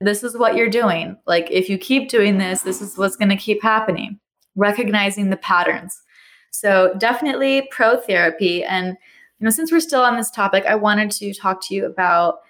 This 0.00 0.24
is 0.24 0.36
what 0.36 0.56
you're 0.56 0.68
doing. 0.68 1.16
Like, 1.26 1.48
if 1.50 1.68
you 1.68 1.78
keep 1.78 2.08
doing 2.08 2.38
this, 2.38 2.62
this 2.62 2.82
is 2.82 2.98
what's 2.98 3.16
going 3.16 3.28
to 3.28 3.36
keep 3.36 3.62
happening. 3.62 4.18
Recognizing 4.56 5.30
the 5.30 5.36
patterns. 5.36 6.02
So, 6.50 6.94
definitely 6.98 7.68
pro 7.70 8.00
therapy. 8.00 8.64
And, 8.64 8.88
you 9.38 9.44
know, 9.44 9.50
since 9.50 9.70
we're 9.70 9.80
still 9.80 10.02
on 10.02 10.16
this 10.16 10.30
topic, 10.30 10.64
I 10.66 10.74
wanted 10.74 11.12
to 11.12 11.32
talk 11.32 11.64
to 11.68 11.74
you 11.74 11.86
about 11.86 12.40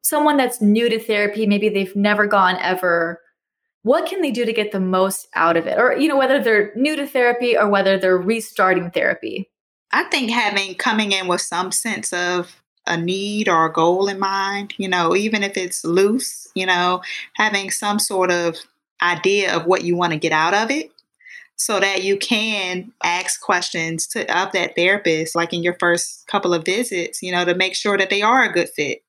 someone 0.00 0.38
that's 0.38 0.62
new 0.62 0.88
to 0.88 0.98
therapy. 0.98 1.46
Maybe 1.46 1.68
they've 1.68 1.94
never 1.94 2.26
gone 2.26 2.56
ever 2.56 3.20
what 3.82 4.06
can 4.08 4.22
they 4.22 4.30
do 4.30 4.44
to 4.44 4.52
get 4.52 4.72
the 4.72 4.80
most 4.80 5.28
out 5.34 5.56
of 5.56 5.66
it 5.66 5.78
or 5.78 5.96
you 5.96 6.08
know 6.08 6.16
whether 6.16 6.40
they're 6.40 6.72
new 6.76 6.96
to 6.96 7.06
therapy 7.06 7.56
or 7.56 7.68
whether 7.68 7.98
they're 7.98 8.16
restarting 8.16 8.90
therapy 8.90 9.50
i 9.92 10.04
think 10.04 10.30
having 10.30 10.74
coming 10.76 11.12
in 11.12 11.26
with 11.26 11.40
some 11.40 11.72
sense 11.72 12.12
of 12.12 12.61
a 12.86 12.96
need 12.96 13.48
or 13.48 13.66
a 13.66 13.72
goal 13.72 14.08
in 14.08 14.18
mind, 14.18 14.74
you 14.76 14.88
know, 14.88 15.14
even 15.14 15.42
if 15.42 15.56
it's 15.56 15.84
loose, 15.84 16.48
you 16.54 16.66
know, 16.66 17.02
having 17.34 17.70
some 17.70 17.98
sort 17.98 18.30
of 18.30 18.56
idea 19.00 19.54
of 19.54 19.66
what 19.66 19.84
you 19.84 19.96
want 19.96 20.12
to 20.12 20.18
get 20.18 20.32
out 20.32 20.54
of 20.54 20.70
it 20.70 20.90
so 21.56 21.78
that 21.78 22.02
you 22.02 22.16
can 22.16 22.92
ask 23.04 23.40
questions 23.40 24.06
to 24.08 24.20
of 24.36 24.52
that 24.52 24.74
therapist 24.74 25.34
like 25.34 25.52
in 25.52 25.62
your 25.62 25.76
first 25.78 26.26
couple 26.26 26.54
of 26.54 26.64
visits, 26.64 27.22
you 27.22 27.30
know, 27.30 27.44
to 27.44 27.54
make 27.54 27.74
sure 27.74 27.96
that 27.96 28.10
they 28.10 28.22
are 28.22 28.42
a 28.42 28.52
good 28.52 28.68
fit. 28.70 29.02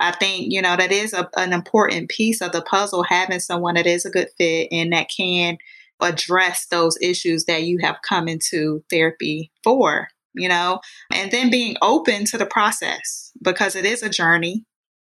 I 0.00 0.10
think, 0.10 0.52
you 0.52 0.60
know, 0.60 0.76
that 0.76 0.92
is 0.92 1.12
a, 1.12 1.30
an 1.36 1.52
important 1.52 2.10
piece 2.10 2.42
of 2.42 2.52
the 2.52 2.62
puzzle 2.62 3.04
having 3.04 3.40
someone 3.40 3.76
that 3.76 3.86
is 3.86 4.04
a 4.04 4.10
good 4.10 4.28
fit 4.36 4.68
and 4.70 4.92
that 4.92 5.08
can 5.08 5.56
address 6.00 6.66
those 6.66 6.98
issues 7.00 7.44
that 7.44 7.62
you 7.62 7.78
have 7.78 7.96
come 8.06 8.28
into 8.28 8.82
therapy 8.90 9.50
for 9.62 10.08
you 10.34 10.48
know, 10.48 10.80
and 11.12 11.30
then 11.30 11.50
being 11.50 11.76
open 11.82 12.24
to 12.26 12.38
the 12.38 12.46
process 12.46 13.32
because 13.42 13.76
it 13.76 13.84
is 13.84 14.02
a 14.02 14.08
journey. 14.08 14.64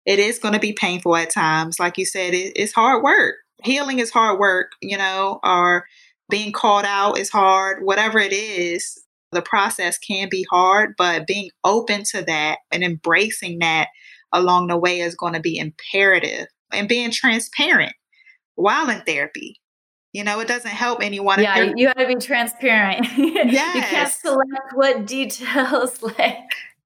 It 0.05 0.19
is 0.19 0.39
going 0.39 0.53
to 0.53 0.60
be 0.60 0.73
painful 0.73 1.15
at 1.15 1.29
times. 1.29 1.79
Like 1.79 1.97
you 1.97 2.05
said, 2.05 2.34
it, 2.34 2.53
it's 2.55 2.73
hard 2.73 3.03
work. 3.03 3.36
Healing 3.63 3.99
is 3.99 4.10
hard 4.10 4.39
work, 4.39 4.71
you 4.81 4.97
know, 4.97 5.39
or 5.43 5.86
being 6.29 6.51
called 6.51 6.86
out 6.86 7.19
is 7.19 7.29
hard. 7.29 7.84
Whatever 7.84 8.17
it 8.17 8.34
is, 8.34 8.99
the 9.31 9.41
process 9.41 9.97
can 9.99 10.27
be 10.29 10.45
hard, 10.49 10.95
but 10.97 11.27
being 11.27 11.49
open 11.63 12.03
to 12.12 12.23
that 12.23 12.57
and 12.71 12.84
embracing 12.84 13.60
that 13.60 13.89
along 14.34 14.67
the 14.67 14.77
way 14.77 15.01
is 15.01 15.15
going 15.15 15.34
to 15.34 15.39
be 15.39 15.57
imperative 15.57 16.47
and 16.71 16.89
being 16.89 17.12
transparent 17.12 17.93
while 18.55 18.89
in 18.89 19.01
therapy 19.01 19.61
you 20.13 20.24
know, 20.24 20.39
it 20.39 20.47
doesn't 20.47 20.71
help 20.71 21.02
anyone. 21.02 21.41
Yeah, 21.41 21.71
you 21.76 21.88
got 21.88 21.97
to 21.97 22.08
be 22.08 22.15
transparent. 22.15 23.08
Yes. 23.17 23.76
you 23.76 23.82
can't 23.82 24.12
select 24.12 24.74
what 24.74 25.06
details 25.06 26.02
like. 26.19 26.38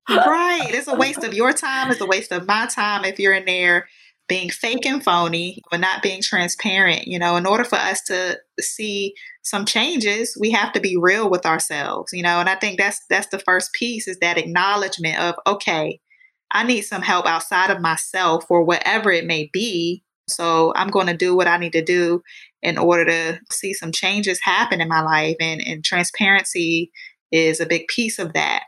right. 0.10 0.68
It's 0.70 0.88
a 0.88 0.96
waste 0.96 1.24
of 1.24 1.34
your 1.34 1.52
time. 1.52 1.92
It's 1.92 2.02
a 2.02 2.06
waste 2.06 2.32
of 2.32 2.48
my 2.48 2.68
time 2.68 3.04
if 3.06 3.20
you're 3.20 3.34
in 3.34 3.46
there 3.46 3.88
being 4.28 4.50
fake 4.50 4.86
and 4.86 5.04
phony, 5.04 5.62
but 5.70 5.80
not 5.80 6.02
being 6.02 6.22
transparent. 6.22 7.08
You 7.08 7.18
know, 7.18 7.36
in 7.36 7.46
order 7.46 7.64
for 7.64 7.78
us 7.78 8.02
to 8.04 8.40
see 8.60 9.14
some 9.44 9.66
changes, 9.66 10.38
we 10.40 10.52
have 10.52 10.74
to 10.74 10.80
be 10.80 10.98
real 10.98 11.30
with 11.30 11.46
ourselves. 11.46 12.14
You 12.14 12.22
know, 12.22 12.40
and 12.40 12.50
I 12.50 12.56
think 12.56 12.78
that's 12.78 13.02
that's 13.10 13.28
the 13.28 13.40
first 13.40 13.74
piece 13.74 14.08
is 14.08 14.20
that 14.20 14.38
acknowledgement 14.38 15.20
of 15.20 15.36
okay, 15.48 16.00
I 16.52 16.64
need 16.64 16.82
some 16.82 17.02
help 17.02 17.26
outside 17.26 17.72
of 17.72 17.82
myself 17.82 18.46
or 18.50 18.64
whatever 18.64 19.12
it 19.12 19.26
may 19.26 19.50
be. 19.52 20.04
So 20.28 20.74
I'm 20.76 20.90
going 20.90 21.08
to 21.08 21.18
do 21.18 21.36
what 21.36 21.48
I 21.48 21.58
need 21.58 21.74
to 21.74 21.84
do 21.84 22.24
in 22.66 22.80
order 22.80 23.06
to 23.06 23.40
see 23.52 23.74
some 23.74 23.92
changes 23.92 24.40
happen 24.44 24.82
in 24.82 24.88
my 24.88 25.02
life. 25.02 25.36
And, 25.40 25.62
and 25.62 25.84
transparency 25.84 26.92
is 27.32 27.60
a 27.60 27.68
big 27.68 27.88
piece 27.88 28.18
of 28.18 28.34
that. 28.34 28.64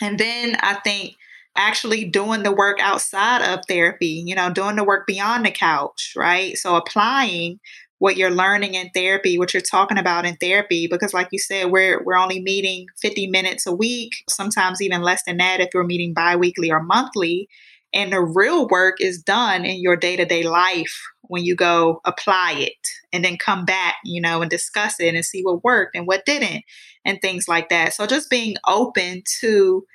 And 0.00 0.16
then 0.18 0.56
I 0.60 0.74
think 0.74 1.16
actually 1.56 2.04
doing 2.04 2.44
the 2.44 2.54
work 2.54 2.78
outside 2.80 3.42
of 3.42 3.64
therapy, 3.66 4.22
you 4.24 4.36
know, 4.36 4.52
doing 4.52 4.76
the 4.76 4.84
work 4.84 5.08
beyond 5.08 5.44
the 5.44 5.50
couch, 5.50 6.12
right? 6.14 6.56
So 6.56 6.76
applying 6.76 7.58
what 7.98 8.16
you're 8.16 8.30
learning 8.30 8.74
in 8.74 8.90
therapy, 8.90 9.38
what 9.38 9.52
you're 9.54 9.60
talking 9.60 9.98
about 9.98 10.24
in 10.24 10.36
therapy, 10.36 10.86
because 10.86 11.12
like 11.12 11.28
you 11.32 11.40
said, 11.40 11.72
we're 11.72 12.04
we're 12.04 12.16
only 12.16 12.40
meeting 12.42 12.86
50 13.00 13.26
minutes 13.26 13.66
a 13.66 13.74
week, 13.74 14.12
sometimes 14.28 14.80
even 14.80 15.02
less 15.02 15.22
than 15.26 15.38
that 15.38 15.60
if 15.60 15.70
you're 15.74 15.82
meeting 15.82 16.14
biweekly 16.14 16.70
or 16.70 16.82
monthly. 16.82 17.48
And 17.96 18.12
the 18.12 18.20
real 18.20 18.68
work 18.68 19.00
is 19.00 19.22
done 19.22 19.64
in 19.64 19.80
your 19.80 19.96
day-to-day 19.96 20.42
life 20.42 21.00
when 21.22 21.44
you 21.44 21.56
go 21.56 22.02
apply 22.04 22.52
it 22.58 22.88
and 23.10 23.24
then 23.24 23.38
come 23.38 23.64
back, 23.64 23.94
you 24.04 24.20
know, 24.20 24.42
and 24.42 24.50
discuss 24.50 25.00
it 25.00 25.14
and 25.14 25.24
see 25.24 25.40
what 25.42 25.64
worked 25.64 25.96
and 25.96 26.06
what 26.06 26.26
didn't 26.26 26.62
and 27.06 27.20
things 27.20 27.48
like 27.48 27.70
that. 27.70 27.94
So 27.94 28.06
just 28.06 28.28
being 28.28 28.56
open 28.68 29.22
to 29.40 29.86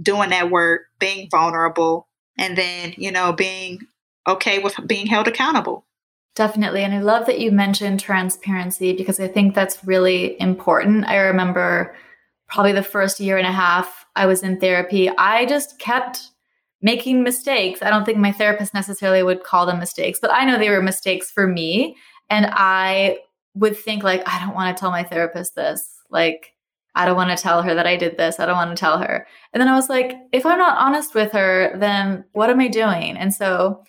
doing 0.00 0.28
that 0.30 0.50
work, 0.50 0.82
being 0.98 1.28
vulnerable, 1.30 2.06
and 2.36 2.56
then, 2.56 2.94
you 2.98 3.10
know, 3.10 3.32
being 3.32 3.80
okay 4.28 4.58
with 4.58 4.76
being 4.86 5.06
held 5.06 5.26
accountable. 5.26 5.86
Definitely. 6.36 6.84
And 6.84 6.92
I 6.92 7.00
love 7.00 7.26
that 7.26 7.40
you 7.40 7.50
mentioned 7.50 7.98
transparency 7.98 8.92
because 8.92 9.18
I 9.18 9.26
think 9.26 9.54
that's 9.54 9.84
really 9.86 10.38
important. 10.40 11.06
I 11.06 11.16
remember 11.16 11.96
probably 12.46 12.72
the 12.72 12.82
first 12.82 13.20
year 13.20 13.38
and 13.38 13.46
a 13.46 13.52
half 13.52 14.04
I 14.14 14.26
was 14.26 14.42
in 14.42 14.60
therapy, 14.60 15.08
I 15.08 15.46
just 15.46 15.78
kept 15.78 16.30
making 16.80 17.22
mistakes. 17.22 17.82
I 17.82 17.90
don't 17.90 18.04
think 18.04 18.18
my 18.18 18.32
therapist 18.32 18.74
necessarily 18.74 19.22
would 19.22 19.42
call 19.42 19.66
them 19.66 19.78
mistakes, 19.78 20.18
but 20.20 20.32
I 20.32 20.44
know 20.44 20.58
they 20.58 20.70
were 20.70 20.82
mistakes 20.82 21.30
for 21.30 21.46
me. 21.46 21.96
And 22.30 22.46
I 22.52 23.18
would 23.54 23.76
think, 23.76 24.02
like, 24.02 24.22
I 24.28 24.38
don't 24.38 24.54
want 24.54 24.76
to 24.76 24.80
tell 24.80 24.90
my 24.90 25.02
therapist 25.02 25.54
this. 25.56 26.00
Like, 26.10 26.54
I 26.94 27.04
don't 27.04 27.16
want 27.16 27.36
to 27.36 27.42
tell 27.42 27.62
her 27.62 27.74
that 27.74 27.86
I 27.86 27.96
did 27.96 28.16
this. 28.16 28.38
I 28.38 28.46
don't 28.46 28.56
want 28.56 28.76
to 28.76 28.80
tell 28.80 28.98
her. 28.98 29.26
And 29.52 29.60
then 29.60 29.68
I 29.68 29.74
was 29.74 29.88
like, 29.88 30.14
if 30.32 30.44
I'm 30.44 30.58
not 30.58 30.78
honest 30.78 31.14
with 31.14 31.32
her, 31.32 31.76
then 31.78 32.24
what 32.32 32.50
am 32.50 32.60
I 32.60 32.68
doing? 32.68 33.16
And 33.16 33.32
so 33.32 33.82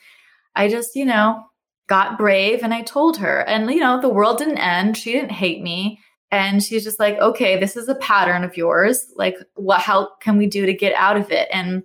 I 0.56 0.68
just, 0.68 0.96
you 0.96 1.06
know, 1.06 1.44
got 1.88 2.18
brave 2.18 2.64
and 2.64 2.74
I 2.74 2.82
told 2.82 3.18
her. 3.18 3.42
And, 3.42 3.70
you 3.72 3.80
know, 3.80 4.00
the 4.00 4.10
world 4.10 4.38
didn't 4.38 4.60
end. 4.60 4.96
She 4.96 5.12
didn't 5.12 5.32
hate 5.32 5.62
me. 5.62 6.00
And 6.32 6.62
she's 6.62 6.84
just 6.84 7.00
like, 7.00 7.18
okay, 7.18 7.60
this 7.60 7.76
is 7.76 7.90
a 7.90 7.96
pattern 7.96 8.44
of 8.44 8.56
yours. 8.56 9.08
Like, 9.16 9.36
what, 9.56 9.82
how 9.82 10.10
can 10.22 10.38
we 10.38 10.46
do 10.46 10.68
to 10.68 10.74
get 10.74 10.94
out 10.94 11.18
of 11.18 11.32
it? 11.32 11.48
And 11.52 11.84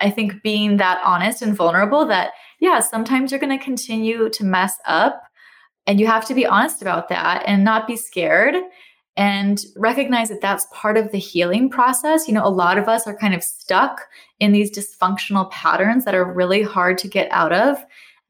I 0.00 0.10
think 0.10 0.42
being 0.42 0.76
that 0.76 1.00
honest 1.04 1.42
and 1.42 1.56
vulnerable 1.56 2.06
that, 2.06 2.32
yeah, 2.60 2.80
sometimes 2.80 3.30
you're 3.30 3.40
going 3.40 3.56
to 3.56 3.64
continue 3.64 4.28
to 4.30 4.44
mess 4.44 4.76
up 4.86 5.22
and 5.86 6.00
you 6.00 6.06
have 6.06 6.26
to 6.26 6.34
be 6.34 6.46
honest 6.46 6.82
about 6.82 7.08
that 7.08 7.44
and 7.46 7.64
not 7.64 7.86
be 7.86 7.96
scared 7.96 8.56
and 9.16 9.64
recognize 9.76 10.28
that 10.28 10.42
that's 10.42 10.66
part 10.72 10.98
of 10.98 11.10
the 11.10 11.18
healing 11.18 11.70
process. 11.70 12.28
You 12.28 12.34
know, 12.34 12.46
a 12.46 12.50
lot 12.50 12.76
of 12.76 12.88
us 12.88 13.06
are 13.06 13.16
kind 13.16 13.34
of 13.34 13.42
stuck 13.42 14.02
in 14.38 14.52
these 14.52 14.76
dysfunctional 14.76 15.50
patterns 15.50 16.04
that 16.04 16.14
are 16.14 16.30
really 16.30 16.62
hard 16.62 16.98
to 16.98 17.08
get 17.08 17.30
out 17.30 17.52
of. 17.52 17.78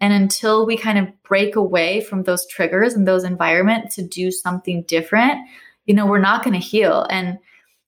And 0.00 0.12
until 0.12 0.66
we 0.66 0.76
kind 0.76 0.98
of 0.98 1.08
break 1.22 1.56
away 1.56 2.02
from 2.02 2.22
those 2.22 2.46
triggers 2.46 2.94
and 2.94 3.08
those 3.08 3.24
environments 3.24 3.96
to 3.96 4.06
do 4.06 4.30
something 4.30 4.84
different, 4.86 5.38
you 5.86 5.94
know, 5.94 6.06
we're 6.06 6.18
not 6.18 6.44
going 6.44 6.54
to 6.54 6.64
heal. 6.64 7.06
And 7.08 7.38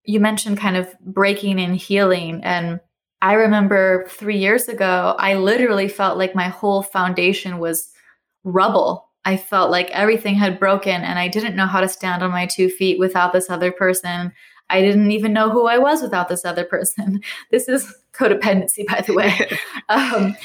you 0.04 0.18
mentioned 0.18 0.58
kind 0.58 0.76
of 0.76 0.92
breaking 1.00 1.60
and 1.60 1.76
healing. 1.76 2.40
And 2.42 2.80
I 3.20 3.34
remember 3.34 4.06
three 4.08 4.38
years 4.38 4.68
ago, 4.68 5.16
I 5.18 5.34
literally 5.34 5.88
felt 5.88 6.18
like 6.18 6.34
my 6.34 6.48
whole 6.48 6.82
foundation 6.82 7.58
was 7.58 7.90
rubble. 8.44 9.08
I 9.24 9.36
felt 9.36 9.70
like 9.70 9.90
everything 9.90 10.36
had 10.36 10.60
broken 10.60 11.02
and 11.02 11.18
I 11.18 11.28
didn't 11.28 11.56
know 11.56 11.66
how 11.66 11.80
to 11.80 11.88
stand 11.88 12.22
on 12.22 12.30
my 12.30 12.46
two 12.46 12.70
feet 12.70 12.98
without 12.98 13.32
this 13.32 13.50
other 13.50 13.72
person. 13.72 14.32
I 14.70 14.80
didn't 14.80 15.10
even 15.10 15.32
know 15.32 15.50
who 15.50 15.66
I 15.66 15.78
was 15.78 16.02
without 16.02 16.28
this 16.28 16.44
other 16.44 16.64
person. 16.64 17.20
This 17.50 17.68
is 17.68 17.92
codependency, 18.12 18.86
by 18.86 19.02
the 19.06 19.14
way. 19.14 19.50
um, 19.88 20.36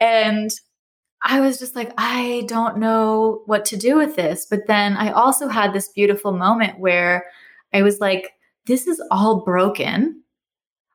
and 0.00 0.50
I 1.22 1.40
was 1.40 1.58
just 1.58 1.76
like, 1.76 1.92
I 1.98 2.44
don't 2.48 2.78
know 2.78 3.42
what 3.46 3.64
to 3.66 3.76
do 3.76 3.96
with 3.96 4.16
this. 4.16 4.46
But 4.48 4.66
then 4.66 4.96
I 4.96 5.12
also 5.12 5.48
had 5.48 5.72
this 5.72 5.88
beautiful 5.88 6.32
moment 6.32 6.80
where 6.80 7.26
I 7.72 7.82
was 7.82 8.00
like, 8.00 8.32
this 8.66 8.86
is 8.86 9.02
all 9.10 9.44
broken. 9.44 10.21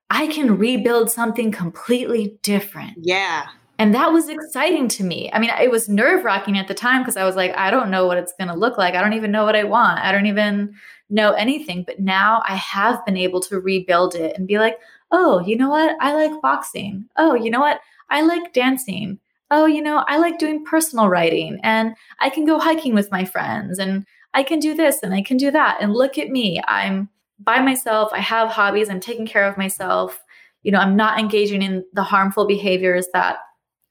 I 0.10 0.28
can 0.28 0.58
rebuild 0.58 1.12
something 1.12 1.52
completely 1.52 2.38
different. 2.42 2.98
Yeah. 3.02 3.48
And 3.80 3.94
that 3.94 4.12
was 4.12 4.30
exciting 4.30 4.88
to 4.90 5.04
me. 5.04 5.30
I 5.34 5.40
mean, 5.40 5.52
it 5.62 5.70
was 5.70 5.88
nerve 5.88 6.24
wracking 6.24 6.58
at 6.58 6.68
the 6.68 6.74
time 6.74 7.02
because 7.04 7.18
I 7.18 7.26
was 7.26 7.36
like, 7.36 7.56
I 7.56 7.70
don't 7.70 7.92
know 7.92 8.08
what 8.08 8.18
it's 8.18 8.34
going 8.40 8.48
to 8.48 8.56
look 8.56 8.78
like. 8.78 8.96
I 8.96 9.02
don't 9.02 9.14
even 9.14 9.32
know 9.32 9.46
what 9.46 9.56
I 9.56 9.66
want. 9.66 10.00
I 10.00 10.12
don't 10.12 10.26
even 10.26 10.74
know 11.10 11.34
anything. 11.34 11.84
But 11.86 12.00
now 12.00 12.42
I 12.48 12.56
have 12.56 13.06
been 13.06 13.18
able 13.18 13.40
to 13.42 13.60
rebuild 13.60 14.16
it 14.16 14.36
and 14.36 14.48
be 14.48 14.58
like, 14.58 14.80
oh, 15.12 15.42
you 15.46 15.56
know 15.56 15.70
what? 15.70 15.96
I 16.02 16.14
like 16.14 16.42
boxing. 16.42 17.06
Oh, 17.18 17.36
you 17.36 17.52
know 17.52 17.60
what? 17.60 17.80
I 18.10 18.22
like 18.22 18.54
dancing 18.54 19.20
oh, 19.52 19.66
you 19.66 19.82
know, 19.82 20.04
I 20.08 20.18
like 20.18 20.40
doing 20.40 20.66
personal 20.66 21.10
writing 21.10 21.60
and 21.64 21.96
I 22.20 22.30
can 22.30 22.46
go 22.46 22.60
hiking 22.60 22.94
with 22.94 23.12
my 23.12 23.26
friends 23.26 23.80
and 23.80 24.06
I 24.34 24.44
can 24.44 24.60
do 24.60 24.74
this 24.74 25.02
and 25.04 25.14
I 25.14 25.22
can 25.22 25.38
do 25.38 25.52
that. 25.52 25.78
And 25.80 25.94
look 25.94 26.18
at 26.18 26.30
me. 26.30 26.62
I'm 26.68 27.10
by 27.40 27.60
myself. 27.60 28.10
I 28.14 28.20
have 28.20 28.50
hobbies. 28.50 28.90
I'm 28.90 29.00
taking 29.00 29.28
care 29.28 29.48
of 29.48 29.58
myself. 29.58 30.24
You 30.64 30.72
know, 30.72 30.80
I'm 30.80 30.96
not 30.96 31.20
engaging 31.20 31.62
in 31.62 31.84
the 31.94 32.04
harmful 32.04 32.48
behaviors 32.48 33.08
that 33.14 33.38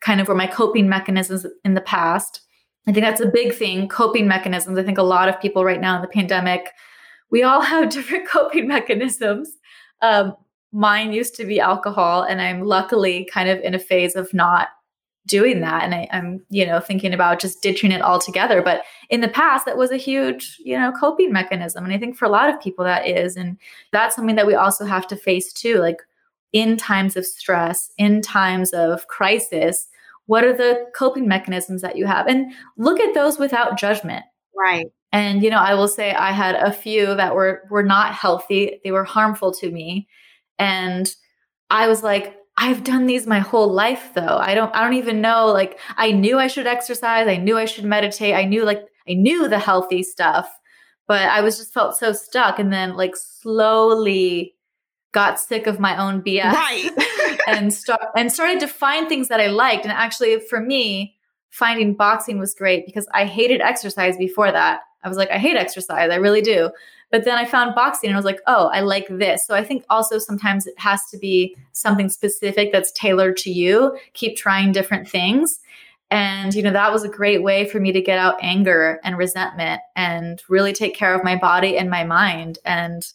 kind 0.01 0.21
of 0.21 0.29
were 0.29 0.35
my 0.35 0.47
coping 0.47 0.89
mechanisms 0.89 1.47
in 1.65 1.75
the 1.75 1.81
past. 1.81 2.41
I 2.87 2.93
think 2.93 3.05
that's 3.05 3.21
a 3.21 3.27
big 3.27 3.55
thing 3.55 3.89
coping 3.89 4.29
mechanisms. 4.29 4.79
I 4.79 4.83
think 4.83 4.99
a 4.99 5.03
lot 5.03 5.29
of 5.29 5.41
people 5.41 5.65
right 5.65 5.81
now 5.81 5.97
in 5.97 6.03
the 6.03 6.09
pandemic, 6.09 6.71
we 7.31 7.43
all 7.43 7.61
have 7.73 7.91
different 7.91 8.29
coping 8.29 8.69
mechanisms. 8.69 9.51
Um, 10.03 10.35
mine 10.73 11.13
used 11.13 11.35
to 11.37 11.45
be 11.45 11.59
alcohol, 11.59 12.23
and 12.23 12.41
I'm 12.41 12.63
luckily 12.63 13.29
kind 13.33 13.49
of 13.49 13.59
in 13.61 13.75
a 13.75 13.79
phase 13.79 14.15
of 14.15 14.33
not 14.35 14.69
doing 15.27 15.61
that. 15.61 15.83
And 15.83 15.95
I, 15.95 16.09
am 16.11 16.45
you 16.49 16.65
know 16.65 16.81
thinking 16.81 17.13
about 17.13 17.41
just 17.41 17.63
ditching 17.63 17.93
it 17.93 18.03
altogether. 18.03 18.63
But 18.63 18.83
in 19.11 19.21
the 19.21 19.29
past 19.29 19.67
that 19.67 19.77
was 19.77 19.91
a 19.91 19.97
huge 19.97 20.57
you 20.65 20.79
know 20.79 20.93
coping 20.93 21.33
mechanism. 21.33 21.85
And 21.85 21.93
i 21.93 21.99
think 21.99 22.17
for 22.17 22.25
a 22.25 22.31
lot 22.31 22.49
of 22.49 22.61
people 22.61 22.85
that 22.85 23.07
is. 23.07 23.37
And 23.37 23.59
that's 23.93 24.17
something 24.17 24.37
that 24.37 24.47
we 24.47 24.55
also 24.55 24.85
have 24.85 25.07
to 25.09 25.17
face 25.17 25.53
too. 25.53 25.79
Like 25.79 26.03
in 26.53 26.77
times 26.77 27.17
of 27.17 27.27
stress 27.27 27.91
in 27.99 28.23
times 28.23 28.73
of 28.73 29.07
crisis 29.09 29.89
what 30.27 30.45
are 30.45 30.57
the 30.57 30.87
coping 30.97 31.29
mechanisms 31.29 31.83
that 31.83 31.97
you 31.97 32.05
have? 32.05 32.27
And 32.27 32.53
look 32.77 32.99
at 32.99 33.15
those 33.15 33.39
without 33.39 33.79
judgment. 33.79 34.25
Right. 34.57 34.87
And 35.13 35.43
you 35.43 35.51
know 35.51 35.59
i 35.59 35.75
will 35.75 35.89
say 35.89 36.13
i 36.13 36.33
had 36.33 36.57
a 36.57 36.73
few 36.73 37.15
that 37.15 37.35
were 37.35 37.63
were 37.71 37.83
not 37.83 38.15
healthy. 38.15 38.81
They 38.85 38.91
were 38.91 39.05
harmful 39.05 39.53
to 39.55 39.71
me. 39.71 40.09
And 40.59 41.13
i 41.71 41.89
was 41.89 42.03
like 42.03 42.37
I've 42.59 42.85
done 42.85 43.07
these 43.07 43.27
my 43.27 43.41
whole 43.41 43.73
life 43.73 44.13
though. 44.15 44.39
I 44.39 44.55
don't 44.55 44.75
I 44.75 44.83
don't 44.83 44.95
even 44.95 45.21
know 45.21 45.47
like 45.47 45.79
I 45.97 46.13
knew 46.13 46.39
I 46.39 46.47
should 46.47 46.67
exercise, 46.67 47.29
I 47.29 47.37
knew 47.37 47.59
I 47.59 47.67
should 47.67 47.85
meditate, 47.85 48.35
I 48.35 48.45
knew 48.45 48.65
like 48.65 48.83
I 49.09 49.15
knew 49.15 49.49
the 49.49 49.59
healthy 49.59 50.03
stuff, 50.03 50.49
but 51.07 51.23
I 51.23 51.43
was 51.43 51.59
just 51.59 51.75
felt 51.75 51.97
so 51.97 52.13
stuck 52.13 52.59
and 52.59 52.73
then 52.73 52.97
like 52.97 53.15
slowly 53.15 54.55
got 55.13 55.39
sick 55.39 55.67
of 55.67 55.79
my 55.79 55.97
own 55.97 56.23
BS. 56.23 56.53
Right. 56.53 56.91
and 57.47 57.73
start 57.73 58.03
and 58.17 58.33
started 58.33 58.61
to 58.61 58.69
find 58.69 59.09
things 59.09 59.29
that 59.29 59.41
I 59.41 59.49
liked 59.49 59.85
and 59.85 59.93
actually 59.93 60.41
for 60.41 60.61
me 60.61 61.17
finding 61.51 61.95
boxing 61.95 62.39
was 62.39 62.55
great 62.55 62.87
because 62.87 63.07
I 63.13 63.27
hated 63.27 63.61
exercise 63.61 64.17
before 64.17 64.51
that. 64.51 64.81
I 65.05 65.09
was 65.09 65.19
like 65.19 65.31
I 65.31 65.39
hate 65.39 65.57
exercise, 65.57 66.11
I 66.11 66.17
really 66.17 66.43
do. 66.43 66.71
But 67.11 67.25
then 67.25 67.39
I 67.39 67.45
found 67.45 67.75
boxing 67.75 68.09
and 68.09 68.17
I 68.17 68.19
was 68.19 68.25
like, 68.25 68.41
oh, 68.47 68.69
I 68.73 68.81
like 68.81 69.07
this. 69.09 69.47
So 69.47 69.55
I 69.55 69.63
think 69.63 69.85
also 69.89 70.19
sometimes 70.19 70.67
it 70.67 70.79
has 70.79 71.07
to 71.11 71.19
be 71.19 71.57
something 71.73 72.09
specific 72.09 72.73
that's 72.73 72.93
tailored 72.93 73.37
to 73.39 73.51
you. 73.51 73.97
Keep 74.15 74.37
trying 74.37 74.73
different 74.73 75.09
things. 75.09 75.61
And, 76.11 76.55
you 76.55 76.63
know, 76.63 76.73
that 76.73 76.93
was 76.93 77.05
a 77.05 77.09
great 77.09 77.43
way 77.43 77.69
for 77.69 77.81
me 77.81 77.93
to 77.93 78.01
get 78.01 78.19
out 78.19 78.37
anger 78.41 79.01
and 79.03 79.19
resentment 79.19 79.81
and 79.95 80.43
really 80.49 80.73
take 80.73 80.95
care 80.95 81.15
of 81.15 81.25
my 81.25 81.37
body 81.37 81.77
and 81.77 81.91
my 81.91 82.05
mind 82.05 82.59
and 82.65 83.07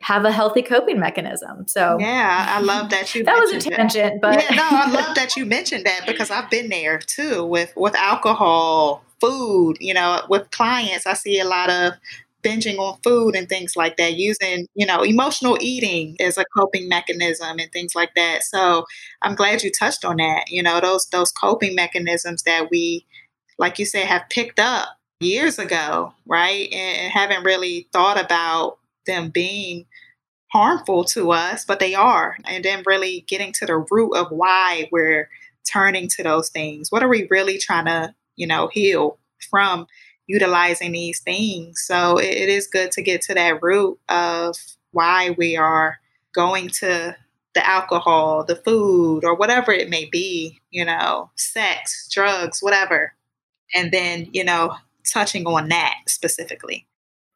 have 0.00 0.24
a 0.24 0.32
healthy 0.32 0.62
coping 0.62 1.00
mechanism. 1.00 1.66
So 1.66 1.98
yeah, 1.98 2.46
I 2.48 2.60
love 2.60 2.90
that 2.90 3.14
you. 3.14 3.24
that 3.24 3.40
was 3.40 3.52
a 3.52 3.70
tangent, 3.70 4.20
that. 4.20 4.20
but 4.20 4.50
yeah, 4.50 4.56
no, 4.56 4.68
I 4.70 4.90
love 4.90 5.14
that 5.16 5.36
you 5.36 5.44
mentioned 5.46 5.86
that 5.86 6.06
because 6.06 6.30
I've 6.30 6.50
been 6.50 6.68
there 6.68 6.98
too 6.98 7.44
with 7.44 7.72
with 7.76 7.94
alcohol, 7.96 9.04
food. 9.20 9.76
You 9.80 9.94
know, 9.94 10.22
with 10.28 10.50
clients, 10.50 11.06
I 11.06 11.14
see 11.14 11.40
a 11.40 11.44
lot 11.44 11.70
of 11.70 11.94
binging 12.42 12.78
on 12.78 12.98
food 13.02 13.34
and 13.34 13.48
things 13.48 13.76
like 13.76 13.96
that, 13.96 14.14
using, 14.14 14.66
you 14.74 14.86
know, 14.86 15.02
emotional 15.02 15.58
eating 15.60 16.16
as 16.20 16.38
a 16.38 16.44
coping 16.56 16.88
mechanism 16.88 17.58
and 17.58 17.70
things 17.72 17.94
like 17.94 18.10
that. 18.16 18.42
So 18.42 18.84
I'm 19.22 19.34
glad 19.34 19.62
you 19.62 19.70
touched 19.70 20.04
on 20.04 20.16
that. 20.16 20.44
You 20.48 20.62
know, 20.62 20.80
those 20.80 21.06
those 21.06 21.32
coping 21.32 21.74
mechanisms 21.74 22.42
that 22.44 22.70
we, 22.70 23.04
like 23.58 23.78
you 23.78 23.84
said, 23.84 24.06
have 24.06 24.28
picked 24.30 24.60
up 24.60 24.88
years 25.20 25.58
ago, 25.58 26.12
right? 26.26 26.72
And 26.72 27.12
haven't 27.12 27.44
really 27.44 27.88
thought 27.92 28.22
about 28.22 28.78
them 29.06 29.30
being 29.30 29.86
harmful 30.52 31.04
to 31.04 31.32
us, 31.32 31.64
but 31.64 31.80
they 31.80 31.94
are. 31.94 32.36
And 32.46 32.64
then 32.64 32.82
really 32.86 33.24
getting 33.28 33.52
to 33.54 33.66
the 33.66 33.84
root 33.90 34.14
of 34.14 34.28
why 34.30 34.88
we're 34.92 35.28
turning 35.70 36.08
to 36.08 36.22
those 36.22 36.48
things. 36.48 36.90
What 36.90 37.02
are 37.02 37.08
we 37.08 37.26
really 37.30 37.58
trying 37.58 37.86
to, 37.86 38.14
you 38.36 38.46
know, 38.46 38.68
heal 38.68 39.18
from? 39.50 39.86
Utilizing 40.28 40.92
these 40.92 41.20
things. 41.20 41.82
So 41.84 42.18
it, 42.18 42.26
it 42.26 42.48
is 42.48 42.68
good 42.68 42.92
to 42.92 43.02
get 43.02 43.22
to 43.22 43.34
that 43.34 43.60
root 43.62 43.98
of 44.08 44.56
why 44.92 45.30
we 45.36 45.56
are 45.56 45.98
going 46.32 46.68
to 46.68 47.16
the 47.54 47.66
alcohol, 47.66 48.44
the 48.44 48.54
food, 48.54 49.24
or 49.24 49.34
whatever 49.34 49.72
it 49.72 49.88
may 49.88 50.04
be, 50.04 50.60
you 50.70 50.84
know, 50.84 51.30
sex, 51.34 52.08
drugs, 52.12 52.60
whatever. 52.60 53.14
And 53.74 53.90
then, 53.90 54.28
you 54.32 54.44
know, 54.44 54.74
touching 55.10 55.46
on 55.46 55.68
that 55.70 55.94
specifically. 56.06 56.86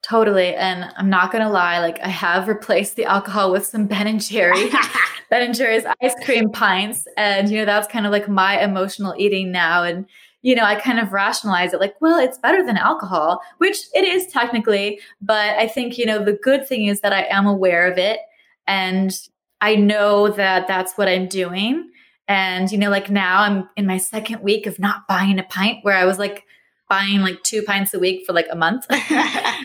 Totally. 0.03 0.55
And 0.55 0.93
I'm 0.97 1.09
not 1.09 1.33
going 1.33 1.45
to 1.45 1.51
lie, 1.51 1.79
like 1.79 1.99
I 2.01 2.09
have 2.09 2.49
replaced 2.49 2.97
the 2.97 3.05
alcohol 3.05 3.51
with 3.53 3.67
some 3.67 3.87
Ben 3.87 4.07
and 4.07 4.21
Jerry, 4.21 4.69
Ben 5.31 5.43
and 5.43 5.55
Jerry's 5.55 5.85
ice 6.03 6.15
cream 6.25 6.51
pints. 6.51 7.07
And, 7.17 7.49
you 7.49 7.59
know, 7.59 7.65
that's 7.65 7.89
kind 7.89 8.05
of 8.05 8.13
like 8.13 8.29
my 8.29 8.63
emotional 8.63 9.15
eating 9.17 9.51
now. 9.51 9.85
And, 9.85 10.07
you 10.43 10.55
know, 10.55 10.65
I 10.65 10.75
kind 10.75 10.99
of 10.99 11.13
rationalize 11.13 11.73
it 11.73 11.81
like, 11.81 11.95
well, 12.01 12.19
it's 12.19 12.39
better 12.39 12.65
than 12.65 12.77
alcohol, 12.77 13.41
which 13.59 13.79
it 13.95 14.05
is 14.05 14.27
technically. 14.27 15.01
But 15.21 15.57
I 15.57 15.69
think, 15.69 15.97
you 15.97 16.05
know, 16.05 16.25
the 16.25 16.33
good 16.33 16.67
thing 16.67 16.87
is 16.87 17.01
that 17.01 17.13
I 17.13 17.23
am 17.31 17.47
aware 17.47 17.91
of 17.91 17.97
it 17.97 18.21
and 18.67 19.13
I 19.61 19.77
know 19.77 20.29
that 20.29 20.67
that's 20.67 20.95
what 20.95 21.09
I'm 21.09 21.29
doing. 21.29 21.91
And, 22.27 22.71
you 22.71 22.79
know, 22.79 22.91
like 22.91 23.11
now 23.11 23.43
I'm 23.43 23.69
in 23.77 23.87
my 23.87 23.99
second 23.99 24.43
week 24.43 24.67
of 24.67 24.79
not 24.79 25.07
buying 25.09 25.39
a 25.39 25.45
pint 25.45 25.79
where 25.83 25.97
I 25.97 26.05
was 26.05 26.19
like, 26.19 26.45
buying 26.89 27.23
like 27.23 27.43
two 27.43 27.63
pints 27.63 27.95
a 27.95 27.99
week 27.99 28.23
for 28.27 28.35
like 28.35 28.49
a 28.51 28.55
month 28.55 28.85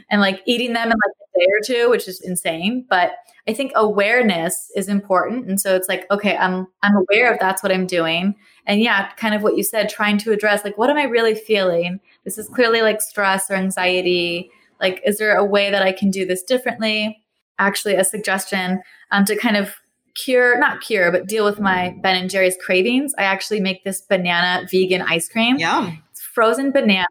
and 0.09 0.21
like 0.21 0.41
eating 0.45 0.71
them 0.71 0.85
in 0.85 0.91
like 0.91 1.15
a 1.35 1.39
day 1.39 1.45
or 1.45 1.59
two, 1.65 1.89
which 1.89 2.07
is 2.07 2.21
insane. 2.21 2.85
But 2.89 3.11
I 3.49 3.53
think 3.53 3.73
awareness 3.75 4.71
is 4.77 4.87
important. 4.87 5.45
And 5.47 5.59
so 5.59 5.75
it's 5.75 5.89
like, 5.89 6.05
okay, 6.09 6.37
I'm 6.37 6.67
I'm 6.83 6.95
aware 6.95 7.33
of 7.33 7.37
that's 7.39 7.61
what 7.61 7.71
I'm 7.73 7.85
doing. 7.85 8.35
And 8.67 8.81
yeah, 8.81 9.11
kind 9.13 9.33
of 9.33 9.41
what 9.41 9.57
you 9.57 9.63
said, 9.63 9.89
trying 9.89 10.19
to 10.19 10.31
address 10.31 10.63
like 10.63 10.77
what 10.77 10.89
am 10.89 10.97
I 10.97 11.03
really 11.03 11.33
feeling? 11.33 11.99
This 12.23 12.37
is 12.37 12.47
clearly 12.47 12.81
like 12.81 13.01
stress 13.01 13.49
or 13.49 13.55
anxiety. 13.55 14.51
Like, 14.79 15.01
is 15.05 15.17
there 15.17 15.35
a 15.35 15.45
way 15.45 15.71
that 15.71 15.81
I 15.81 15.91
can 15.91 16.11
do 16.11 16.25
this 16.25 16.43
differently? 16.43 17.23
Actually, 17.57 17.95
a 17.95 18.03
suggestion 18.03 18.81
um, 19.09 19.25
to 19.25 19.35
kind 19.35 19.57
of 19.57 19.73
cure, 20.13 20.59
not 20.59 20.81
cure, 20.81 21.11
but 21.11 21.27
deal 21.27 21.45
with 21.45 21.59
my 21.59 21.95
Ben 22.03 22.15
and 22.15 22.29
Jerry's 22.29 22.57
cravings. 22.63 23.13
I 23.17 23.23
actually 23.23 23.59
make 23.59 23.83
this 23.83 24.01
banana 24.01 24.67
vegan 24.69 25.01
ice 25.01 25.27
cream. 25.27 25.57
Yum 25.57 26.03
frozen 26.37 26.71
banana, 26.71 27.07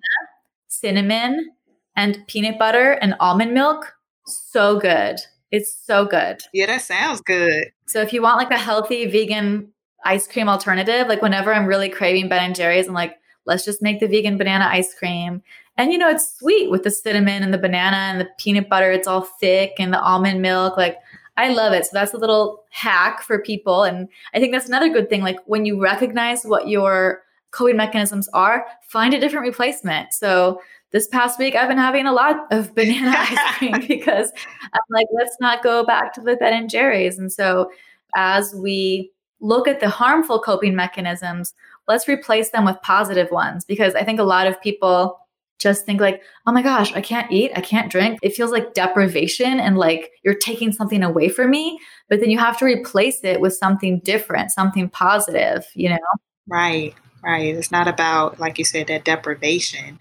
cinnamon, 0.69 1.51
and 1.97 2.25
peanut 2.29 2.61
butter 2.61 2.93
and 2.93 3.17
almond 3.19 3.53
milk. 3.53 3.97
So 4.25 4.79
good. 4.79 5.17
It's 5.51 5.77
so 5.85 6.05
good. 6.05 6.43
Yeah, 6.55 6.67
that 6.67 6.83
sounds 6.83 7.23
good. 7.23 7.73
So 7.89 8.01
if 8.01 8.13
you 8.13 8.23
want 8.23 8.37
like 8.37 8.53
a 8.53 8.57
healthy 8.57 9.05
vegan 9.07 9.73
ice 10.07 10.27
cream 10.27 10.49
alternative, 10.49 11.09
like 11.09 11.23
whenever 11.23 11.53
I'm 11.53 11.67
really 11.67 11.89
craving 11.89 12.29
Ben 12.29 12.45
and 12.45 12.55
Jerry's, 12.55 12.89
I'm 12.89 12.95
like, 12.95 13.19
let's 13.45 13.65
just 13.65 13.83
make 13.83 14.01
the 14.01 14.09
vegan 14.09 14.39
banana 14.39 14.69
ice 14.71 14.95
cream. 14.95 15.43
And 15.77 15.93
you 15.93 15.99
know, 15.99 16.09
it's 16.09 16.39
sweet 16.39 16.71
with 16.71 16.83
the 16.83 16.91
cinnamon 16.91 17.43
and 17.43 17.53
the 17.53 17.59
banana 17.59 17.97
and 17.97 18.21
the 18.21 18.29
peanut 18.39 18.69
butter. 18.69 18.91
It's 18.91 19.09
all 19.09 19.23
thick 19.23 19.75
and 19.79 19.93
the 19.93 20.01
almond 20.01 20.41
milk. 20.43 20.77
Like 20.77 20.99
I 21.37 21.49
love 21.49 21.73
it. 21.73 21.85
So 21.85 21.91
that's 21.93 22.15
a 22.15 22.19
little 22.19 22.65
hack 22.71 23.23
for 23.23 23.39
people. 23.39 23.85
And 23.85 24.09
I 24.35 24.41
think 24.41 24.53
that's 24.53 24.69
another 24.69 24.89
good 24.89 25.11
thing. 25.11 25.23
Like 25.23 25.39
when 25.47 25.65
you 25.65 25.81
recognize 25.81 26.45
what 26.45 26.69
your 26.69 27.23
coping 27.51 27.77
mechanisms 27.77 28.29
are, 28.33 28.67
find 28.83 29.13
a 29.13 29.21
different 29.21 29.47
replacement. 29.47 30.13
So 30.15 30.61
this 30.93 31.09
past 31.09 31.39
week, 31.39 31.55
I've 31.55 31.69
been 31.69 31.79
having 31.79 32.07
a 32.07 32.13
lot 32.13 32.47
of 32.51 32.75
banana 32.75 33.15
ice 33.15 33.57
cream 33.59 33.85
because 33.89 34.33
I'm 34.63 34.81
like, 34.91 35.07
let's 35.13 35.37
not 35.41 35.63
go 35.63 35.85
back 35.85 36.15
to 36.15 36.21
the 36.21 36.37
Ben 36.37 36.55
and 36.55 36.71
Jerry's. 36.71 37.19
And 37.19 37.33
so 37.33 37.71
as 38.15 38.55
we 38.55 39.13
look 39.41 39.69
at 39.69 39.81
the 39.81 39.89
harmful 39.89 40.41
coping 40.41 40.75
mechanisms, 40.75 41.55
let's 41.89 42.09
replace 42.09 42.51
them 42.51 42.65
with 42.65 42.77
positive 42.83 43.31
ones 43.31 43.65
because 43.65 43.95
I 43.95 44.05
think 44.05 44.21
a 44.21 44.25
lot 44.25 44.47
of 44.47 44.61
people 44.61 45.19
just 45.59 45.87
think 45.87 46.01
like, 46.01 46.23
oh 46.47 46.53
my 46.53 46.63
gosh, 46.63 46.93
I 46.93 47.01
can't 47.01 47.31
eat, 47.33 47.51
I 47.55 47.61
can't 47.61 47.91
drink. 47.91 48.19
It 48.23 48.35
feels 48.35 48.51
like 48.51 48.75
deprivation 48.75 49.59
and 49.59 49.79
like 49.79 50.11
you're 50.23 50.35
taking 50.35 50.73
something 50.73 51.03
away 51.03 51.29
from 51.29 51.51
me. 51.51 51.79
But 52.11 52.21
then 52.21 52.31
you 52.31 52.39
have 52.39 52.59
to 52.59 52.65
replace 52.67 53.25
it 53.25 53.41
with 53.41 53.55
something 53.55 54.01
different, 54.01 54.51
something 54.51 54.91
positive, 54.91 55.67
you 55.75 55.89
know? 55.89 55.99
Right 56.47 56.95
right? 57.27 57.55
It's 57.55 57.73
not 57.73 57.89
about, 57.89 58.39
like 58.39 58.59
you 58.59 58.65
said, 58.65 58.87
that 58.87 59.05
deprivation. 59.05 59.99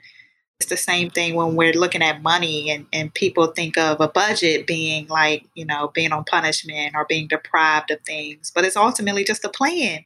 It's 0.60 0.70
the 0.70 0.78
same 0.78 1.10
thing 1.10 1.36
when 1.36 1.56
we're 1.56 1.74
looking 1.74 2.02
at 2.02 2.22
money 2.22 2.70
and, 2.70 2.86
and 2.94 3.14
people 3.14 3.48
think 3.48 3.78
of 3.78 4.00
a 4.00 4.08
budget 4.08 4.66
being 4.66 5.08
like, 5.08 5.46
you 5.54 5.66
know, 5.66 5.92
being 5.94 6.14
on 6.14 6.24
punishment 6.24 6.96
or 6.96 7.06
being 7.06 7.28
deprived 7.28 7.92
of 7.92 8.00
things. 8.02 8.52
But 8.56 8.64
it's 8.64 8.78
ultimately 8.78 9.26
just 9.26 9.44
a 9.44 9.50
plan 9.50 10.06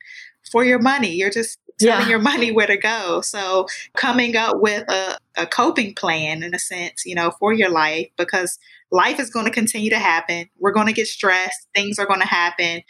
for 0.51 0.63
your 0.63 0.79
money. 0.79 1.13
You're 1.13 1.29
just 1.29 1.59
telling 1.79 2.05
yeah. 2.05 2.09
your 2.09 2.19
money 2.19 2.51
where 2.51 2.67
to 2.67 2.77
go. 2.77 3.21
So 3.21 3.67
coming 3.95 4.35
up 4.35 4.59
with 4.59 4.89
a, 4.89 5.17
a 5.37 5.45
coping 5.45 5.93
plan 5.93 6.41
in 6.41 6.55
a 6.55 6.59
sense, 6.59 7.05
you 7.05 7.15
know, 7.15 7.31
for 7.39 7.53
your 7.53 7.69
life, 7.69 8.07
because 8.17 8.57
life 8.91 9.19
is 9.19 9.29
going 9.29 9.45
to 9.45 9.51
continue 9.51 9.91
to 9.91 9.99
happen. 9.99 10.49
We're 10.57 10.73
going 10.73 10.87
to 10.87 10.93
get 10.93 11.07
stressed. 11.07 11.67
Things 11.75 11.99
are 11.99 12.07
going 12.07 12.21
to 12.21 12.27
happen 12.27 12.81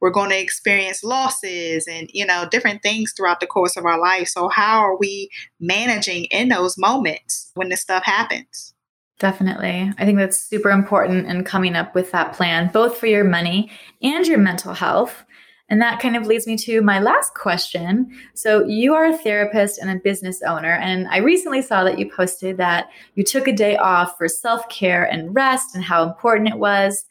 we're 0.00 0.10
going 0.10 0.30
to 0.30 0.40
experience 0.40 1.02
losses 1.02 1.86
and 1.86 2.10
you 2.12 2.26
know 2.26 2.46
different 2.50 2.82
things 2.82 3.12
throughout 3.16 3.40
the 3.40 3.46
course 3.46 3.76
of 3.76 3.84
our 3.84 4.00
life 4.00 4.28
so 4.28 4.48
how 4.48 4.80
are 4.80 4.96
we 4.96 5.30
managing 5.60 6.24
in 6.26 6.48
those 6.48 6.76
moments 6.78 7.50
when 7.54 7.68
this 7.68 7.80
stuff 7.80 8.04
happens 8.04 8.74
Definitely. 9.18 9.90
I 9.96 10.04
think 10.04 10.18
that's 10.18 10.38
super 10.38 10.70
important 10.70 11.26
in 11.26 11.42
coming 11.42 11.74
up 11.74 11.94
with 11.94 12.12
that 12.12 12.34
plan, 12.34 12.70
both 12.70 12.98
for 12.98 13.06
your 13.06 13.24
money 13.24 13.70
and 14.02 14.26
your 14.26 14.38
mental 14.38 14.74
health. 14.74 15.24
And 15.68 15.80
that 15.80 16.00
kind 16.00 16.16
of 16.16 16.26
leads 16.26 16.46
me 16.46 16.56
to 16.58 16.80
my 16.82 17.00
last 17.00 17.34
question. 17.34 18.14
So, 18.34 18.64
you 18.66 18.94
are 18.94 19.06
a 19.06 19.16
therapist 19.16 19.78
and 19.78 19.90
a 19.90 20.00
business 20.00 20.40
owner, 20.42 20.74
and 20.74 21.08
I 21.08 21.18
recently 21.18 21.60
saw 21.60 21.82
that 21.82 21.98
you 21.98 22.08
posted 22.08 22.56
that 22.58 22.88
you 23.16 23.24
took 23.24 23.48
a 23.48 23.52
day 23.52 23.76
off 23.76 24.16
for 24.16 24.28
self 24.28 24.68
care 24.68 25.04
and 25.04 25.34
rest 25.34 25.74
and 25.74 25.82
how 25.82 26.04
important 26.04 26.50
it 26.50 26.58
was 26.58 27.04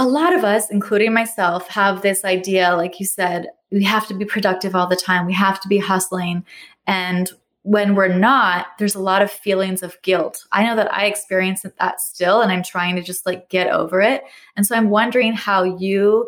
a 0.00 0.06
lot 0.06 0.34
of 0.34 0.44
us, 0.44 0.70
including 0.70 1.12
myself, 1.12 1.68
have 1.68 2.00
this 2.00 2.24
idea, 2.24 2.74
like 2.74 2.98
you 2.98 3.04
said, 3.04 3.48
we 3.70 3.84
have 3.84 4.08
to 4.08 4.14
be 4.14 4.24
productive 4.24 4.74
all 4.74 4.86
the 4.86 4.96
time, 4.96 5.26
we 5.26 5.34
have 5.34 5.60
to 5.60 5.68
be 5.68 5.76
hustling. 5.76 6.42
And 6.86 7.30
when 7.62 7.94
we're 7.94 8.08
not, 8.08 8.68
there's 8.78 8.94
a 8.94 9.02
lot 9.02 9.20
of 9.20 9.30
feelings 9.30 9.82
of 9.82 10.00
guilt. 10.00 10.46
I 10.52 10.64
know 10.64 10.74
that 10.76 10.92
I 10.92 11.04
experience 11.04 11.66
that 11.78 12.00
still, 12.00 12.40
and 12.40 12.50
I'm 12.50 12.62
trying 12.62 12.96
to 12.96 13.02
just 13.02 13.26
like 13.26 13.50
get 13.50 13.68
over 13.68 14.00
it. 14.00 14.24
And 14.56 14.66
so 14.66 14.74
I'm 14.74 14.88
wondering 14.88 15.34
how 15.34 15.64
you, 15.64 16.26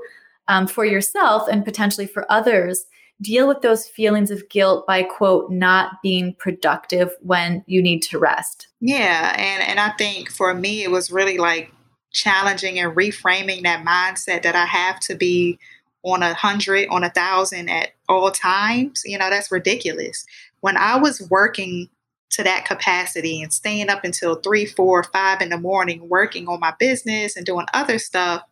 um, 0.49 0.67
for 0.67 0.85
yourself 0.85 1.49
and 1.51 1.65
potentially 1.65 2.07
for 2.07 2.31
others, 2.31 2.85
deal 3.23 3.49
with 3.49 3.63
those 3.63 3.89
feelings 3.89 4.31
of 4.31 4.47
guilt 4.51 4.87
by 4.87 5.03
quote 5.03 5.51
not 5.51 6.03
being 6.03 6.35
productive 6.35 7.11
when 7.23 7.65
you 7.67 7.81
need 7.81 8.03
to 8.03 8.19
rest. 8.19 8.69
Yeah, 8.81 9.35
and 9.39 9.63
and 9.67 9.81
I 9.81 9.93
think 9.97 10.31
for 10.31 10.53
me 10.53 10.83
it 10.83 10.91
was 10.91 11.11
really 11.11 11.39
like 11.39 11.73
challenging 12.13 12.79
and 12.79 12.95
reframing 12.97 13.63
that 13.63 13.85
mindset 13.85 14.43
that 14.43 14.55
I 14.55 14.67
have 14.67 15.01
to 15.01 15.15
be 15.15 15.59
on 16.05 16.23
a 16.23 16.35
hundred, 16.35 16.89
on 16.89 17.05
a 17.05 17.11
thousand 17.11 17.69
at 17.69 17.91
all 18.09 18.31
times. 18.31 19.03
You 19.05 19.19
know, 19.19 19.31
that's 19.31 19.53
ridiculous. 19.53 20.25
When 20.61 20.77
I 20.77 20.99
was 20.99 21.29
working 21.31 21.89
to 22.31 22.43
that 22.43 22.65
capacity 22.65 23.43
and 23.43 23.53
staying 23.53 23.91
up 23.91 24.05
until 24.05 24.37
three, 24.37 24.67
four, 24.67 25.05
five 25.05 25.41
in 25.41 25.51
the 25.51 25.59
morning 25.59 26.09
working 26.09 26.49
on 26.49 26.61
my 26.61 26.75
business 26.79 27.37
and 27.37 27.45
doing 27.47 27.67
other 27.75 27.99
stuff, 27.99 28.43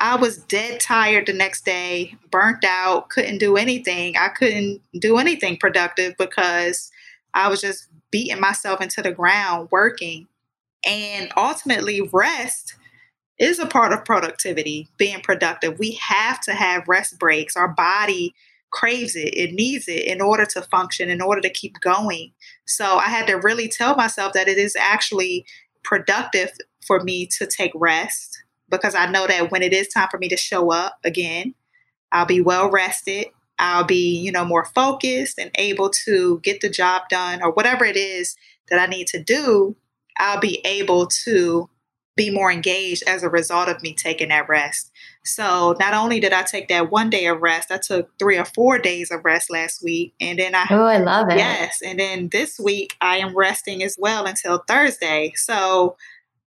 I 0.00 0.16
was 0.16 0.38
dead 0.38 0.80
tired 0.80 1.26
the 1.26 1.32
next 1.32 1.64
day, 1.64 2.14
burnt 2.30 2.64
out, 2.64 3.08
couldn't 3.08 3.38
do 3.38 3.56
anything. 3.56 4.16
I 4.16 4.28
couldn't 4.28 4.82
do 4.98 5.18
anything 5.18 5.56
productive 5.56 6.14
because 6.18 6.90
I 7.34 7.48
was 7.48 7.60
just 7.60 7.88
beating 8.10 8.40
myself 8.40 8.80
into 8.80 9.02
the 9.02 9.12
ground 9.12 9.68
working. 9.70 10.26
And 10.86 11.32
ultimately, 11.36 12.08
rest 12.12 12.74
is 13.38 13.58
a 13.58 13.66
part 13.66 13.92
of 13.92 14.04
productivity, 14.04 14.88
being 14.96 15.20
productive. 15.20 15.78
We 15.78 15.98
have 16.00 16.40
to 16.42 16.54
have 16.54 16.88
rest 16.88 17.18
breaks. 17.18 17.56
Our 17.56 17.68
body 17.68 18.34
craves 18.70 19.16
it, 19.16 19.34
it 19.34 19.52
needs 19.52 19.88
it 19.88 20.04
in 20.04 20.20
order 20.20 20.44
to 20.44 20.62
function, 20.62 21.08
in 21.08 21.20
order 21.20 21.40
to 21.40 21.50
keep 21.50 21.80
going. 21.80 22.32
So 22.66 22.96
I 22.96 23.06
had 23.06 23.26
to 23.26 23.34
really 23.34 23.68
tell 23.68 23.94
myself 23.96 24.32
that 24.32 24.48
it 24.48 24.58
is 24.58 24.76
actually 24.76 25.46
productive 25.82 26.50
for 26.86 27.02
me 27.02 27.26
to 27.26 27.46
take 27.46 27.72
rest 27.74 28.42
because 28.68 28.94
I 28.94 29.06
know 29.06 29.26
that 29.26 29.50
when 29.50 29.62
it 29.62 29.72
is 29.72 29.88
time 29.88 30.08
for 30.10 30.18
me 30.18 30.28
to 30.28 30.36
show 30.36 30.72
up 30.72 30.98
again, 31.04 31.54
I'll 32.12 32.26
be 32.26 32.40
well 32.40 32.70
rested. 32.70 33.26
I'll 33.58 33.84
be, 33.84 34.18
you 34.18 34.30
know, 34.30 34.44
more 34.44 34.66
focused 34.66 35.38
and 35.38 35.50
able 35.54 35.90
to 36.04 36.40
get 36.40 36.60
the 36.60 36.68
job 36.68 37.08
done 37.08 37.42
or 37.42 37.52
whatever 37.52 37.84
it 37.84 37.96
is 37.96 38.36
that 38.68 38.78
I 38.78 38.86
need 38.86 39.06
to 39.08 39.22
do 39.22 39.76
I'll 40.18 40.40
be 40.40 40.60
able 40.64 41.06
to 41.24 41.68
be 42.16 42.30
more 42.30 42.50
engaged 42.50 43.02
as 43.06 43.22
a 43.22 43.28
result 43.28 43.68
of 43.68 43.82
me 43.82 43.92
taking 43.94 44.30
that 44.30 44.48
rest. 44.48 44.90
So 45.24 45.76
not 45.78 45.92
only 45.92 46.18
did 46.18 46.32
I 46.32 46.42
take 46.42 46.68
that 46.68 46.90
one 46.90 47.10
day 47.10 47.26
of 47.26 47.42
rest, 47.42 47.70
I 47.70 47.76
took 47.78 48.08
three 48.18 48.38
or 48.38 48.46
four 48.46 48.78
days 48.78 49.10
of 49.10 49.24
rest 49.24 49.50
last 49.50 49.84
week. 49.84 50.14
And 50.18 50.38
then 50.38 50.54
I 50.54 50.66
Oh, 50.70 50.86
I 50.86 50.96
love 50.96 51.28
it. 51.28 51.36
Yes. 51.36 51.82
And 51.84 52.00
then 52.00 52.30
this 52.32 52.58
week 52.58 52.96
I 53.02 53.18
am 53.18 53.36
resting 53.36 53.82
as 53.82 53.96
well 53.98 54.24
until 54.24 54.64
Thursday. 54.66 55.32
So 55.36 55.96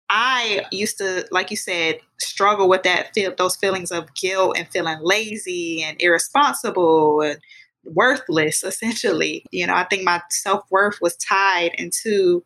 I 0.10 0.66
used 0.72 1.00
to, 1.00 1.26
like 1.32 1.50
you 1.50 1.58
said, 1.58 1.98
struggle 2.20 2.70
with 2.70 2.84
that 2.84 3.14
feel 3.16 3.34
those 3.36 3.56
feelings 3.56 3.92
of 3.92 4.14
guilt 4.14 4.56
and 4.58 4.68
feeling 4.68 5.00
lazy 5.02 5.84
and 5.84 6.00
irresponsible 6.00 7.22
and 7.22 7.40
worthless 7.84 8.64
essentially. 8.64 9.44
You 9.52 9.66
know, 9.66 9.74
I 9.74 9.86
think 9.86 10.04
my 10.04 10.22
self-worth 10.30 11.00
was 11.02 11.16
tied 11.18 11.72
into 11.80 12.44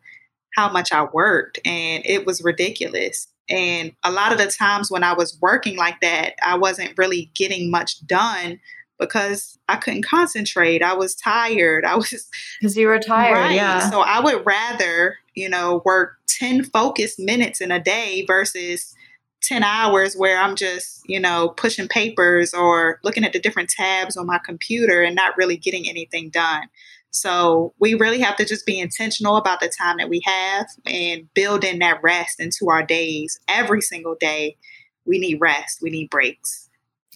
how 0.54 0.70
much 0.70 0.92
I 0.92 1.04
worked, 1.04 1.58
and 1.64 2.02
it 2.04 2.26
was 2.26 2.42
ridiculous. 2.42 3.28
And 3.48 3.92
a 4.04 4.12
lot 4.12 4.32
of 4.32 4.38
the 4.38 4.46
times 4.46 4.90
when 4.90 5.02
I 5.02 5.12
was 5.12 5.36
working 5.40 5.76
like 5.76 6.00
that, 6.00 6.34
I 6.44 6.56
wasn't 6.56 6.96
really 6.96 7.30
getting 7.34 7.70
much 7.70 8.06
done 8.06 8.60
because 9.00 9.58
I 9.68 9.76
couldn't 9.76 10.04
concentrate. 10.04 10.82
I 10.82 10.94
was 10.94 11.16
tired. 11.16 11.84
I 11.84 11.96
was 11.96 12.28
because 12.60 12.76
you 12.76 12.86
were 12.86 13.00
tired. 13.00 13.34
Right. 13.34 13.54
Yeah. 13.54 13.90
So 13.90 14.00
I 14.00 14.20
would 14.20 14.46
rather, 14.46 15.16
you 15.34 15.48
know, 15.48 15.82
work 15.84 16.18
10 16.28 16.64
focused 16.64 17.18
minutes 17.18 17.60
in 17.60 17.72
a 17.72 17.80
day 17.80 18.24
versus 18.26 18.94
10 19.42 19.62
hours 19.62 20.14
where 20.14 20.38
I'm 20.38 20.54
just, 20.54 21.02
you 21.08 21.18
know, 21.18 21.48
pushing 21.56 21.88
papers 21.88 22.52
or 22.52 23.00
looking 23.02 23.24
at 23.24 23.32
the 23.32 23.40
different 23.40 23.70
tabs 23.70 24.16
on 24.16 24.26
my 24.26 24.38
computer 24.38 25.02
and 25.02 25.16
not 25.16 25.36
really 25.36 25.56
getting 25.56 25.88
anything 25.88 26.28
done. 26.28 26.64
So 27.10 27.74
we 27.80 27.94
really 27.94 28.20
have 28.20 28.36
to 28.36 28.44
just 28.44 28.66
be 28.66 28.78
intentional 28.78 29.36
about 29.36 29.60
the 29.60 29.68
time 29.68 29.96
that 29.98 30.08
we 30.08 30.20
have 30.24 30.66
and 30.86 31.28
build 31.34 31.64
in 31.64 31.80
that 31.80 32.02
rest 32.02 32.40
into 32.40 32.68
our 32.70 32.84
days. 32.84 33.38
Every 33.48 33.80
single 33.80 34.16
day, 34.18 34.56
we 35.04 35.18
need 35.18 35.40
rest, 35.40 35.80
we 35.82 35.90
need 35.90 36.10
breaks. 36.10 36.68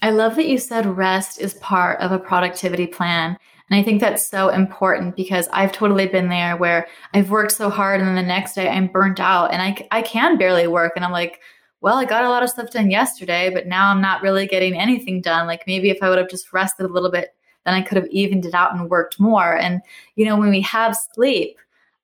I 0.02 0.10
love 0.10 0.36
that 0.36 0.48
you 0.48 0.58
said 0.58 0.84
rest 0.84 1.40
is 1.40 1.54
part 1.54 2.00
of 2.00 2.12
a 2.12 2.18
productivity 2.18 2.86
plan. 2.86 3.38
And 3.70 3.80
I 3.80 3.82
think 3.82 4.00
that's 4.00 4.28
so 4.28 4.50
important 4.50 5.16
because 5.16 5.48
I've 5.52 5.72
totally 5.72 6.06
been 6.06 6.28
there 6.28 6.56
where 6.56 6.86
I've 7.14 7.30
worked 7.30 7.52
so 7.52 7.70
hard 7.70 8.00
and 8.00 8.08
then 8.08 8.16
the 8.16 8.22
next 8.22 8.54
day 8.54 8.68
I'm 8.68 8.88
burnt 8.88 9.20
out 9.20 9.52
and 9.52 9.62
I, 9.62 9.88
I 9.90 10.02
can 10.02 10.36
barely 10.36 10.66
work. 10.66 10.92
And 10.96 11.04
I'm 11.04 11.12
like, 11.12 11.40
well, 11.80 11.96
I 11.96 12.04
got 12.04 12.24
a 12.24 12.28
lot 12.28 12.42
of 12.42 12.50
stuff 12.50 12.70
done 12.70 12.90
yesterday, 12.90 13.50
but 13.52 13.66
now 13.66 13.90
I'm 13.90 14.00
not 14.00 14.22
really 14.22 14.46
getting 14.46 14.78
anything 14.78 15.20
done. 15.20 15.46
Like 15.46 15.64
maybe 15.66 15.90
if 15.90 16.02
I 16.02 16.08
would 16.08 16.18
have 16.18 16.28
just 16.28 16.52
rested 16.52 16.84
a 16.84 16.92
little 16.92 17.10
bit 17.10 17.34
then 17.64 17.74
I 17.74 17.82
could 17.82 17.96
have 17.96 18.08
evened 18.08 18.44
it 18.44 18.54
out 18.54 18.74
and 18.74 18.90
worked 18.90 19.18
more. 19.18 19.56
And, 19.56 19.80
you 20.16 20.24
know, 20.24 20.36
when 20.36 20.50
we 20.50 20.60
have 20.62 20.96
sleep, 21.14 21.56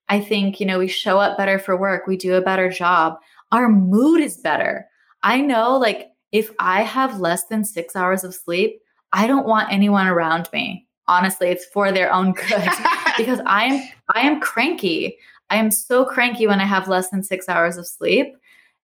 I 0.09 0.19
think, 0.19 0.59
you 0.59 0.65
know, 0.65 0.79
we 0.79 0.87
show 0.87 1.19
up 1.19 1.37
better 1.37 1.57
for 1.57 1.77
work, 1.77 2.07
we 2.07 2.17
do 2.17 2.35
a 2.35 2.41
better 2.41 2.69
job, 2.69 3.17
our 3.51 3.69
mood 3.69 4.21
is 4.21 4.37
better. 4.37 4.87
I 5.23 5.39
know, 5.41 5.77
like, 5.77 6.11
if 6.31 6.51
I 6.59 6.83
have 6.83 7.19
less 7.19 7.45
than 7.45 7.63
six 7.63 7.95
hours 7.95 8.23
of 8.23 8.33
sleep, 8.33 8.81
I 9.13 9.27
don't 9.27 9.45
want 9.45 9.71
anyone 9.71 10.07
around 10.07 10.49
me. 10.53 10.87
Honestly, 11.07 11.49
it's 11.49 11.65
for 11.65 11.91
their 11.91 12.11
own 12.11 12.31
good 12.49 12.69
because 13.17 13.41
I 13.45 13.65
am 13.65 13.89
I 14.15 14.21
am 14.21 14.39
cranky. 14.39 15.17
I 15.49 15.57
am 15.57 15.71
so 15.71 16.05
cranky 16.05 16.47
when 16.47 16.61
I 16.61 16.65
have 16.65 16.87
less 16.87 17.09
than 17.09 17.23
six 17.23 17.49
hours 17.49 17.77
of 17.77 17.85
sleep. 17.85 18.35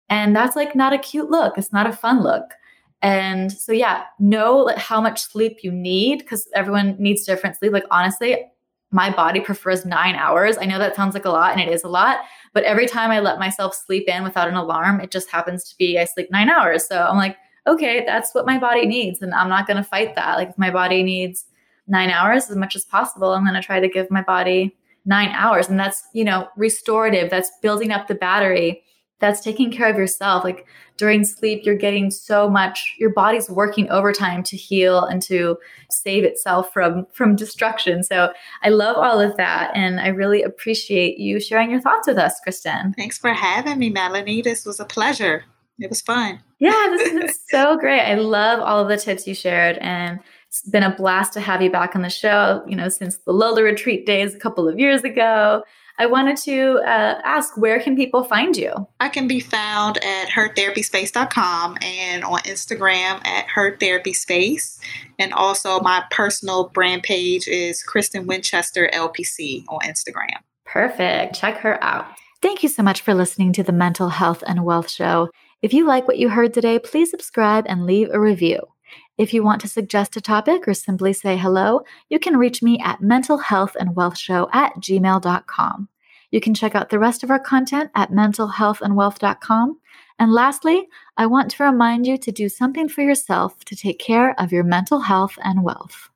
And 0.09 0.35
that's 0.35 0.55
like 0.55 0.75
not 0.75 0.93
a 0.93 0.97
cute 0.97 1.29
look. 1.29 1.57
It's 1.57 1.71
not 1.71 1.87
a 1.87 1.93
fun 1.93 2.21
look. 2.21 2.43
And 3.01 3.51
so, 3.51 3.71
yeah, 3.71 4.05
know 4.19 4.57
like 4.57 4.77
how 4.77 4.99
much 4.99 5.21
sleep 5.21 5.59
you 5.61 5.71
need 5.71 6.19
because 6.19 6.47
everyone 6.55 6.95
needs 6.97 7.25
different 7.25 7.55
sleep. 7.55 7.71
Like, 7.71 7.85
honestly, 7.91 8.45
my 8.91 9.09
body 9.09 9.39
prefers 9.39 9.85
nine 9.85 10.15
hours. 10.15 10.57
I 10.57 10.65
know 10.65 10.79
that 10.79 10.95
sounds 10.95 11.13
like 11.13 11.25
a 11.25 11.29
lot 11.29 11.51
and 11.51 11.61
it 11.61 11.71
is 11.71 11.83
a 11.83 11.89
lot, 11.89 12.19
but 12.53 12.63
every 12.63 12.87
time 12.87 13.11
I 13.11 13.19
let 13.19 13.37
myself 13.37 13.75
sleep 13.75 14.07
in 14.07 14.23
without 14.23 14.47
an 14.47 14.55
alarm, 14.55 15.01
it 15.01 15.11
just 15.11 15.29
happens 15.29 15.69
to 15.69 15.77
be 15.77 15.99
I 15.99 16.05
sleep 16.05 16.31
nine 16.31 16.49
hours. 16.49 16.87
So 16.87 17.01
I'm 17.03 17.17
like, 17.17 17.37
okay, 17.67 18.03
that's 18.05 18.33
what 18.33 18.45
my 18.45 18.57
body 18.57 18.85
needs. 18.85 19.21
And 19.21 19.33
I'm 19.33 19.49
not 19.49 19.67
going 19.67 19.77
to 19.77 19.83
fight 19.83 20.15
that. 20.15 20.37
Like, 20.37 20.49
if 20.49 20.57
my 20.57 20.71
body 20.71 21.03
needs 21.03 21.45
nine 21.87 22.09
hours 22.09 22.49
as 22.49 22.55
much 22.55 22.75
as 22.75 22.85
possible, 22.85 23.33
I'm 23.33 23.43
going 23.43 23.59
to 23.59 23.65
try 23.65 23.79
to 23.79 23.89
give 23.89 24.09
my 24.09 24.21
body 24.21 24.75
nine 25.05 25.29
hours. 25.29 25.69
And 25.69 25.79
that's, 25.79 26.03
you 26.13 26.23
know, 26.23 26.47
restorative, 26.55 27.29
that's 27.29 27.51
building 27.61 27.91
up 27.91 28.07
the 28.07 28.15
battery 28.15 28.83
that's 29.19 29.41
taking 29.41 29.71
care 29.71 29.89
of 29.89 29.97
yourself. 29.97 30.43
Like 30.43 30.65
during 30.97 31.23
sleep, 31.23 31.61
you're 31.63 31.75
getting 31.75 32.11
so 32.11 32.49
much, 32.49 32.95
your 32.99 33.11
body's 33.11 33.49
working 33.49 33.89
overtime 33.89 34.43
to 34.43 34.57
heal 34.57 35.03
and 35.03 35.21
to 35.23 35.57
save 35.89 36.23
itself 36.23 36.71
from 36.73 37.07
from 37.13 37.35
destruction. 37.35 38.03
So 38.03 38.31
I 38.63 38.69
love 38.69 38.97
all 38.97 39.19
of 39.19 39.37
that. 39.37 39.71
And 39.75 39.99
I 39.99 40.07
really 40.07 40.43
appreciate 40.43 41.17
you 41.17 41.39
sharing 41.39 41.71
your 41.71 41.81
thoughts 41.81 42.07
with 42.07 42.17
us, 42.17 42.39
Kristin. 42.45 42.95
Thanks 42.95 43.17
for 43.17 43.33
having 43.33 43.79
me, 43.79 43.89
Melanie. 43.89 44.41
This 44.41 44.65
was 44.65 44.79
a 44.79 44.85
pleasure. 44.85 45.45
It 45.79 45.89
was 45.89 46.01
fun. 46.01 46.41
Yeah, 46.59 46.87
this 46.89 47.11
is 47.11 47.39
so 47.49 47.77
great. 47.77 48.01
I 48.01 48.15
love 48.15 48.59
all 48.59 48.79
of 48.79 48.89
the 48.89 48.97
tips 48.97 49.27
you 49.27 49.35
shared 49.35 49.77
and 49.77 50.19
it's 50.47 50.67
been 50.69 50.83
a 50.83 50.95
blast 50.95 51.33
to 51.33 51.41
have 51.41 51.61
you 51.61 51.69
back 51.69 51.95
on 51.95 52.01
the 52.01 52.09
show, 52.09 52.63
you 52.67 52.75
know, 52.75 52.89
since 52.89 53.17
the 53.17 53.33
Lola 53.33 53.63
retreat 53.63 54.05
days 54.05 54.33
a 54.33 54.39
couple 54.39 54.67
of 54.67 54.79
years 54.79 55.03
ago. 55.03 55.63
I 55.99 56.05
wanted 56.05 56.37
to 56.37 56.79
uh, 56.85 57.21
ask 57.23 57.57
where 57.57 57.79
can 57.79 57.95
people 57.95 58.23
find 58.23 58.55
you? 58.55 58.87
I 58.99 59.09
can 59.09 59.27
be 59.27 59.39
found 59.39 59.97
at 60.03 60.29
hertherapyspace.com 60.29 61.77
and 61.81 62.23
on 62.23 62.39
Instagram 62.41 63.25
at 63.25 63.47
hertherapyspace. 63.47 64.79
And 65.17 65.33
also, 65.33 65.79
my 65.79 66.03
personal 66.11 66.69
brand 66.69 67.03
page 67.03 67.47
is 67.47 67.83
Kristin 67.83 68.25
Winchester 68.27 68.89
LPC 68.93 69.63
on 69.69 69.79
Instagram. 69.81 70.37
Perfect. 70.65 71.35
Check 71.35 71.57
her 71.57 71.83
out. 71.83 72.05
Thank 72.41 72.61
you 72.61 72.69
so 72.69 72.83
much 72.83 73.01
for 73.01 73.15
listening 73.15 73.51
to 73.53 73.63
the 73.63 73.71
Mental 73.71 74.09
Health 74.09 74.43
and 74.45 74.63
Wealth 74.63 74.91
Show. 74.91 75.29
If 75.63 75.73
you 75.73 75.87
like 75.87 76.07
what 76.07 76.19
you 76.19 76.29
heard 76.29 76.53
today, 76.53 76.77
please 76.77 77.09
subscribe 77.09 77.65
and 77.67 77.87
leave 77.87 78.09
a 78.11 78.19
review. 78.19 78.59
If 79.17 79.33
you 79.33 79.43
want 79.43 79.61
to 79.61 79.67
suggest 79.67 80.15
a 80.15 80.21
topic 80.21 80.67
or 80.67 80.73
simply 80.73 81.11
say 81.13 81.37
hello, 81.37 81.81
you 82.09 82.19
can 82.19 82.37
reach 82.37 82.61
me 82.61 82.79
at 82.83 83.01
mentalhealthandwealthshow 83.01 84.49
at 84.53 84.75
gmail.com. 84.75 85.89
You 86.29 86.41
can 86.41 86.53
check 86.53 86.75
out 86.75 86.89
the 86.89 86.99
rest 86.99 87.23
of 87.23 87.31
our 87.31 87.39
content 87.39 87.89
at 87.95 88.11
mentalhealthandwealth.com. 88.11 89.79
And 90.19 90.33
lastly, 90.33 90.87
I 91.15 91.25
want 91.25 91.51
to 91.51 91.63
remind 91.63 92.05
you 92.05 92.17
to 92.17 92.31
do 92.31 92.49
something 92.49 92.89
for 92.89 93.01
yourself 93.01 93.63
to 93.65 93.75
take 93.75 93.99
care 93.99 94.39
of 94.39 94.51
your 94.51 94.63
mental 94.63 95.01
health 95.01 95.37
and 95.43 95.63
wealth. 95.63 96.09